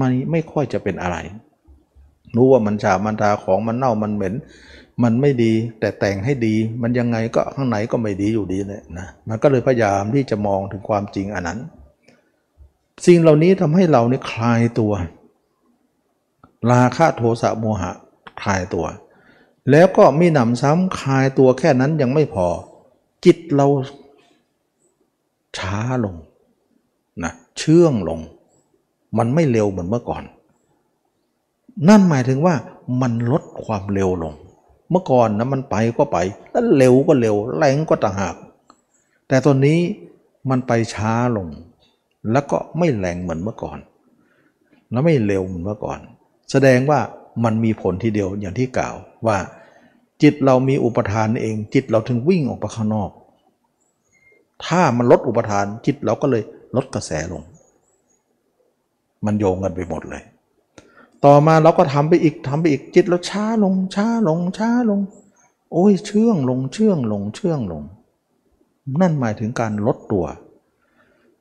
[0.01, 1.17] มันไม่ค่อยจะเป็นอะไร
[2.37, 4.35] รู้ว่ามันฉาบมันทาของมันเน่ามันเหม็น
[5.03, 11.59] มันไม่ดีแต่แต่งให้ดี มันยังไงก็ข้างในก็ไม่ดีอยู่ดีเลยนะมันก็เลยพยายามที่จะมองถึงความจริงอันนั้น
[13.07, 14.93] สิ่งเหล่านี้ทำให้เราเนี่ยคลายตัว
[16.73, 17.93] ราคะโทสะโมหะ
[18.43, 18.87] คลายตัว
[19.71, 22.47] แล้วก็มีหนำซ้ำคลายตัวแค่นั้นยังไม่พอ
[23.25, 23.67] จิตเรา
[25.59, 26.17] ช้าลง
[27.23, 28.21] นะเชื่องลง
[29.19, 30.23] มันไม่เร็วเหมือนเมื่อก่อน
[31.89, 32.55] นั่นหมายถึงว่า
[33.01, 34.35] มันลดความเร็วลง
[34.91, 36.19] เมื่อก่อนนะมันไปก็ไป
[36.51, 38.35] แล้วเร็วก็เร็ว แรงก็ต่างหาก
[39.29, 39.79] แต่ตอนนี้
[40.51, 41.49] มันไปช้าลง
[42.33, 43.79] แล้วก็ไม่แรงเหมือนเมื่อก่อน
[44.91, 45.99] แล้วไม่เร็วเหมือนเมื่อก่อน
[46.51, 47.01] แสดงว่า
[47.45, 48.95] มันมีผลทีเดียวอย่างที่กล่าว
[49.27, 49.37] ว่า
[50.23, 53.11] จิตเรามีอุปทานเอง จิตเราถึงวิ่งออกไปข้างนอก
[54.65, 56.43] ถ้ามันลดอุปทานจิตเราก็เลย
[56.77, 57.45] ลดกระแสลง
[59.27, 60.23] มันโยงกันไปหมดเลย
[61.25, 65.01] ต่อมาเราก็ทำไปอีกทำไปอีกจิตเราช้าลงช้าลงช้าลง
[65.73, 67.83] โอ้ยเชื่องลงเชื่องลงเชื่องลง
[69.01, 70.27] นั่นหมายถึงการลดตัว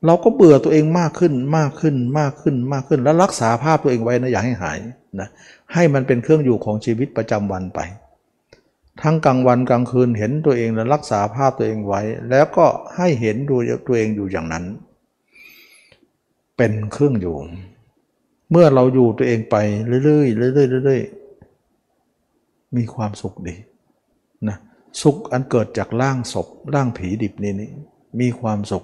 [0.06, 4.78] เราก็เบื่อตัวเองมากขึ้นมากขึ้นมากขึ้นมากขึ้น แล้วรักษาภาพตัวเองไว้นะอย่าให้หาย
[5.20, 5.30] นะ
[5.74, 7.80] ให้มันเป็นเครื่องอยู่ของชีวิตประจำวันไป
[9.02, 13.56] ทั้งกลางวันกลางคืนเห็นตัวเองและรักษาภาพตัวเองไว้ แล้วก็ให้เห็นดู
[13.88, 14.66] ตัวเองอยู่อย่างนั้น
[16.58, 17.36] เป็นเครื่องอยู่
[18.52, 19.56] เมื่อเราอยู่ตัวเองไป
[20.04, 23.56] เรื่อยๆเรื่อยๆเรื่อยๆมีความสุขดี
[24.48, 24.58] นะ
[25.02, 27.72] สุขอันเกิดจากร่างศพร่างผีดิบนี่นี่
[28.20, 28.84] มีความสุข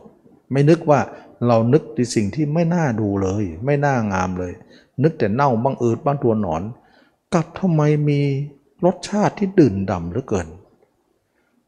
[0.51, 0.99] ไม่นึกว่า
[1.47, 4.53] เรานึกในสิ่งที่ไม่น่าดูเลย ไม่น่างามเลย
[5.03, 6.63] นึกแต่เน่าบ้างอืดบ้างตัวหนอน
[7.33, 8.21] กับทำไมมี
[8.85, 10.47] รสชาติที่ดื่นดำเหลือเกิน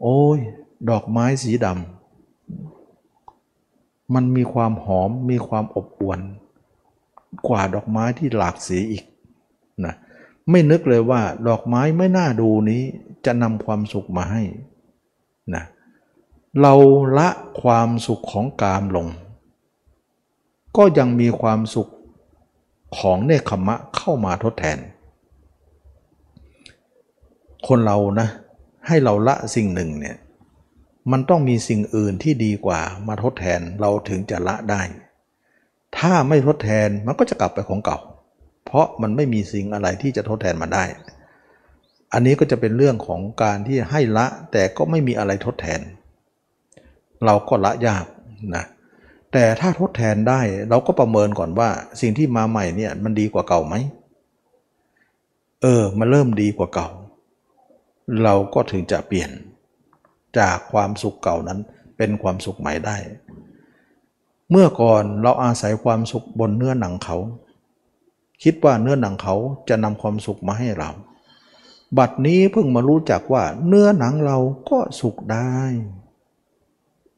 [0.01, 0.39] โอ้ย
[0.89, 6.19] ดอกไม้สีดำมันมีความหอมมีความอบอวล
[7.47, 9.03] กว่าดอกไม้ที่หลากสีอีก
[9.85, 9.95] นะ
[10.49, 12.81] ไม่นึกเลยว่า ดอกไม้ไม่น่าดูนี้
[13.25, 14.43] จะนำความสุขมาให้
[15.55, 15.63] นะ
[16.61, 16.73] เรา
[17.17, 17.29] ละ
[17.61, 19.07] ความสุขของกามลง
[20.77, 21.91] ก็ยังมีความสุข
[22.97, 24.77] ของเนคขมะเข้ามาทดแทน
[27.67, 28.27] คนเรานะ
[28.87, 30.17] ให้เราละสิ่งหนึ่งเนี่ย
[31.11, 34.81] มันต้องมีสิ่งอื่นที่ดีกว่ามาทดแทนเราถึงจะละได้
[35.97, 37.99] ถ้าไม่ทดแทนมันก็จะกลับไปของเก่า
[38.65, 40.83] เพราะมันไม่มีสิ่งอะไรที่จะทดแทนมาได้
[42.13, 45.81] อันนี้ก็จะเป็นเรื่องของการที่ให้ละแต่ก็ไม่มีอะไรทดแทน
[47.25, 48.05] เราก็ละยาก
[48.55, 48.65] นะ
[49.33, 51.69] แต่ถ้าทดแทนได้เราก็ประเมินก่อนว่า
[52.01, 53.75] สิ่งที่มาใหม่เนี่ยมันดีกว่าเก่าไหม
[55.61, 56.89] เออมันเริ่มดีกว่าเก่า
[58.23, 59.31] เราก็ถึงจะเปลี่ยน
[60.39, 61.59] จากความสุขเก่านั้น
[61.97, 62.97] เป็นความสุขใหม่ได้
[64.49, 67.17] เมื่อก่อนเราอาศัยความสุขบนเนื้อหนังเขา
[68.43, 69.35] คิดว่าเนื้อหนังเขา
[69.69, 70.89] จะนำความสุขมาให้เรา
[71.97, 74.37] บัดนี้เพิ่งมารู้จักว่าเนื้อหนังเรา
[74.69, 75.57] ก็สุกได้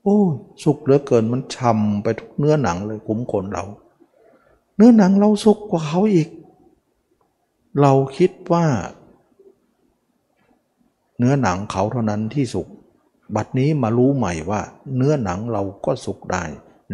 [0.03, 0.19] โอ้
[0.63, 3.65] สุกเหลือเกินมันช่ำไปทุกเนื้อหนังเลยคุ้มคนเรา
[4.75, 6.29] เนื้อหนังเราสุกกว่าเขาอีก
[7.81, 8.65] เราคิดว่า
[11.19, 12.67] เนื้อหนังเขาเท่านั้นที่สุก
[13.35, 14.61] บัดนี้มารู้ใหม่ว่า
[14.95, 16.43] เนื้อหนังเราก็สุกได้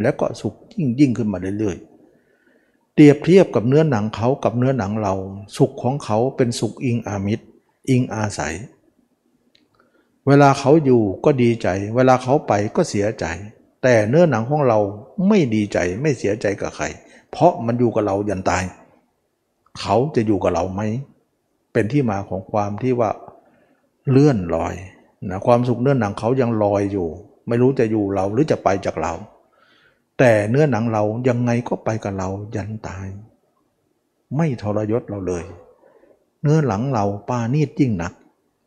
[0.01, 5.13] และก็สุกยิ่งยิ่งขึ้นมาเรื่อยๆเปรียบเทียบกับเนื้อหนังเขากับเนื้อหนังเรา
[5.57, 7.45] สุกของเขาเป็นสุกอิงอามิตร
[7.89, 8.55] อิงอาศัย
[10.27, 13.25] เวลาเขาอยู่ก็ดีใจ เวลาเขาไปก็เสียใจ
[13.83, 14.79] แต่เนื้อหนังของเรา
[15.27, 16.85] ไม่ดีใจไม่เสียใจกับใคร
[17.31, 18.63] เพราะมันอยู่กับเรายันตาย
[19.79, 20.81] เขาจะอยู่กับเราไหม
[21.73, 23.09] เป็นที่มาของความที่ว่า
[24.11, 24.75] เลื่อนลอย
[25.29, 27.07] นะความสุขเนื้อหนังเขายังลอยอยู่
[27.47, 29.13] ไม่รู้จะอยู่เราหรือจะไปจากเรา
[30.19, 33.07] แต่เนื้อหนังเรายังไงก็ไปกับเรายันตาย
[34.37, 35.45] ไม่ทรยศเราเลย
[36.41, 38.13] เนื้อหลังเราปานีดยิ่งหนัก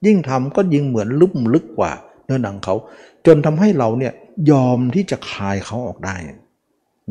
[0.06, 1.93] ยิ่งทำก็ยิ่งเหมือนลุ่มลึกกว่า
[2.24, 2.74] เนื้อหนังเขา
[3.27, 4.12] จนทำให้เราเนี่ย
[4.51, 6.16] ยอมที่จะคายเขาออกได้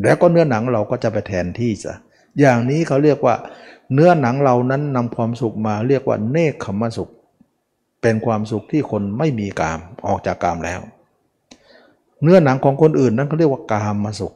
[0.03, 1.95] แล้วก็เนื้อหนังเราก็จะไปแทนที่ซะ
[2.39, 3.35] อย่างนี้เขาเรียกว่า
[3.93, 7.11] เนื้อหนังเรานั้นนำความสุขมาเรียกว่าเนคขมสุข
[8.01, 10.81] เป็นความสุขที่คนไม่มีกามออกจากกามแล้ว
[12.21, 14.33] เนื้อหนังของคนอื่นนั้นเขาเรียกว่ากามมาสุข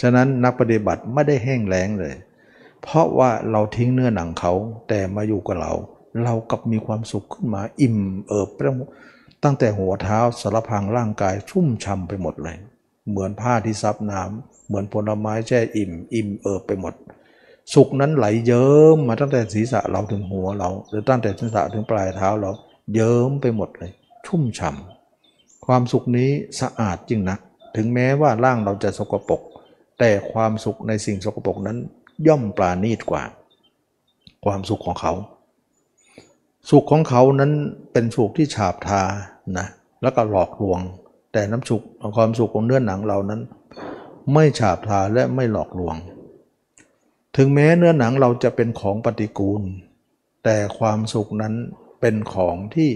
[0.00, 2.14] ฉะนั้นนักปฏิบัติไม่ได้แห้งแล้งเลย
[2.82, 4.52] เพราะว่าเราทิ้งเนื้อหนังเขา
[4.88, 5.72] แต่มาอยู่กับเรา
[6.24, 8.48] เรากับมีความสุขขึ้นมาอิ่มเอิบ
[9.44, 12.56] ตั้งแต่หัวเท้าสารพังร่างกายชุ่มช่ำไปหมดเลย
[13.08, 16.94] เหมือนผ้าที่ซับน้ำเหมือนผลไม้แช่อิ่ม อิ่มเอิบไปหมด
[17.74, 22.50] สุขนั้นไหลเยิ้มมาตั้งแต่ศีรษะเราถึงหัวเรา หรือตั้งแต่ศีรษะถึงปลายเท้าเรา
[22.94, 23.92] เยิ้มไปหมดเลย
[24.26, 26.30] ชุ่มฉ่ำความสุขนี้
[26.60, 27.40] สะอาดจริงนัก
[27.76, 29.42] ถึงแม้ว่าร่างเราจะสกปรก
[29.98, 31.76] แต่ความสุขในสิ่งสกปรกนั้น
[32.26, 33.22] ย่อมปราณีตกว่า
[34.44, 35.12] ความสุขของเขา
[36.70, 37.52] สุขของเขานั้น
[37.92, 39.02] เป็นสุขที่ฉาบทา
[39.58, 39.66] นะ
[40.02, 40.80] แล้วก็หลอกลวง
[41.32, 41.82] แต่น้ำสุข
[42.16, 43.40] ความสุขของเนื้อหนังเรานั้น
[44.32, 45.96] ไม่ฉาบทาและไม่หลอกลวง
[47.36, 49.62] ถึงแม้เนื้อหนังเราจะเป็นของปฏิกูล
[50.44, 51.54] แต่ความสุขนั้น
[52.00, 52.90] เป็นของที่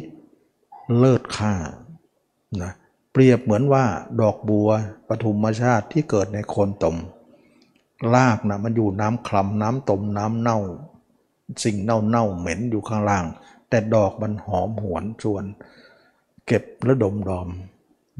[0.97, 1.55] เลิศค่า
[2.63, 2.73] นะ
[3.13, 3.85] เปรียบเหมือนว่า
[4.21, 4.69] ดอกบัว
[5.09, 6.97] ปฐุมชาติที่เกิดในโคนตม
[8.15, 10.59] รากนะมันอยู่น้ำคลำน้ำตมน้ำเน่า
[11.65, 13.25] สิ่งเน่าเน่าเหม็นอยู่ข้างล่าง
[13.69, 15.45] แต่ดอกมันหอมหวนชวน
[16.47, 17.49] เก็บและดมดอม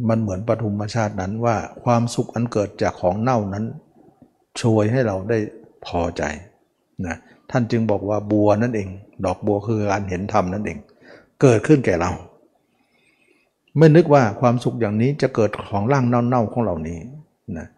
[0.09, 3.65] มันเหมือนปฐุมชาตินั้นว่าความสุขอันเกิดจากของเน่านั้น
[4.61, 5.39] ช่วยให้เราได้
[5.87, 6.23] พอใจ
[7.07, 7.17] นะ
[7.51, 8.89] ท่านจึงบอกว่าบัวนั่นเอง
[9.25, 10.79] ดอกบัวคือการเห็นธรรมนั่นเอง
[11.43, 12.11] เกิดขึ้นแก่เรา
[13.79, 16.99] ไม่นึกว่าความสุขอย่างนี้จะเกิดของร่างเน่าๆของเหล่านี้
[17.59, 17.69] นะ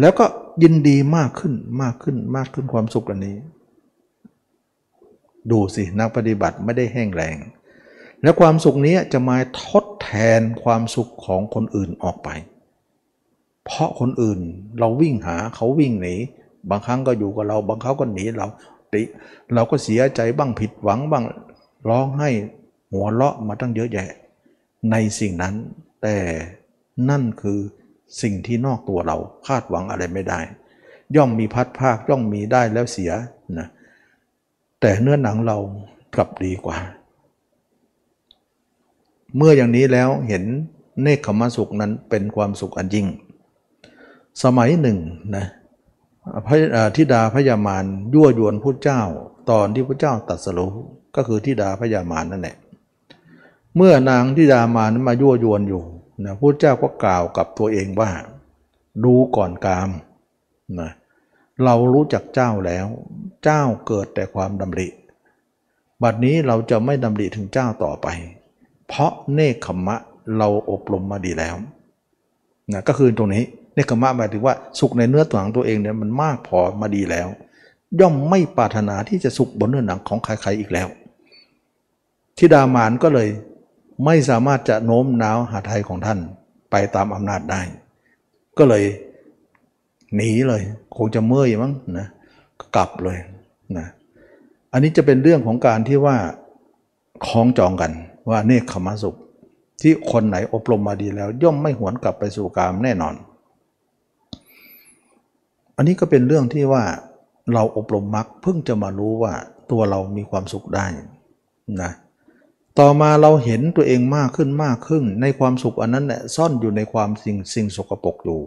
[0.00, 0.24] แล้วก็
[0.62, 3.36] ยินดีมากขึ้นมากขึ้นมากขึ้นความสุขอันนี้
[5.50, 7.36] ดูสินักปฏิบัติไม่ได้แห้งแรง
[8.22, 12.28] แล้วความสุขนี้จะมาทดแทนความสุขของคนอื่นออกไป
[13.64, 14.40] เพราะคนอื่น
[14.78, 16.14] เราวิ่งหาเขาวิ่งหนี
[16.70, 18.46] บางครั้งก็อยู่กับเรา บางครั้งก็หนีเรา
[18.94, 19.02] ติ
[19.54, 21.24] เราก็เสียใจบ้างผิดหวังบ้าง
[21.88, 22.30] ร้องให้
[22.92, 24.08] หัวเราะมาตั้งเยอะแยะ
[24.90, 25.54] ในสิ่งนั้น
[26.02, 26.16] แต่
[27.08, 27.58] นั่นคือ
[28.22, 29.16] สิ่งที่นอกตัวเรา
[29.46, 30.40] คาดหวังอะไรไม่ได้
[31.16, 33.12] ย่อมมีพัดภาคย่อมมีได้แล้วเสีย
[33.58, 33.68] นะ
[34.80, 35.58] แต่เนื้อหนังเรา
[36.14, 36.76] กลับดีกว่า
[39.36, 40.44] เมื่ออย่างนี้แล้วเห็น
[41.02, 43.06] เนคขมสุขนั้นเป็นความสุขอันยิ่ง
[44.42, 44.98] สมัยหนึ่ง
[45.36, 45.46] นะ
[46.46, 46.56] พระ
[46.96, 47.84] ธิดาพญามาร
[48.14, 49.02] ยั่วยวนพระเจ้า
[49.50, 50.66] ตอนที่พระเจ้าตัดสรุ
[51.16, 52.56] ก็คือธิดาพญามารนั่นแหละ
[53.76, 55.82] เมื่อนางธิดามารมายั่วยวนอยู่
[56.24, 58.10] นะพระเจ้าก็กล่าวกับตัวเองว่า
[59.04, 59.90] ดูก่อนกาม
[60.80, 60.90] นะ
[61.64, 62.86] เรารู้จักเจ้าแล้ว
[63.44, 64.88] เจ้าเกิดแต่ความดำริ
[66.02, 68.06] บัดนี้เราจะไม่ดำริถึงเจ้าต่อไป
[68.88, 69.96] เพราะเนคขมะ
[70.38, 71.56] เราอบรมมาดีแล้ว
[72.72, 73.44] นะก็คือตรงนี้
[73.78, 77.28] เนคขมะหมายถึงว่าสุขในเนื้อตัวของตัวเองเนี่ยมันมากพอมาดีแล้ว
[78.00, 80.88] ย่อมไม่ปรารถนาที่จะสุขบนเนื้อหนังของใครๆอีกแล้ว
[82.36, 83.28] ทิดามานก็เลย
[84.04, 86.18] ไม่สามารถจะโน้มน้าวหาไทยของท่าน
[86.70, 87.60] ไปตามอำนาจได้
[88.58, 88.84] ก็เลย
[90.14, 90.62] หนีเลย
[90.96, 92.06] คงจะเมื่อยมั้งนะ
[92.76, 93.18] กลับเลย
[93.78, 93.86] นะ
[94.72, 96.16] อันนี้จะเป็นเรื่องของการที่ว่า
[97.26, 97.92] คล้องจองกัน
[98.30, 99.16] ว่าเนคขมาสุข
[99.80, 103.14] ที่คนไหนอบรมมาดีแล้ว ย่อมไม่หวนกลับไปสู่กามแน่นอน
[105.78, 106.84] อันนี้ก็เป็นเรื่องที่ว่า
[107.54, 109.32] เราอบรมมรรคเพิ่งจะมารู้ว่า
[109.70, 110.86] ตัวเรามีความสุขได้
[111.82, 111.92] นะ
[112.78, 118.40] ต่อมาเราเห็นตัวเองมากขึ้นมากขึ้น ในความสุขอันนั้นแหละซ่อนอยู่ในความสิ่งสิ่งสกปรกอยู่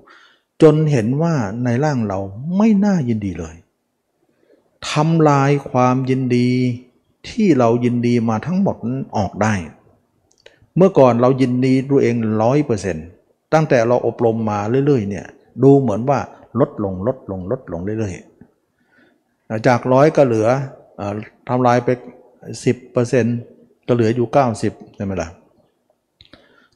[0.61, 2.19] จนเห็นว่าในร่างเรา
[2.57, 3.55] ไม่น่ายินดีเลย
[4.89, 6.49] ทำลายความยินดี
[7.29, 8.75] ที่เรายินดีมาทั้งหมด
[9.17, 9.53] ออกได้
[10.75, 13.07] เมื่อก่อนเรายินดีตัวเองร้อยเปอร์เซ็นต์
[13.53, 15.25] ตั้งแต่เราอบรมมาเรื่อยๆเนี่ย
[15.63, 16.19] ดูเหมือนว่า
[16.59, 20.47] ลดลงลดลงลดลงเรื่อยๆจากร้อยก็เหลือ
[20.99, 21.01] อ
[21.49, 21.89] ทำลายไป
[22.67, 24.27] 10%ก็เหลืออยู่
[24.61, 25.29] 90ใช่ไหมล่ะ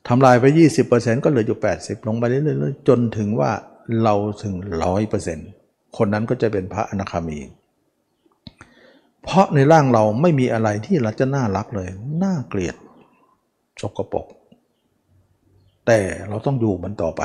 [0.08, 0.46] ทำลายไป
[0.86, 3.52] 20%ก็เหลืออยู่ 80 ลงไปเรื่อยๆจนถึงว่า
[4.04, 4.56] เราถึง
[5.26, 7.40] 100%คนนั้นก็จะเป็นพระอนาคามี
[9.24, 11.90] เพราะในร่างเราไม่มีอะไรที่เราจะน่ารักเลย
[12.24, 12.76] น่าเกลียด
[13.82, 14.26] สกปรก
[15.88, 16.00] แต่
[16.30, 17.22] เราต้องอยู่มันต่อไป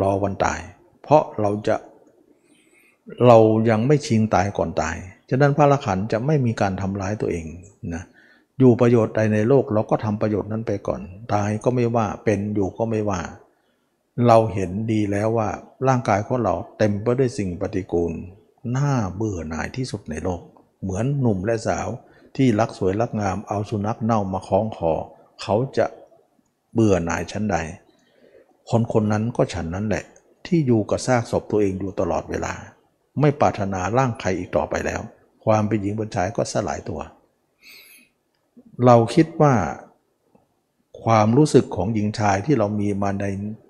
[0.00, 0.60] รอวันตาย
[1.08, 1.76] เพราะเราจะ
[3.26, 3.38] เรา
[3.70, 4.96] ยังไม่ชิงตายก่อนตาย
[5.30, 7.46] ฉะนั้นพระละขันจะไม่มีการทำร้ายตัวเอง
[7.94, 8.02] นะ
[8.58, 11.00] อยู่ประโยชน์ใดในโลกเราก็ทำประโยชน์นั้นไปก่อน
[11.34, 13.20] ตายก็ไม่ว่าเป็นอยู่ก็ไม่ว่า
[14.26, 15.48] เราเห็นดีแล้วว่า
[15.88, 18.12] ร่างกายของเราเต็มไปด้วยสิ่งปฏิกูล
[18.76, 20.42] น่าเบื่อหน่ายที่สุดในโลก
[20.82, 21.88] เหมือนหนุ่มและสาว
[22.36, 24.92] ที่รักสวยรักงามเอาสุนัขเน่ามาคล้องคอ
[25.42, 25.86] เขาจะ
[26.72, 27.56] เบื่อหน่ายชั้นใด
[28.70, 30.04] คนคนนั้นก็ฉันนั้นแหละ
[30.48, 32.54] ที่อยู่กับซากศพตัวเองอยู่ตลอดเวลา
[33.20, 35.00] ไม่ปรารถนาร่างใครอีกต่อไปแล้ว
[35.44, 37.00] ความเป็นหญิงบนชายก็สลายตัว
[38.84, 39.54] เราคิดว่า
[41.02, 43.24] ความรู้สึกของหญิงชายที่เรามีมาใน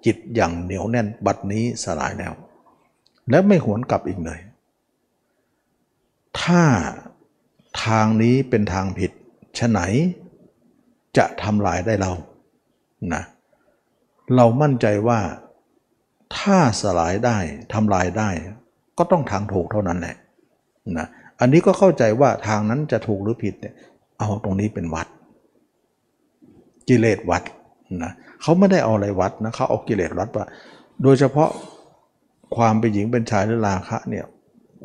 [0.07, 2.33] จิตอย่างเหนียวแน่นบัดนี้สลายแล้ว
[3.31, 4.41] และไม่หวนกลับอีกเลย
[6.41, 6.63] ถ้า
[7.85, 9.11] ทางนี้เป็นทางผิด
[9.59, 9.81] ฉะไหน
[11.17, 12.13] จะทำลายได้เรา
[13.15, 13.23] นะ
[14.37, 15.21] เรามั่นใจว่า
[16.37, 17.39] ถ้าสลายได้
[17.73, 18.31] ทำลายได้
[18.99, 20.17] ก็ต้องทางถูกเท่านั้นแหละ
[20.99, 21.07] นะ
[21.41, 23.75] อันนี้ก็เข้าใจว่าทางนั้นจะถูกหรือผิดเนี่ย
[24.19, 25.07] เอาตรงนี้เป็นวัด
[26.89, 27.43] กิเลสวัด
[28.05, 30.45] นะเขาไม่ได้เอาอะไรวัดนะเขาเอากิเลสวัดว่า
[31.03, 31.51] โดยเฉพาะ
[32.57, 34.25] ความเป็นหญิงเป็นชายหรือราคะเนี่ย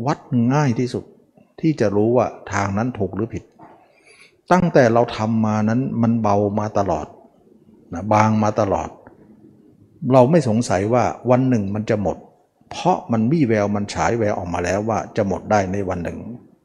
[0.06, 0.20] วัด
[0.54, 1.04] ง่ายที่สุด
[1.62, 3.44] ที่จะรู้ว่าทางนั้นถูกหรือผิด
[4.52, 7.08] ตั้งแต่เราทำมานั้นมันเบามาตลอด
[7.94, 8.90] นะบางมาตลอด
[10.12, 12.18] เราไม่สงสัยว่าวันหนึ่งมันจะหมด
[12.72, 16.20] เพราะมันมีแววมันฉายแววออกมาแล้วว่าจะหมดได้ในวันหนึ่ง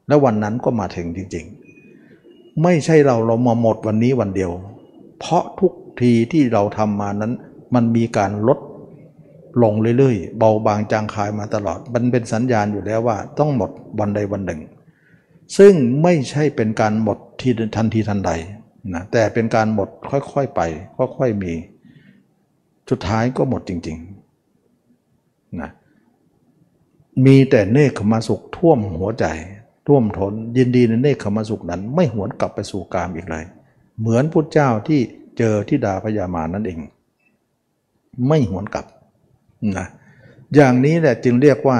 [0.07, 4.51] และวันนั้นก็มาถึงจริงๆ ไม่ใช่เราเรามาหมดวันนี้วันเดียว
[5.19, 5.71] เพราะทุก
[6.01, 7.33] ทีที่เราทำมานั้น
[7.75, 8.59] มันมีการลด
[9.63, 14.61] ลงเรื่อยๆ เบาบางจางคายมาตลอด มันเป็นสัญญาณอยู่แล้วว่าต้องหมดวันใดวันหนึ่ง
[15.57, 18.31] ซึ่งไม่ใช่เป็นการหมดทีทันทีทันใด
[18.93, 20.61] นะแต่เป็นการหมดค่อยๆไป
[21.17, 21.53] ค่อยๆมี
[22.89, 25.69] สุดท้ายก็หมดจริงๆนะ
[27.25, 29.25] มีแต่เนคขมาสุขท่วมหัวใจ
[29.87, 33.45] ท่วมทนยินดีในเนคขมาสุขนั้น ไม่หวนกลับไปสู่กามอีกเลย
[33.99, 34.99] เหมือนพุทธเจ้าที่
[35.37, 36.79] เจอที่ดาพยามานั่นเอง
[38.27, 38.85] ไม่หวนกลับ
[39.77, 39.87] นะ
[40.55, 41.79] อย่างนี้แหละจึงเรียกว่า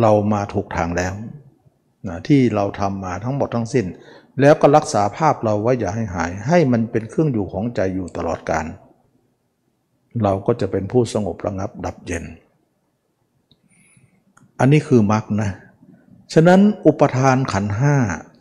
[0.00, 1.12] เรามาถูกทางแล้ว
[2.08, 3.86] นะที่เราทำมาทั้งหมดทั้งสิ้น
[4.40, 8.66] แล้วก็รักษาภาพเราไว้อย่าให้หาย ให้มันเป็นเครื่องอยู่ของใจอยู่ตลอดกาล
[10.22, 12.24] เราก็จะเป็นผู้สงบระงับดับเย็น
[14.58, 15.50] อันนี้คือมรรคนะ
[16.32, 17.94] ฉะนั้นอุปทานขันห้า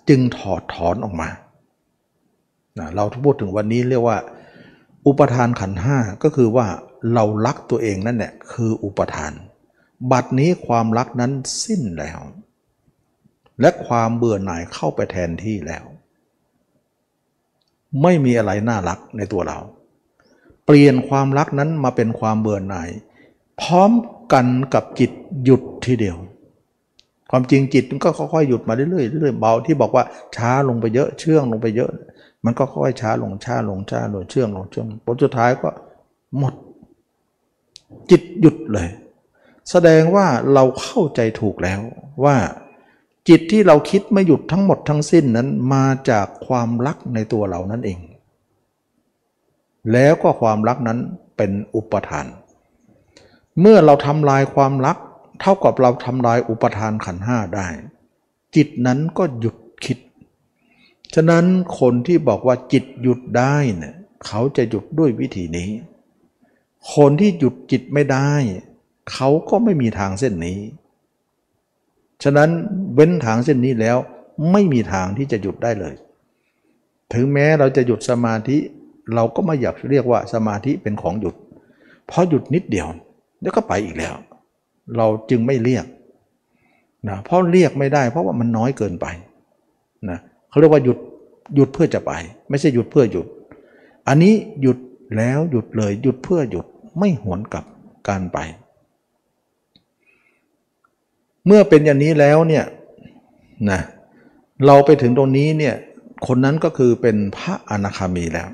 [0.10, 1.30] จึงถอดถอนออกมา
[2.80, 4.18] นะเราพูดถึงวันนี้เรียกว่า
[5.08, 6.68] อุปทานขันห้าก็คือว่า
[7.14, 9.34] เรารักตัวเองนั่นแหละคืออุปทาน
[10.12, 11.32] บัดนี้ความรักนั้น
[11.64, 12.20] สิ้นแล้ว
[13.62, 15.86] และความเบื่อหน่ายเข้าไปแทนที่แล้ว
[18.02, 19.60] ไม่มีอะไรน่ารักในตัวเรา
[20.66, 22.90] เปลี่ยนความรักนั้นมาเป็นความเบื่อหน่าย
[23.62, 23.92] พร้อม
[24.34, 25.12] กันกับจิต
[25.44, 26.18] หยุดทีเดียว
[27.32, 30.04] ความจริงจิตมันก็ค่อยๆหยุดมาเรื่อยๆเรื่อยๆเบาที่บอกว่า
[30.36, 31.92] ช้าลงไปเยอะเชื่องลงไปเยอะ
[32.46, 35.70] มันก็ค่อยๆช้าลงช้าลงช้าลงเชื่องลงเชื่องผลสุดท้ายก็
[36.38, 36.54] หมด
[38.12, 38.90] จิตหยุดเลย
[39.70, 41.80] แสดงว่าเราเข้าใจถูกแล้ว
[42.24, 42.36] ว่า
[43.30, 48.00] จิตที่เราคิดไม่หยุดทั้งหมดทั้งสิ้นนั้นมาจากความรักในตัวเรานั่นเอง
[49.92, 51.00] แล้วก็ความรักนั้น
[51.38, 52.26] เป็นอุปทาน
[53.60, 54.98] เมื่อเราทำลายความรัก
[55.42, 57.68] เท่ากับเราทำลายอุปทานขันห้าได้
[58.56, 59.98] จิตนั้นก็หยุดคิด
[61.16, 61.46] ฉะนั้น
[61.80, 63.96] คนที่บอกว่าจิตหยุดได้เนี่ย
[64.26, 65.70] เขาจะหยุดด้วยวิธีนี้
[66.94, 68.32] คนที่หยุดจิตไม่ได้
[69.12, 70.60] เขาก็ไม่มีทางเส้นนี้
[72.24, 72.50] ฉะนั้น
[72.94, 73.98] เว้นทางเส้นนี้แล้ว
[74.52, 75.94] ไม่มีทางที่จะหยุดได้เลย
[77.14, 78.58] ถึงแม้เราจะหยุดสมาธิ
[79.14, 81.36] เราก็ไม่อยากเรียกว่าสมาธิเป็นของหยุด
[82.08, 82.88] เพราะหยุดนิดเดียว
[83.42, 84.16] แล้วก็ไปอีกแล้ว
[84.98, 85.86] เราจึงไม่เรียก
[87.10, 89.06] นะเพราะเรียกไม่ได้ เพราะว่ามันน้อยเกินไป
[90.10, 90.20] นะ
[90.50, 90.98] เขาเรียกว่าหยุด
[91.56, 92.12] หยุดเพื่อจะไป
[92.50, 93.28] ไม่ใช่หยุดเพื่อหยุด
[94.08, 94.78] อันนี้หยุด
[95.18, 96.66] แล้วหยุดเลยหยุดเพื่อหยุด
[97.00, 97.66] ไม่หวนกลับ
[98.08, 98.38] การไป
[101.46, 102.66] เมื่อเป็นอย่างนี้แล้วเนี่ย
[103.70, 103.82] นะ
[104.66, 105.76] เราไปถึงตรงนี้เนี่ย
[106.28, 108.50] คนนั้นก็คือเป็นพระอนาคามีแล้ว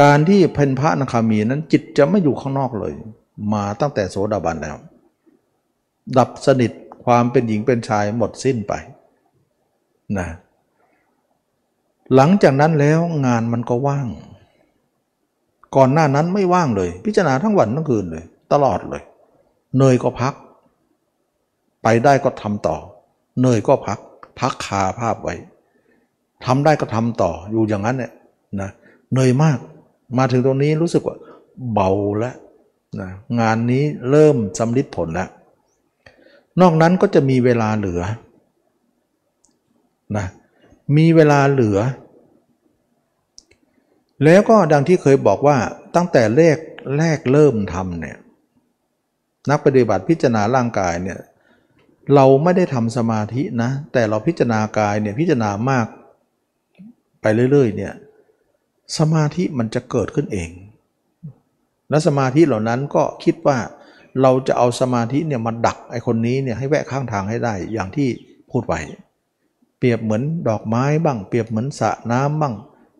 [0.00, 2.92] การที่เป็นพระนาคามีนั้นจิตจะไม่อยู่ข้างนอกเลย
[3.52, 4.76] มาตั้งแต่โสดาบันแล้ว
[6.18, 6.72] ดับสนิท
[7.04, 8.72] ความเป็นหญิงเป็นชายหมดสิ้นไป
[10.18, 10.28] นะ
[12.14, 14.08] หลังจากนั้นแล้วงานมันก็ว่าง
[15.76, 19.02] ก่อนหน้านั้นไม่ว่างเลย พิจารณาทั้งวันทั้งคืนเลย ตลอดเลย
[19.78, 20.34] เนยก็พัก
[21.82, 22.76] ไปได้ก็ทำต่อ
[23.42, 23.98] เนยก็พัก
[24.40, 25.34] พักคาภาพไว้
[26.44, 28.12] ทำได้ก็ทำต่ออยู่อย่างนั้นเนี่ย
[28.60, 28.70] นะ
[29.12, 29.58] เหนื่อยมาก
[30.18, 31.16] มาถึงตรงนี้รู้สึกว่า
[31.72, 32.36] เบาแล้ว
[33.00, 33.10] นะ
[33.40, 35.28] งานนี้เริ่มสำลิดผลแล้ว
[36.60, 38.02] นอกนั้นก็จะมีเวลาเหลือ
[40.16, 40.26] นะ
[40.96, 41.78] มีเวลาเหลือ
[44.24, 45.56] แล้วก็ดังที่เคยบอกว่า
[45.96, 46.58] ตั้งแต่แรก
[46.98, 48.16] แรกเริ่มทำเนี่ย
[49.50, 51.18] นักปฏิบัติพิจารณาร่างกายเนี่ย
[52.14, 55.86] เราไม่ได้ทำสมาธินะ แต่เราพิจารณากายเนี่ยพิจารณามาก
[57.22, 57.92] ไปเรื่อยๆเนี่ย
[58.98, 60.50] สมาธิมันจะเกิดขึ้นเอง
[61.90, 63.58] และสมาธิเหล่านั้นก็คิดว่า
[64.22, 68.08] เราจะเอาสมาธิเนี่ยมาดักไอ้คนนี้เนี่ยให้แวะข้างทางให้ได้อย่างที่
[68.50, 68.80] พูดไว้
[69.78, 72.54] เปรียบเหมือนดอกไม้บ้าง เปรียบเหมือนสระน้ำบ้าง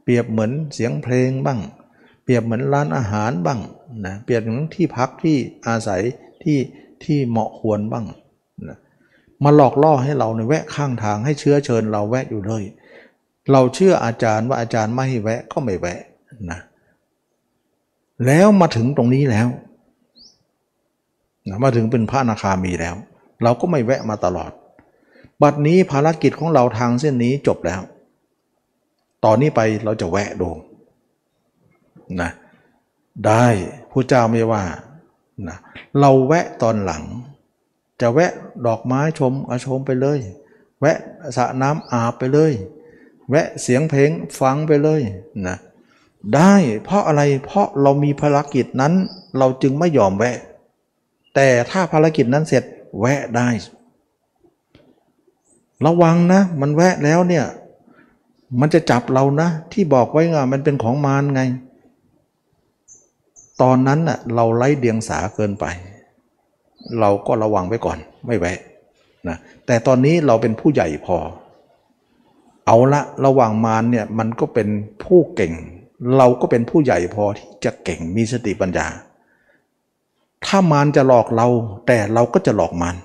[0.04, 1.60] เปรียบเหมือนเสียงเพลงบ้าง
[2.24, 3.60] เปรียบเหมือนร้านอาหารบ้าง
[4.06, 5.36] นะเปรียบเหมือนที่พักที่
[5.66, 6.02] อาศัย
[6.42, 6.58] ที่
[7.04, 8.06] ที่เหมาะควรบ้าง
[8.68, 8.78] นะ
[9.44, 12.62] มาหลอกล่อให้เราในแวะข้างทางให้เชื้อเชิญเราแวะอยู่เลย
[13.52, 16.00] เราเชื่ออาจารย์ว่าอาจารย์ไม่ให้แวะก็ไม่แวะ
[16.50, 16.60] นะ
[18.26, 19.48] แล้วมาถึงตรงนี้แล้ว
[21.48, 22.94] นะมาถึงเป็นพระนาคามีแล้ว
[23.42, 24.50] เราก็ไม่แวะมาตลอด
[25.42, 27.80] บัดนี้ภารกิจของเราทางเส้นนี้จบแล้ว
[29.24, 30.48] ตอนนี้ไปเราจะแวะดู
[32.20, 32.30] นะ
[33.26, 33.46] ได้
[33.90, 34.64] ผู้เจ้าไม่ว่า
[35.48, 35.56] นะ
[36.00, 37.02] เราแวะตอนหลัง
[38.00, 38.32] จะแวะ
[38.66, 40.18] ดอกไม้ชมอาชมไปเลย
[40.80, 40.98] แวะ
[41.36, 42.52] สระน้ำอาบไปเลย
[43.30, 45.00] แวะเสียงเพลงฟังไปเลย
[45.46, 45.56] นะ
[46.34, 46.54] ได้
[46.84, 48.92] เพราะอะไรเพราะเรามีภารกิจนั้น
[49.38, 50.36] เราจึงไม่ยอมแวะ
[51.34, 52.64] แต่ถ้าภารกิจนั้นเสร็จ
[53.00, 53.48] แวะได้
[55.86, 57.44] ระวังนะ มันแวะแล้วเนี่ย
[58.60, 61.42] มันจะจับเรานะ ที่บอกไว้ไงมันเป็นของมารไง
[63.62, 65.64] ตอนนั้นน่ะเราไร้เดียงสาเกินไป
[67.00, 68.58] เราก็ระวังไว้ก่อนไม่แวะ
[69.28, 69.36] นะ
[69.66, 71.16] แต่ตอนนี้เราเป็นผู้ใหญ่พอ
[72.66, 74.68] เอาละระหว่างมารเนี่ยมันก็เป็น
[75.04, 75.52] ผู้เก่ง
[76.16, 78.86] เราก็เป็นผู้ใหญ่พอที่จะเก่งมีสติปัญญา
[80.46, 81.46] ถ้ามารจะหลอกเรา
[81.86, 82.96] แต่เราก็จะหลอกมาร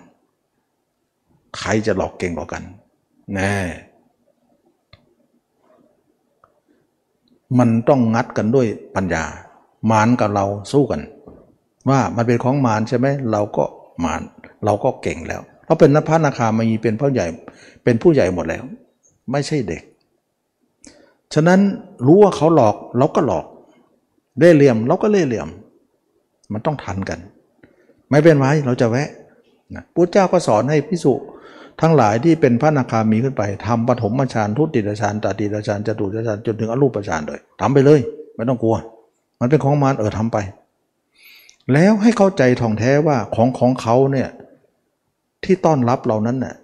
[1.58, 2.64] ใครจะหลอกเก่งกว่ากัน
[3.34, 3.56] แน่
[7.60, 9.24] มันต้องงัดกันด้วยปัญญา
[9.92, 11.02] มารกับเราสู้กัน
[11.90, 13.64] ว่ามันเป็นของมารใช่ไหมเราก็
[14.04, 14.22] มาร
[14.66, 17.28] เราก็เก่งแล้วเพราะเป็นนภานาคามีเป็นผู้ใหญ่
[17.84, 18.64] เป็นผู้ใหญ่หมดแล้ว
[19.32, 19.84] ไม่ใช่เด็ก
[21.34, 21.60] ฉะนั้น
[22.06, 23.46] รู้ว่าเขาหลอกเราก็หลอก
[24.40, 25.50] เล่เหลี่ยมเราก็เล่เหลี่ยม
[26.54, 27.20] มันต้องทันกัน
[28.10, 29.10] ไม่เป็นไรเราจะแวะ
[29.76, 31.14] นะพุทธเจ้าก็สอนให้พิสุ
[31.82, 38.00] ทั้งหลายที่เป็นพระนาคามีขึ้นไปทำปฐมฌานทุติยฌานตติยฌานจตุตฌานจนถึงอรูปฌานเลยทำไปเลย
[38.36, 38.78] ไม่ต้องกลัว
[39.40, 40.38] มันเป็นของมารเออทำไป
[41.74, 44.30] แล้วให้เข้าใจท่องแท้ว่าของของเขาเนี่ย
[45.44, 46.56] ที่ต้อนรับเรานั้นเน่ย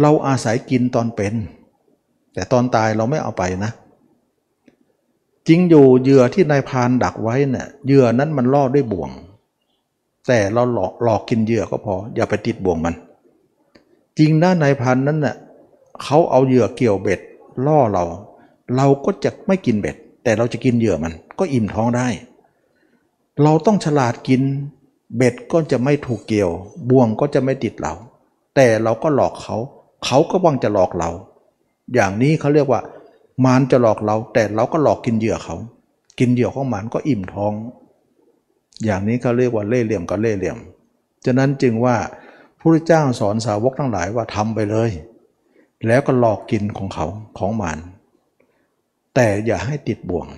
[0.00, 1.34] เราอาศัยกินตอนเป็น
[2.34, 3.72] แต่ตอนตายเราไม่เอาไปนะ
[5.48, 9.10] จริงอยู่เหยื่อที่นายพานดักไว้เนี่ยเหยื่อนั้นมันล่อด้วยบ่วง
[10.28, 12.94] แต่เราหลอกหลอกกินเหยื่อก็พอ อย่าไปติดบ่วงมัน
[14.18, 15.36] จริงนะนายพานนั้นเน่ย
[16.02, 17.20] เขาเอาเหยื่อเกี่ยวเบ็ด
[17.66, 18.04] ล่อเรา
[18.76, 22.08] เราก็จะไม่กินเบ็ด แต่เราจะกินเหยื่อมัน ก็อิ่มท้องได้
[23.42, 24.42] เราต้องฉลาดกิน
[25.16, 26.50] เบ็ดก็จะไม่ถูกเกี่ยว
[26.90, 27.94] บ่วงก็จะไม่ติดเรา
[28.54, 29.56] แต่เราก็หลอกเขา
[30.04, 31.10] เขาก็วังจะหลอกเรา
[31.94, 32.80] อย่างนี้เขาเรียกว่า
[33.44, 35.56] มารจะหลอกเรา แต่เราก็หลอกกินเหยื่อเขา
[36.18, 37.52] กินเหยื่อของมารก็อิ่มท้อง
[38.84, 40.58] อย่างนี้เขาเรียกว่าเล่เหลี่ยมกับเล่เหลี่ยม
[41.24, 41.96] ฉะนั้นจึงว่า
[42.58, 44.90] พระพุทธเจ้าสอนสาวกทั้งหลายว่าทำไปเลย
[45.86, 47.06] แล้วก็หลอกกินของเขา
[47.38, 47.78] ของมาร
[49.14, 50.28] แต่อย่าให้ติดบ่วง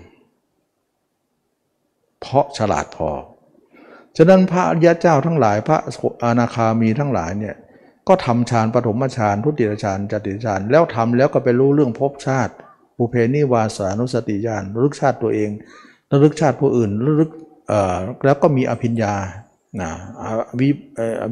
[2.20, 3.09] เพราะฉลาดพอ
[4.16, 5.78] ฉะนั้นพระอริยเจ้าทั้งหลาย พระ
[6.24, 7.57] อนาคามีทั้งหลายเนี่ย
[8.09, 12.52] ก็ทำฌานปฐมฌานทุติยฌานจติฌานแล้วทำแล้วก็ไปรู้เรื่องภพชาติ
[12.97, 15.51] ปุเพนิวาสานุสติญาณระลึกชาติตัวเอง
[16.12, 17.31] ระลึกชาติผู้อื่นระลึก
[18.24, 19.14] แล้วก็มีอภิญญา
[19.81, 19.90] นะ
[20.60, 20.68] วิ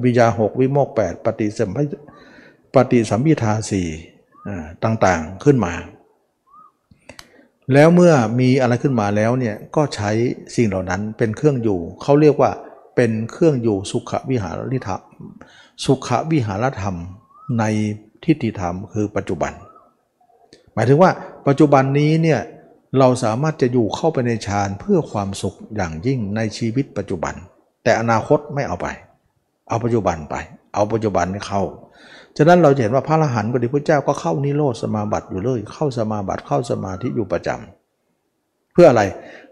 [0.05, 1.85] วิญญาหกวิโมกแปดปฏิสัมพิ
[2.75, 3.89] ปฏิสัมพิทาสี่
[4.85, 5.75] ต่างๆขึ้นมา
[7.73, 10.11] แล้วเมื่อมีอะไรขึ้นมาแล้วเนี่ยก็ใช้
[10.57, 12.51] สิ่งเหล่านั้นเป็นเครื่องอยู่ เขาเรียกว่า
[12.97, 15.03] เป็นเครื่องอยู่สุขวิหาริธรรม
[15.85, 16.97] สุขวิหารธรรม
[17.59, 17.65] ใน
[18.25, 19.53] ทิฏฐิธรรมคือปัจจุบัน
[20.75, 21.11] หมายถึงว่า
[21.47, 22.41] ปัจจุบันนี้เนี่ย
[22.99, 27.35] เราสามารถจะอยู่เข้าไปในฌานเพื่อความสุขอย่างยิ่งในชีวิตปัจจุบัน
[27.85, 28.87] แต่อนาคตไม่เอาไป
[29.69, 30.35] เอาปัจจุบันไป
[30.75, 31.63] เอาปัจจุบันเข้า
[32.37, 39.03] ฉะนั้นเราเห็นว่าพระอรหันต์ก็ดีพระเจ้าก็เข้านิโรธสมาบัติอยู่เลย เข้าสมาบัติเข้าสมาธิอยู่ประจำเพื่ออะไร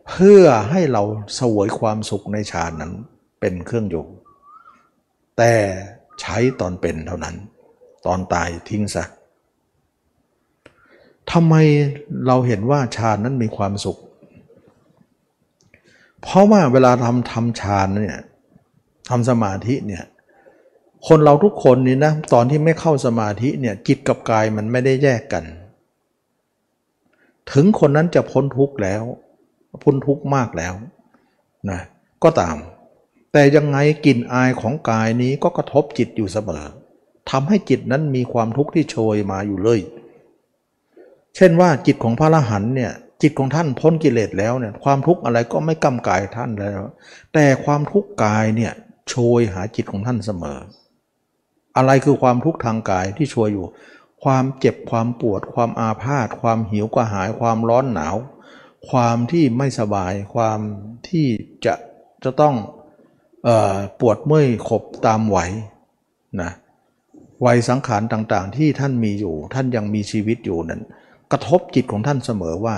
[0.09, 1.03] เพื่อให้เรา
[1.41, 2.93] สวยความสุขในฌานนั้น
[3.41, 4.05] เป็นเครื่องอยู่
[5.39, 5.53] แต่
[6.21, 7.37] ใช้ตอนเป็นเท่านั้น
[8.07, 9.05] ตอนตายทิ้งซะ
[11.31, 11.55] ทำไม
[12.27, 13.99] เราเห็นว่าฌานนั้นมีความสุข
[16.23, 18.21] เพราะว่าเวลาทำทำฌานเนี่ย
[19.09, 20.05] ทำสมาธิเนี่ย
[21.07, 25.45] คนเราทุกคนนี่นะตอนที่ไม่เข้าสมาธิเนี่ยจิตกับกายมันไม่ได้แยกกัน
[27.53, 29.03] ถึงคนนั้นจะพ้นทุกข์แล้ว
[29.83, 30.75] พ้นทุกข์มากแล้ว
[31.71, 31.81] นะ
[32.23, 32.57] ก็ตาม
[33.33, 36.65] แต่ยังไงกลิ่นอายของกายนี้ก็กระทบจิตอยู่เสมอ
[37.31, 39.81] ทำให้จิตนั้นมีความทุกข์ที่โชยมาอยู่เลย
[41.37, 42.93] เช่นว่าจิตของพระอรหันเนี่ย
[43.23, 46.81] จิตของท่านพ้นกิเลสแล้วเนี่ยความทุกข์อะไรก็ไม่กำกายท่านแล้ว
[47.35, 48.73] แต่ความทุกข์กายเนี่ย
[49.09, 50.59] โชยหาจิตของท่านเสมอ
[51.77, 53.67] อะไรคือความทุกข์ทางกายที่โชยอยู่
[54.25, 58.17] ความเจ็บความปวด ความอาพาธความหิวกระหายความร้อนหนาว
[58.91, 60.61] ความที่ไม่สบายความ
[61.09, 61.27] ที่
[61.65, 61.75] จะ
[62.25, 62.55] จะต้อง
[64.01, 65.39] ปวดเมื่อยขบตามไหว
[66.41, 66.51] นะ
[67.47, 70.83] วัยสังขารต่างๆ ที่ท่านมีอยู่ ท่านยังมีชีวิตอยู่นั้น
[71.33, 72.77] กระทบจิตของท่านเสมอว่า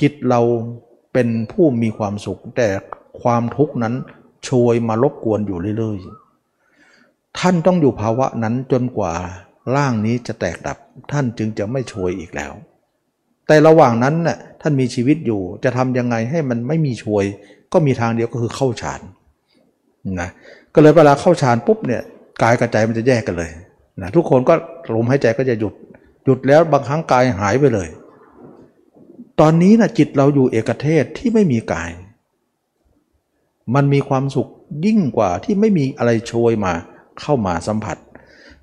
[0.00, 0.40] จิตเรา
[1.12, 2.68] เป็นผู้มีความสุข แต่
[3.22, 3.94] ความทุกข์นั้น
[4.44, 9.12] โชยมารบกวนอยู่เรื่อยๆ ท่านต้องอยู่ภาวะนั้นจนกว่า
[9.74, 10.78] ร่างนี้จะแตกดับ
[11.12, 12.52] ท่านจึงจะไม่โชยอีกแล้ว
[13.46, 17.24] แต่ระหว่างนั้นน่ะท่านมีชีวิตอยู่จะทำยังไงให้มันไม่มีโชย
[17.72, 19.00] ก็มีทางเดียวก็คือเข้าฌาน
[20.20, 20.28] นะ
[20.74, 22.02] ก็เลยเวลาเข้าฌานปุ๊บเนี่ย
[22.42, 23.50] กายกับใจมันจะแยกกันเลย
[24.00, 24.54] นะทุกคนก็
[24.94, 25.74] ลมหายใจก็จะหยุด
[26.24, 27.88] หยุดแล้วบางครั้งกายหายไปเลย
[29.40, 31.90] ตอนนี้นะจิตเราอยู่เอกเทศที่ไม่มีกาย
[33.74, 34.48] มันมีความสุข
[34.86, 36.72] ยิ่งกว่าที่ไม่มีอะไรโชยมา
[37.20, 37.96] เข้ามาสัมผัส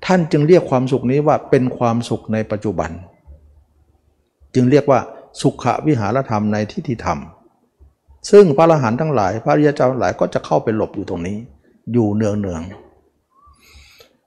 [0.06, 2.90] ท่านจึงเรียกความสุขนี้ว่าเป็นความสุขในปัจจุบัน
[4.54, 5.00] จึงเรียกว่า
[5.40, 7.18] สุขวิหารธรรมในที่ที่ธรรม
[8.30, 11.36] ซึ่งพระอรหันต์ทั้งหลาย พระริยเจ้าทั้งหลายก็จะเข้าไปหลบอยู่ตรงนี้
[11.92, 12.62] อยู่เนืองเนือง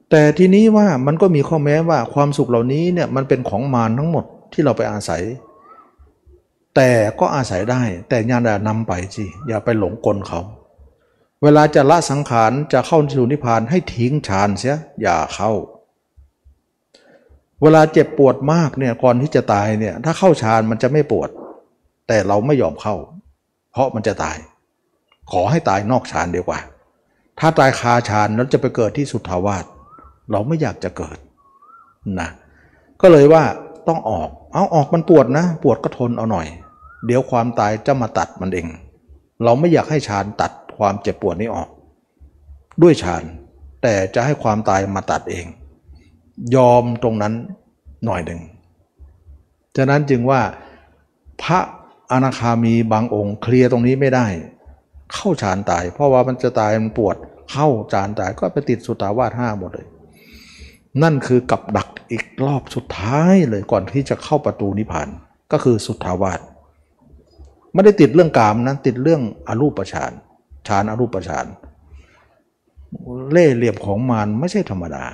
[0.10, 5.24] แต่ทีนี้ว่ามันก็มีข้อแม้ว่าความสุขเหล่านี้เนี่ยมันเป็นของมารทั้งหมดที่เราไปอาศัย
[6.76, 10.42] แต่ก็อาศัยได้ แต่ญาณนำไปสิอย่าไปหลงกลเขา
[11.44, 15.52] เวลาจะละสังขารจะเข้าสู่นิพพานให้ทิ้งฌานเสียอย่าเข้า
[17.62, 21.30] เวลาเจ็บปวดมากเนี่ยก่อนที่จะตายเนี่ยถ้าเข้าฌานมันจะไม่ปวด
[22.08, 22.96] แต่เราไม่ยอมเข้า
[23.74, 24.38] เพราะมันจะตาย
[25.32, 26.60] ขอให้ตายนอกฌานดีกว่า
[27.40, 29.66] ถ้าตายคาฌานแล้วจะไปเกิดที่สุทธาวาส
[30.32, 31.18] เราไม่อยากจะเกิด
[32.20, 32.30] นะ
[33.02, 33.44] ก็เลยว่า
[33.88, 36.48] ต้องออก เอาออกมันปวดนะ ปวดก็ทนเอาหน่อย
[37.06, 38.68] เดี๋ยวความตายจะมาตัดมันเอง
[39.44, 41.70] เราไม่อยากให้ฌานตัดความเจ็บปวดนี้ออก
[42.82, 43.24] ด้วยฌาน
[43.82, 45.46] แต่จะให้ความตายมาตัดเอง
[46.56, 47.34] ยอมตรงนั้น
[48.06, 48.42] หน่อยหนึ่ง
[49.78, 50.42] ฉะนั้นจึงว่า
[51.44, 51.60] พระ
[52.12, 54.28] อนาคามีบางองค์เคลียร์ตรงนี้ไม่ได้
[55.14, 57.16] เข้าฌานตาย เพราะว่ามันจะตายมันปวด
[57.52, 59.88] เข้าฌานตายก็ไปติดสุตาวาสห้าหมดเลย
[61.04, 65.08] นั่นคือกับดักอีกรอบสุดท้ายเลยก่อนที่จะเข้าประตูนิพพาน
[65.52, 66.40] ก็คือสุทาวาส
[67.74, 70.12] ไม่ได้ติดเรื่องกามนะติดเรื่องอรูปฌาน
[70.68, 71.46] ฌานอรูปฌาน
[73.32, 75.06] เล่เหลี่ยมของมารไม่ใช่ธรรมดา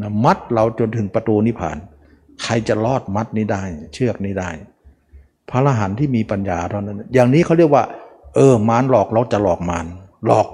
[0.00, 1.76] นะมัดเราจนถึงประตูนิพพาน
[2.42, 3.62] ใครจะรอดมัดนี้ได้
[3.94, 4.50] เชือกนี้ได้
[5.50, 7.84] พระอรหันต์ที่มีปัญญาเท่านั้น อย่างนี้เขาเรียกว่า
[8.34, 9.86] เออมารหลอกเราจะหลอกมาร
[10.26, 10.48] หลอก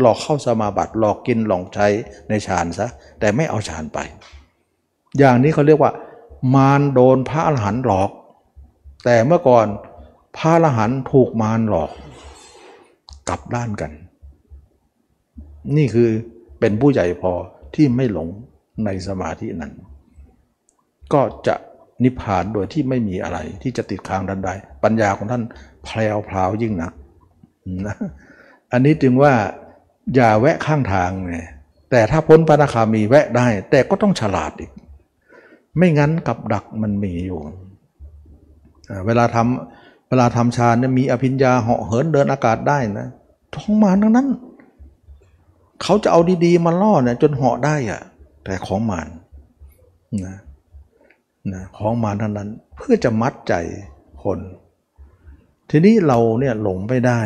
[0.00, 1.86] หลอกเข้าสมาบัติหลอกกินหลอกใช้
[2.28, 2.86] ในฌานซะ
[3.20, 3.98] แต่ไม่เอาฌานไป
[5.18, 5.92] อย่างนี้เขาเรียกว่า
[6.54, 8.10] มารโดนพระอรหันต์หลอก
[9.04, 9.66] แต่เมื่อก่อน
[10.36, 11.90] พระอรหันต์ถูกมารหลอก
[13.28, 13.92] กลับด้านกัน
[15.76, 16.08] นี่คือ
[16.60, 17.32] เป็นผู้ใหญ่พอ
[17.74, 18.28] ที่ไม่หลง
[18.84, 19.72] ในสมาธินั้น
[21.12, 21.54] ก็จะ
[22.04, 24.50] นิพพานโดยที่ไม่มีอะไรที่จะติดค้างดันใด
[24.82, 25.42] ปัญญาของท่าน
[25.84, 26.92] แพรวพราวยิ่งหนัก
[27.86, 27.96] นะ
[28.72, 29.32] อันนี้จึงว่า
[30.14, 31.36] อย่าแวะข้างทางไง
[31.90, 34.70] แต่ถ้าพ้นพระนาคามีแวะได้ แต่ก็ต้องฉลาดอีก
[35.76, 37.40] ไม่งั้นกับดักมันมีอยู่
[39.06, 43.08] เวลาทำเวลาทำฌานเนี่ยมีอภิญญาเหาะเหินเดินอากาศได้นะ
[43.54, 44.28] ท้องมารทั้งนั้น
[45.82, 48.02] เขาจะเอาดีๆมาล่อเนี่ยจนเหาะได้อะ
[48.44, 49.08] แต่ของมาร
[50.26, 50.36] นะ
[51.54, 53.54] นะของมารทั้งนั้นเพื่อจะมัดใจ
[54.24, 54.38] คน
[55.70, 57.20] ทีนี้เราเนี่ยหลงไม่ได้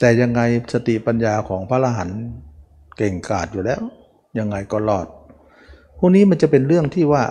[0.00, 0.40] แต่ยังไง
[0.72, 2.20] สติปัญญาของพระอรหันต์
[2.96, 3.80] เก่งกาจอยู่แล้ว
[4.38, 5.06] ยังไงก็รอด
[5.98, 7.22] พวกนี้มันจะเป็นเรื่องที่ว่า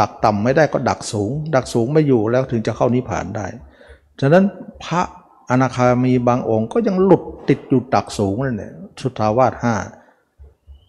[0.00, 3.46] ดักต่ำไม่ได้ก็ดักสูง ดักสูงไม่อยู่แล้วถึงจะเข้านิพพานได้
[4.20, 4.44] ฉะนั้น
[4.84, 5.02] พระ
[5.50, 9.74] อนาคามีบางองค์ก็ยังหลุดติดอยู่ดักสูงนั่นแหละสุทธาวาสห้า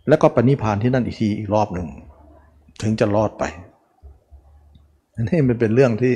[0.08, 1.88] แล้วก็ปณิพพานที่นั่นอีกทีอีกรอบหนึ่ง
[2.82, 3.44] ถึงจะรอดไป
[5.28, 6.14] นี่มันเป็นเรื่องที่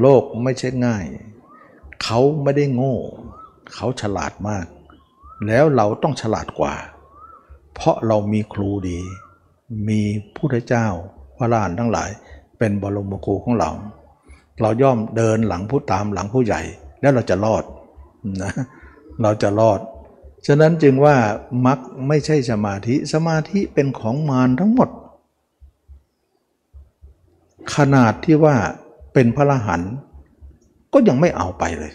[0.00, 1.04] โลกไม่ใช่ง่าย
[2.02, 2.96] เขาไม่ได้โง่
[3.74, 4.66] เขาฉลาดมาก
[5.46, 6.74] แล้วเราต้องฉลาดกว่า
[7.74, 9.00] เพราะเรามีครูดี
[9.88, 10.00] มี
[10.36, 10.86] ผู้ทเจ้า
[11.38, 12.10] พระลานทั้งหลาย
[12.58, 13.70] เป็นบรมครูของเรา
[14.60, 16.60] เราย่อมเดินหลังผู้ตามหลังผู้ใหญ่
[17.00, 17.64] แล้วเราจะรอด
[18.42, 18.52] นะ
[19.22, 19.80] เราจะรอด
[20.46, 21.16] ฉะนั้นจึงว่า
[21.66, 21.78] มัก
[22.08, 24.88] ไม่ใช่สมาธิสมาธิเป็นของมารทั้งหมด
[27.74, 28.56] ขนาดที่ว่า
[29.12, 29.92] เป็นพระอรหันต์
[30.92, 31.92] ก็ยังไม่เอาไปเลย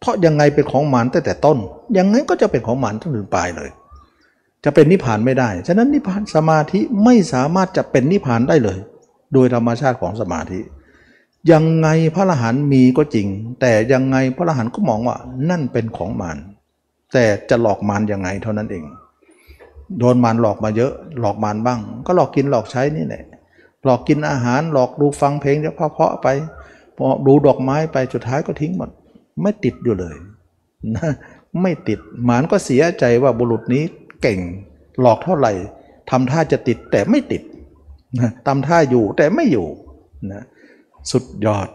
[0.00, 1.58] เพราะยังไงเป็นของมารตั้งแต่ต้น
[1.98, 3.70] ยังไงก็จะเป็นของมารจนถึงปลายเลย
[4.64, 8.78] จะเป็นนิพพานไม่ได้ ฉะนั้นนิพพานสมาธิไม่สามารถจะเป็นนิพพานได้เลย
[9.32, 10.60] โดยธรรมชาติของสมาธิ
[11.52, 13.26] ยังไงพระอรหันต์มีก็จริง
[13.60, 15.16] แต่ยังไงพระอรหันต์ก็มองว่า
[15.50, 16.38] นั่นเป็นของมาร
[17.12, 18.84] แต่จะหลอกมารยังไงเท่านั้นเอง
[19.98, 23.24] โดนมารหลอกมาเยอะ หลอกมารบ้าง ก็หลอกกินหลอกใช้นี่แหละ
[23.86, 26.28] หลอกกินอาหารหลอกดูฟังเพลงเพาะๆไป
[26.96, 28.90] พอดูดอกไม้ไปสุดท้ายก็ทิ้งหมด
[29.42, 30.16] ไม่ติดอยู่เลย
[30.96, 31.10] นะ
[31.62, 33.84] ไม่ติดหมานก็เสียใจว่าบุรุษนี้
[34.22, 34.40] เก่ง
[35.00, 35.52] หลอกเท่าไหร่
[36.10, 37.42] ทำท่าจะติดแต่ไม่ติด
[38.20, 39.68] นะทำท่าอยู่แต่ไม่อยู่
[40.32, 40.42] นะ
[41.10, 41.68] สุดยอด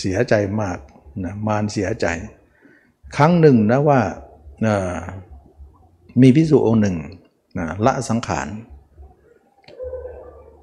[0.00, 0.78] เสียใจมาก
[1.24, 2.06] นะมารเสียใจ
[3.16, 4.00] ครั้งหนึ่งนะว่า
[6.20, 6.96] มีพิสุองค์หนึ่ง
[7.58, 8.46] นะละสังขาร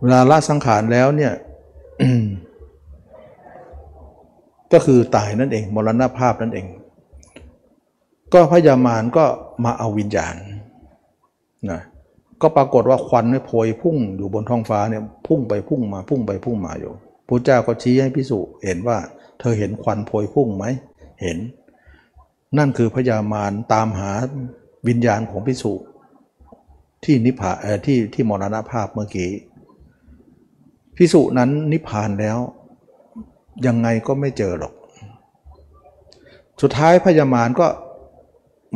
[0.01, 1.33] เวลาละสังขารแล้วเนี่ย
[4.73, 6.67] ก็คือตายนั่นเอง มรณภาพนั่นเอง
[8.33, 9.25] ก็พญามารก็
[9.65, 10.35] มาเอาวิญญาณ
[11.71, 11.81] นะ
[12.41, 16.93] ก็ปรากฏว่าควันเนี่ยโพยพุ่งอยู่บนท้องฟ้าเนี่ยพุ่งไปพุ่งมาพุ่งไปพุ่งมาอยู่
[17.27, 18.97] พระเจ้าก็ชี้ให้พิสุเห็นว่า
[19.39, 20.65] เธอเห็นควันโพยพุ่งไหม
[21.21, 21.37] เห็น
[22.57, 24.11] นั่นคือพญามารตามหา
[24.87, 25.73] วิญญาณของพิสุ
[27.03, 29.29] ที่นิพพานเออที่ที่มรณภาพเมื่อกี้
[30.97, 32.37] พิสุนั้นนิพพานแล้ว
[33.65, 34.73] ยังไงก็ไม่เจอหรอก
[36.61, 37.67] สุดท้ายพญามารก็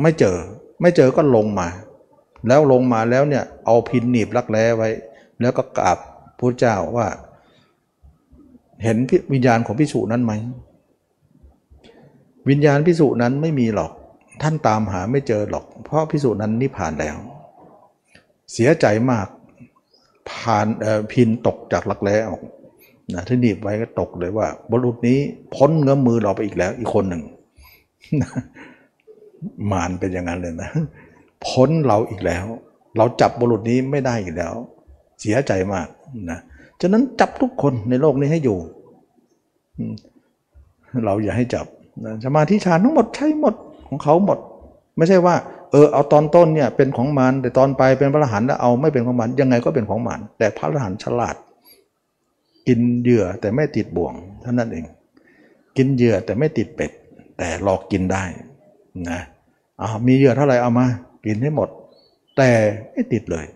[0.02, 0.36] ไม่เจอ
[0.80, 1.68] ไม่เจอก็ลงมา
[2.48, 4.88] แล้วลงมาแล้วเนี่ยเอาพินหนีบรักแร้ไว้
[5.40, 5.98] แล้วก็กราบ
[6.38, 7.06] พระเจ้าว่า
[8.82, 8.96] เห็น
[9.32, 10.32] วิญญาณของพิสุนั้นไหม
[12.48, 13.92] วิญญาณพิสุนั้นไม่มีหรอก
[14.42, 17.16] ท่านตามหาไม่เจอหรอก เพราะพิสุนั้นนิพพานแล้ว
[18.52, 19.26] เสียใจมาก
[20.30, 22.42] ผ่านเออพินตกจากรักแร้ออก
[23.14, 25.18] นะที่หนีบไว้ก็ตกเลยว่าบรุษนี้
[25.54, 27.22] พ้นเงื้อมือเราไปอีกแล้ว อีกคนหนึ่ง
[29.70, 30.70] มารเป็นอย่างนั้นเลยนะ
[31.46, 32.44] พ้นเราอีกแล้ว
[32.96, 34.54] เราจับบรุษนี้ไม่ได้อีกแล้ว
[35.20, 35.86] เสียใจมาก
[36.30, 36.38] นะ
[36.80, 38.58] ฉะนั้นจับทุกคนในโลกนี้ให้อยู่
[41.04, 41.66] เราอย่าให้จับ
[42.24, 43.54] สมาธิฌานทั้งหมดใช่หมด
[43.88, 44.38] ของเขาหมด
[44.96, 45.34] ไม่ใช่ว่า
[45.70, 51.36] เออเอาตอนต้นเนี่ยเป็นของมารแต่ตอนไปเป็นพระอรหันต์แล้วเอาไม่เป็นของมารยังไงก็เป็นของมารแต่พระอรหันต์ฉลาด
[52.68, 54.84] กินเหยื่อแต่ไม่ติดบ่วงเท่านั้นเอง
[55.76, 56.90] กินเหยื่อแต่ไม่ติดเป็ด
[57.38, 58.24] แต่หลอกกินได้
[59.10, 59.20] นะ
[59.80, 60.86] อามีเหยื่อเท่าไหร่เอามา
[61.26, 61.68] กินให้หมด
[62.36, 62.50] แต่
[62.92, 63.46] ไม่ติดเลย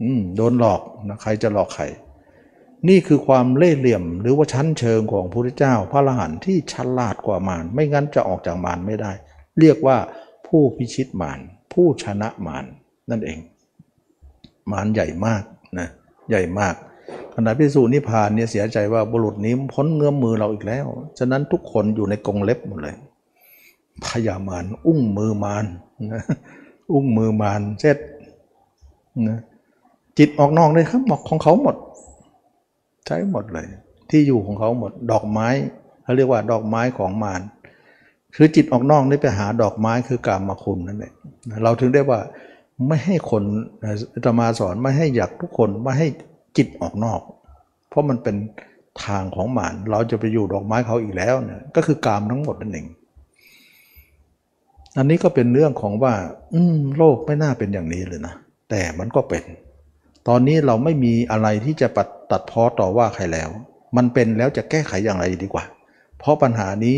[0.00, 1.84] อืมโดนหลอกนะใครจะหลอกใคร
[2.88, 9.12] นี่คือความเล่ห์เหลี่ยมหรือว่าชั้นเชิงของพระพุทธเจ้า พระอรหันต์ที่ฉลาดกว่ามารไม่งั้นจะออกจากมารไม่ได้
[9.60, 9.96] เรียกว่า
[10.46, 11.38] ผู้พิชิตมาร
[11.72, 12.64] ผู้ชนะมาร
[13.10, 13.38] นั่นเอง
[14.72, 15.42] มารใหญ่มาก
[15.78, 15.88] นะ
[16.30, 16.74] ใหญ่มาก
[17.34, 20.86] ขณะพิสูจนิพพานเนี่ยเสียใจว่าบุรุษนี้พ้นเงื้อมมือเราอีกแล้ว
[21.18, 22.96] ฉะนั้นทุกคนอยู่ในกรงเล็บหมดเลย
[24.06, 25.64] พยามารอุ้งมือมาร
[26.12, 26.22] นะ
[26.92, 27.98] อุ้งมือมารเสร็จ
[29.28, 29.38] นะ
[30.18, 31.76] จิตออกนอกเลยครับหมอกของเขาหมด
[33.06, 33.66] ใช้หมดเลย
[34.10, 35.48] ที่อยู่ของเขาหมด ดอกไม้
[36.02, 37.40] เขาเรียกว่าดอกไม้ของมาร
[38.36, 41.12] คือจิตออกนอกนี่ไปหาดอกไม้คือกามมาคุณนั่นแหละ
[41.62, 42.20] เราถึงได้ว่า
[42.88, 43.42] ไม่ให้คน
[44.14, 46.08] อาตมาสอนไม่ให้อยากทุกคนไม่ให้
[46.56, 47.20] จิตออกนอก
[47.88, 48.36] เพราะมันเป็น
[49.04, 52.86] ทางของหมารเราจะไปอยู่ดอกไม้เขาอีกแล้วเนี่ยก็คือกามทั้งหมดนั่นเอง
[54.98, 56.14] อันนี้ก็เป็นเรื่องของว่า
[56.54, 58.34] อืมโลกไม่น่าเป็นอย่างนี้เลยนะ
[58.70, 59.44] แต่มันก็เป็น
[60.28, 63.50] ตอนนี้เราไม่มีอะไรที่จะปัดตัดพ้อต่อว่าใครแล้ว
[63.96, 65.64] มันเป็นแล้วจะแก้ไขอย่างไรดีกว่า
[66.18, 66.96] เพราะปัญหานี้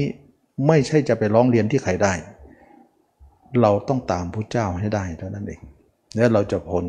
[0.67, 2.13] ไม่ใช่จะไปร้องเรียนที่ใครได้
[3.63, 5.61] เราต้องตามพระเจ้าให้ได้เท่านั้นเอง
[6.17, 6.85] แล้วเราจะพ้น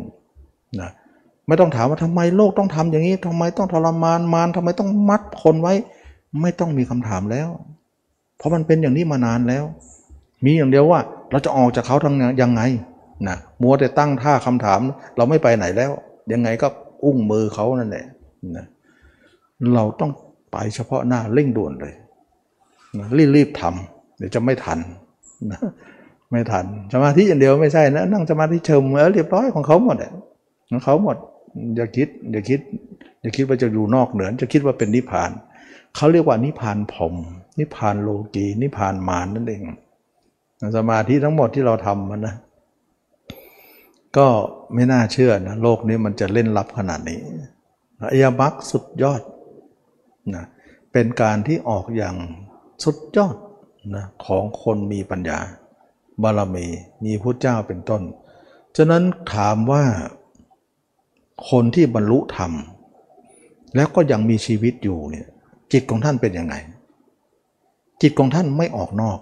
[0.81, 0.89] นะ
[1.47, 5.73] ไม่ต้องถามว่าทำไมโลกต้องทำอย่างนี้ทำไมต้องทรมานมารทำไมต้องมัดคนไว้
[6.41, 7.49] ไม่ต้องมีคำถามแล้ว
[8.37, 9.63] เพราะมันเป็นอย่างนี้มานานแล้ว
[10.45, 10.99] มีอย่างเดียวว่า
[11.31, 12.61] เราจะออกจากเขาทางยังไง
[13.27, 14.79] นะมัวแต่ตั้งท่าคำถาม
[15.17, 15.91] เราไม่ไปไหนแล้ว
[16.33, 16.67] ยังไงก็
[17.05, 18.05] อุ้งมือเขานั่นแหละ
[18.57, 18.65] นะ
[19.73, 20.11] เราต้อง
[20.51, 21.93] ไปเฉพาะหน้าเร่งด่วนเลย
[22.97, 24.79] นะรีบๆทำเดี๋ยวจะไม่ทัน
[26.31, 30.11] ไม่ทันสมาธิอย่างเดียวไม่ใช่นะนั่งสมาธิเชิมเออเรียบร้อยของเขาหมดอะ
[30.69, 31.17] ของเขาหมด
[31.75, 32.59] อย่าคิดอย่าคิด
[33.21, 35.31] อย่าคิดว่าจะอยู่นอกเหนือจะคิดว่าเป็นนิพพาน
[35.95, 37.13] เขาเรียกว่านิพพานผม
[37.59, 39.61] นิพพานโลกีนิพพานมารนั่นเอง
[40.77, 42.35] สมาธิทั้งหมดที่เราทำมันนะ
[44.17, 44.27] ก็
[44.73, 47.19] ไม่น่าเชื่อนะโลกนี้มันจะเล่นลับขนาดนี้
[48.11, 49.21] อายมักสุดยอด
[50.35, 50.45] นะ
[50.91, 52.15] เป็นการที่ออกอย่าง
[52.83, 53.35] สุดยอด
[53.95, 55.39] นะของคนมีปัญญา
[56.23, 56.65] บารมี
[57.05, 58.01] มีพุทธเจ้าเป็นต้น
[58.77, 59.03] ฉะนั้น
[59.33, 59.83] ถามว่า
[61.49, 62.51] คนที่บรรลุธรรม
[63.75, 65.27] แล้วก็ยังมีชีวิตอยู่เนี่ย
[65.73, 66.55] จิตของท่านเป็นยังไง
[68.01, 69.19] จิตของท่านไม่ออกนอก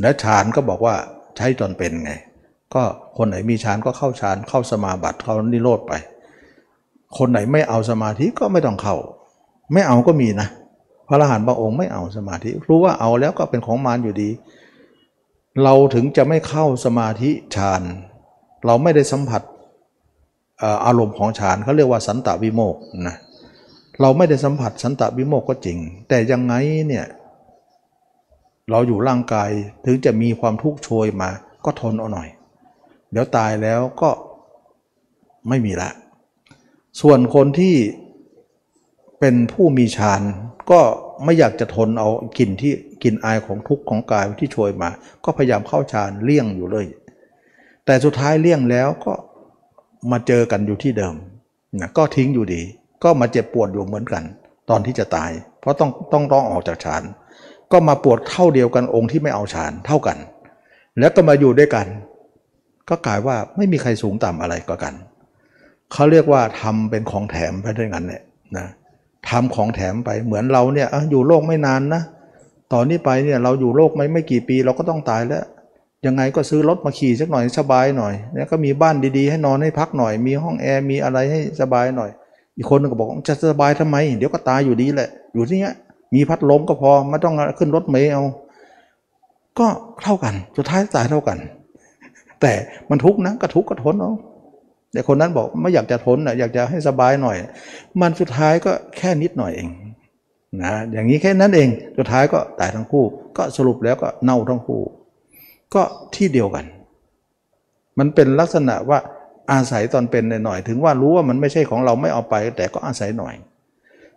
[0.00, 0.94] และฌานก็บอกว่า
[1.36, 2.12] ใช้ตนเป็นไง
[2.74, 2.82] ก็
[3.16, 5.92] คนไหนมีฌานก็เข้าฌานเข้าสมาบัติเข้านิโรธไป
[7.18, 8.96] คนไหนไม่เอาสมาธิก็ไม่ต้องเข้า
[9.72, 10.48] ไม่เอาก็มีนะ
[11.08, 14.30] พระอรหันต์บางองค์ไม่เอาสมาธิ รู้ว่าเอาแล้วก็เป็นของมารอยู่ดี
[15.64, 17.82] เราถึงจะไม่เข้าสมาธิฌาน
[18.66, 19.42] เราไม่ได้สัมผัส
[20.86, 22.76] อารมณ์ของฌานเขาเรียกว่าสันตวิโมก
[23.06, 23.16] นะ
[24.00, 25.78] เราไม่ได้สัมผัสสันตวิโมกก็จริง
[26.08, 26.54] แต่ยังไง
[26.88, 27.06] เนี่ย
[28.70, 29.50] เราอยู่ร่างกาย
[29.84, 31.30] ถึงจะมีความทุกข์โชยมา
[31.64, 32.28] ก็ทนเอาหน่อย
[33.10, 34.10] เดี๋ยวตายแล้วก็
[35.48, 35.90] ไม่มีละ
[37.00, 37.74] ส่วนคนที่
[39.20, 40.22] เป็นผู้มีฌาน
[40.70, 40.80] ก็
[41.24, 42.08] ไม่อยากจะทนเอา
[42.38, 42.72] กลิ่นที่
[43.02, 44.90] กลิ่นอายของทุกข์ของกายที่โชยมา
[45.24, 46.86] ก็พยายามเข้าฌานเลี่ยงอยู่เลย
[47.86, 49.12] แต่สุดท้ายเลี่ยงแล้วก็
[50.10, 51.14] มาเจอกันอยู่ที่เดิม
[51.80, 52.62] นะก็ทิ้งอยู่ดี
[53.04, 54.24] ก็มาเจ็บปวดอยู่เหมือนกัน
[54.70, 55.30] ตอนที่จะตาย
[55.60, 57.02] เพราะต้องต้องร้องออกจากฌาน
[57.72, 60.18] ก็มาปวดเท่าเดียวกันองค์ที่ไม่เอาฌานเท่ากัน
[60.98, 61.86] แล้วก็มาอยู่ด้วยกัน
[62.88, 64.94] ก็กลายว่าไม่มีใครสูงต่ำอะไรก็กัน
[65.92, 68.22] เขาเรียกว่าทำเป็นของแถมไปด้วยกันเนี่ย
[68.56, 68.66] นะ
[69.30, 72.02] ทำของแถมไปเหมือนเราเนี่ยอยู่โลกไม่นานนะ
[72.72, 75.44] ตอนนี้ไปเนี่ยเราอยู่โลกไม่ไม่กี่ปีเราก็ต้องตายแล้ว
[76.06, 82.10] ยังไงก็ซื้อรถมาขี่สักหน่อยสบายหน่อยแล้วก็มีบ้านดีๆ ให้นอนให้พักหน่อย มีห้องแอร์มีอะไรให้สบายหน่อย
[82.56, 85.74] อีกคนนึงก็บอกจะสบายทำไม เดี๋ยวก็ตายอยู่ดีแหละ อยู่ที่เนี้ย
[86.14, 88.22] มีพัดลมก็พอไม่ต้องขึ้นรถเมล์เอา
[89.58, 89.66] ก็
[90.04, 91.38] เท่ากันสุดท้ายตายเท่ากัน
[92.40, 92.52] แต่
[92.90, 94.12] มันทุกข์นะก็ทุกข์ก็ทนเอา
[94.92, 97.36] แต่คนนั้นบอกไม่อยากจะทนนะอยากจะให้สบายหน่อย
[98.00, 99.68] มันสุดท้ายก็แค่นิดหน่อยเอง
[100.62, 103.04] นะอย่างนี้แค่นั้นเองสุดท้ายก็ตายทั้งคู่
[103.38, 104.82] ก็สรุปแล้วก็เน่าทั้งคู่
[105.74, 105.82] ก็
[106.14, 106.64] ที่เดียวกัน
[107.98, 108.98] มันเป็นลักษณะว่า
[109.52, 113.34] อาศัยตอนเป็นหน่อยถึงว่ารู้ว่ามันไม่ใช่ของเราไม่เอาไป แต่ก็อาศัยหน่อย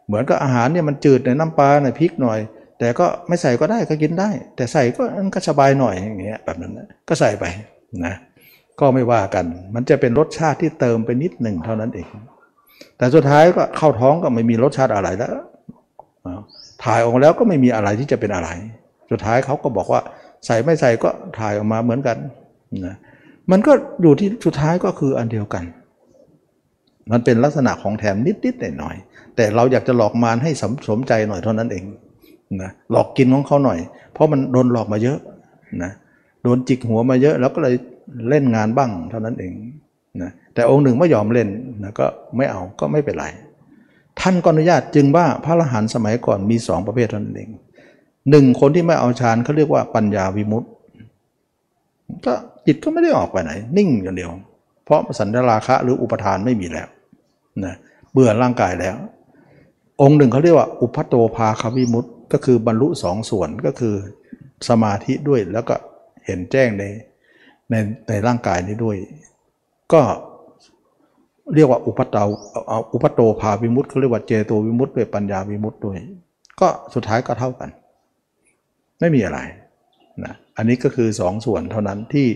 [0.07, 2.39] เหมือนกับอาหารเนี่ยมันจืดในน้ำปลาในพริกหน่อย
[2.79, 5.03] แต่ก็ไม่ใส่ก็ได้ก็กินได้ แต่ใส่ก็
[5.35, 6.79] ก็สบายหน่อยอย่างเงี้ยแบบนั้น
[7.09, 7.45] ก็ใส่ไป
[8.05, 8.15] นะ
[8.79, 9.45] ก็ไม่ว่ากัน
[9.75, 12.07] มันจะเป็นรสชาติที่เติมไปนิดหนึ่งเท่านั้นเอง
[12.97, 15.31] แต่สุดท้ายก็เข้าท้องก็ไม่มีรสชาติอะไรแล้ว
[16.83, 18.49] ถ่ายออกแล้วก็ไม่มีอะไรที่จะเป็นอะไร
[19.11, 20.01] สุดท้ายเขาก็บอกว่า
[20.45, 22.17] ใส่ไม่ใส่ก็ถ่ายออกมาเหมือนกัน
[22.85, 22.95] นะ
[23.51, 25.63] มันก็อยู่ที่สุดท้ายก็คืออันเดียวกัน
[27.11, 28.15] มันเป็นลักษณะของแถม
[28.45, 31.83] นิดๆหน่อยๆแต่เราอยากจะหลอกมารให้สมสมใจหน่อยเท่านั้นเอง
[32.61, 33.79] นะหลอกกินของเขาหน่อย
[34.13, 35.19] เพราะมันโดนหลอกมาเยอะ
[35.83, 35.91] นะ
[36.43, 37.75] โดนจิกหัวมาเยอะ แล้วก็เลย
[38.29, 39.53] เล่นงานบ้างเท่านั้นเอง
[40.21, 41.47] นะแต่องค์หนึ่งไม่ยอมเล่น
[41.83, 42.05] นะก็
[42.37, 43.25] ไม่เอาก็ไม่เป็นไร
[44.19, 47.49] ท่านก็อนุญาตจึงว่าพระอรหันต์สมัยก่อนมีสองประเภทเท่านั้นเอง
[48.29, 50.67] หนึ่งคนที่ไม่เอาฌานเขาเรียกว่าปัญญาวิมุตติ
[52.25, 52.33] ก็
[52.65, 54.31] จิตก็ไม่ได้ออกไปไหน นิ่งอย่างเดียว
[54.85, 56.87] เพราะสัญราคะหรืออุปทานไม่มีแล้ว
[57.65, 57.75] นะ
[58.11, 58.95] เบื่อร่างกายแล้ว
[60.01, 63.95] องค์หนึ่งเขาเรียกว่า อุพัโตภาควิมุตต์ก็คือบรรลุสองส่วนก็คือ
[64.67, 65.75] สมาธิด้วยแล้วก็
[66.25, 66.83] เห็นแจ้งใน
[67.71, 67.75] ใน
[68.07, 68.97] ในร่างกายนี้ด้วย
[69.93, 70.01] ก็
[71.55, 72.23] เรียกว่าอุปตา
[72.93, 75.97] อุปโตภาวิมุตต์เขาเรียกว่าเจโตวิมุตต์ด้วยปัญญาวิมุตต์ด้วย
[76.59, 77.69] ก็สุดท้ายก็เท่ากัน
[78.99, 79.39] ไม่มีอะไร
[80.23, 82.27] นะอันนี้ก็คือสองส่วนเท่านั้นที่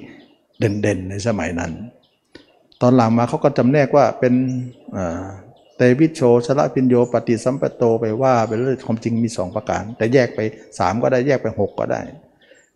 [0.59, 1.71] เด่นๆในสมัยนั้น
[2.81, 4.33] ตอนหลังมาเขาก็จำแนกว่าเป็น
[5.75, 10.39] เตวิชโชชละพินโยปฏิสัมปโตไปว่าไปเรื่องความจริงมีสองประการ แต่แยกไป
[10.79, 12.01] สามก็ได้แยกไปหกก็ได้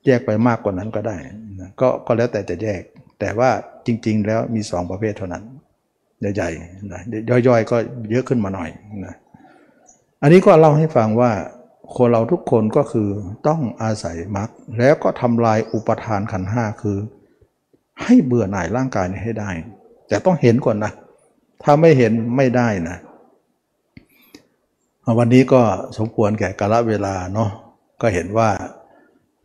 [0.06, 1.18] แยกไปมากกว่านั้นก็ได้
[1.82, 2.82] ก็ก็แล้วแต่จะแยก
[3.20, 3.50] แต่ว่า
[3.86, 5.44] จริง ๆ แล้วมีสองประเภทเท่านั้น
[6.36, 7.02] ใหญ่ๆนะ
[7.48, 7.78] ย่อยๆ ก็
[8.12, 8.70] เยอะขึ้นมาหน่อย
[9.06, 9.16] นะ
[10.22, 11.32] อันนี้ก็เล่าให้ฟังว่า
[11.96, 13.10] คนเราทุกคนก็คือ
[13.48, 16.98] ต้องอาศัยมรรคแล้วก็ทำลายอุปทานขันห้าคือ
[18.04, 19.50] ให้เบื่อหน่ายร่างกายนี้ให้ได้
[20.08, 20.92] แต่ต้องเห็นก่อนนะ
[21.64, 22.98] ถ้าไม่เห็นไม่ได้นะ
[25.18, 25.62] วันนี้ก็
[25.98, 27.50] สมควรแก่กาลเวลาเนาะ
[28.02, 28.50] ก็เห็นว่า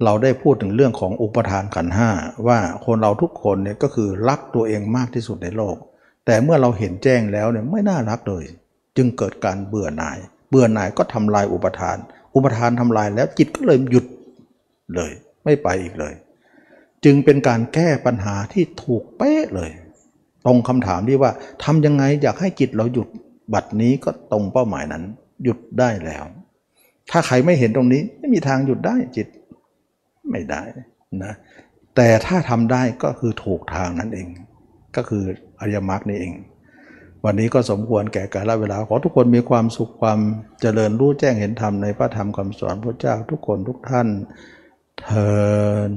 [0.05, 2.11] เราได้พูดถึงเรื่องของอุปทานขันห้า
[2.49, 5.77] ว่าคนเราทุกคนเนี่ยก็คือรักตัวเองมากที่สุดในโลก
[6.27, 8.45] แต่เมื่อเราเห็นแจ้งแล้วเนี่ยไม่น่ารักเลย
[8.97, 10.19] จึงเกิดการเบื่อหน่าย
[10.51, 11.97] เบื่อหน่ายก็ทำลายอุปทาน
[12.35, 14.07] อุปทานทำลายแล้วจิตก็เลยหยุด
[14.95, 15.13] เลย
[15.45, 16.15] ไม่ไปอีกเลย
[17.05, 19.71] จึงเป็นการแก้ปัญหาที่ถูกเป๊ะเลย
[20.47, 21.31] ตรงคำถามที่ว่า
[21.65, 23.09] ทำยังไงอยากให้จิตเราหยุด
[23.55, 25.05] บัดนี้ก็ตรงเป้าหมายนั้น
[25.45, 26.25] หยุดได้แล้ว
[27.11, 29.27] ถ้าใครไม่เห็นตรงนี้ไม่มีทางหยุดได้จิต
[30.31, 30.63] ไม่ได้
[31.25, 31.35] นะ
[31.97, 34.29] แต่ถ้าทำได้ก็คือถูกทางนั้นเอง
[34.97, 35.25] ก็คือ
[35.61, 36.35] อริยมรรคนี่เอง
[37.25, 40.21] วันนี้ก็สมควรแก่กาลเวลาขอทุกคนมีความสุขความ
[40.61, 44.09] เจริญรู้แจ้งเห็นธรรมในพระธรรมคำสอนพระเจ้าทุกคนทุกท่าน
[45.01, 45.35] เทิ
[45.91, 45.93] น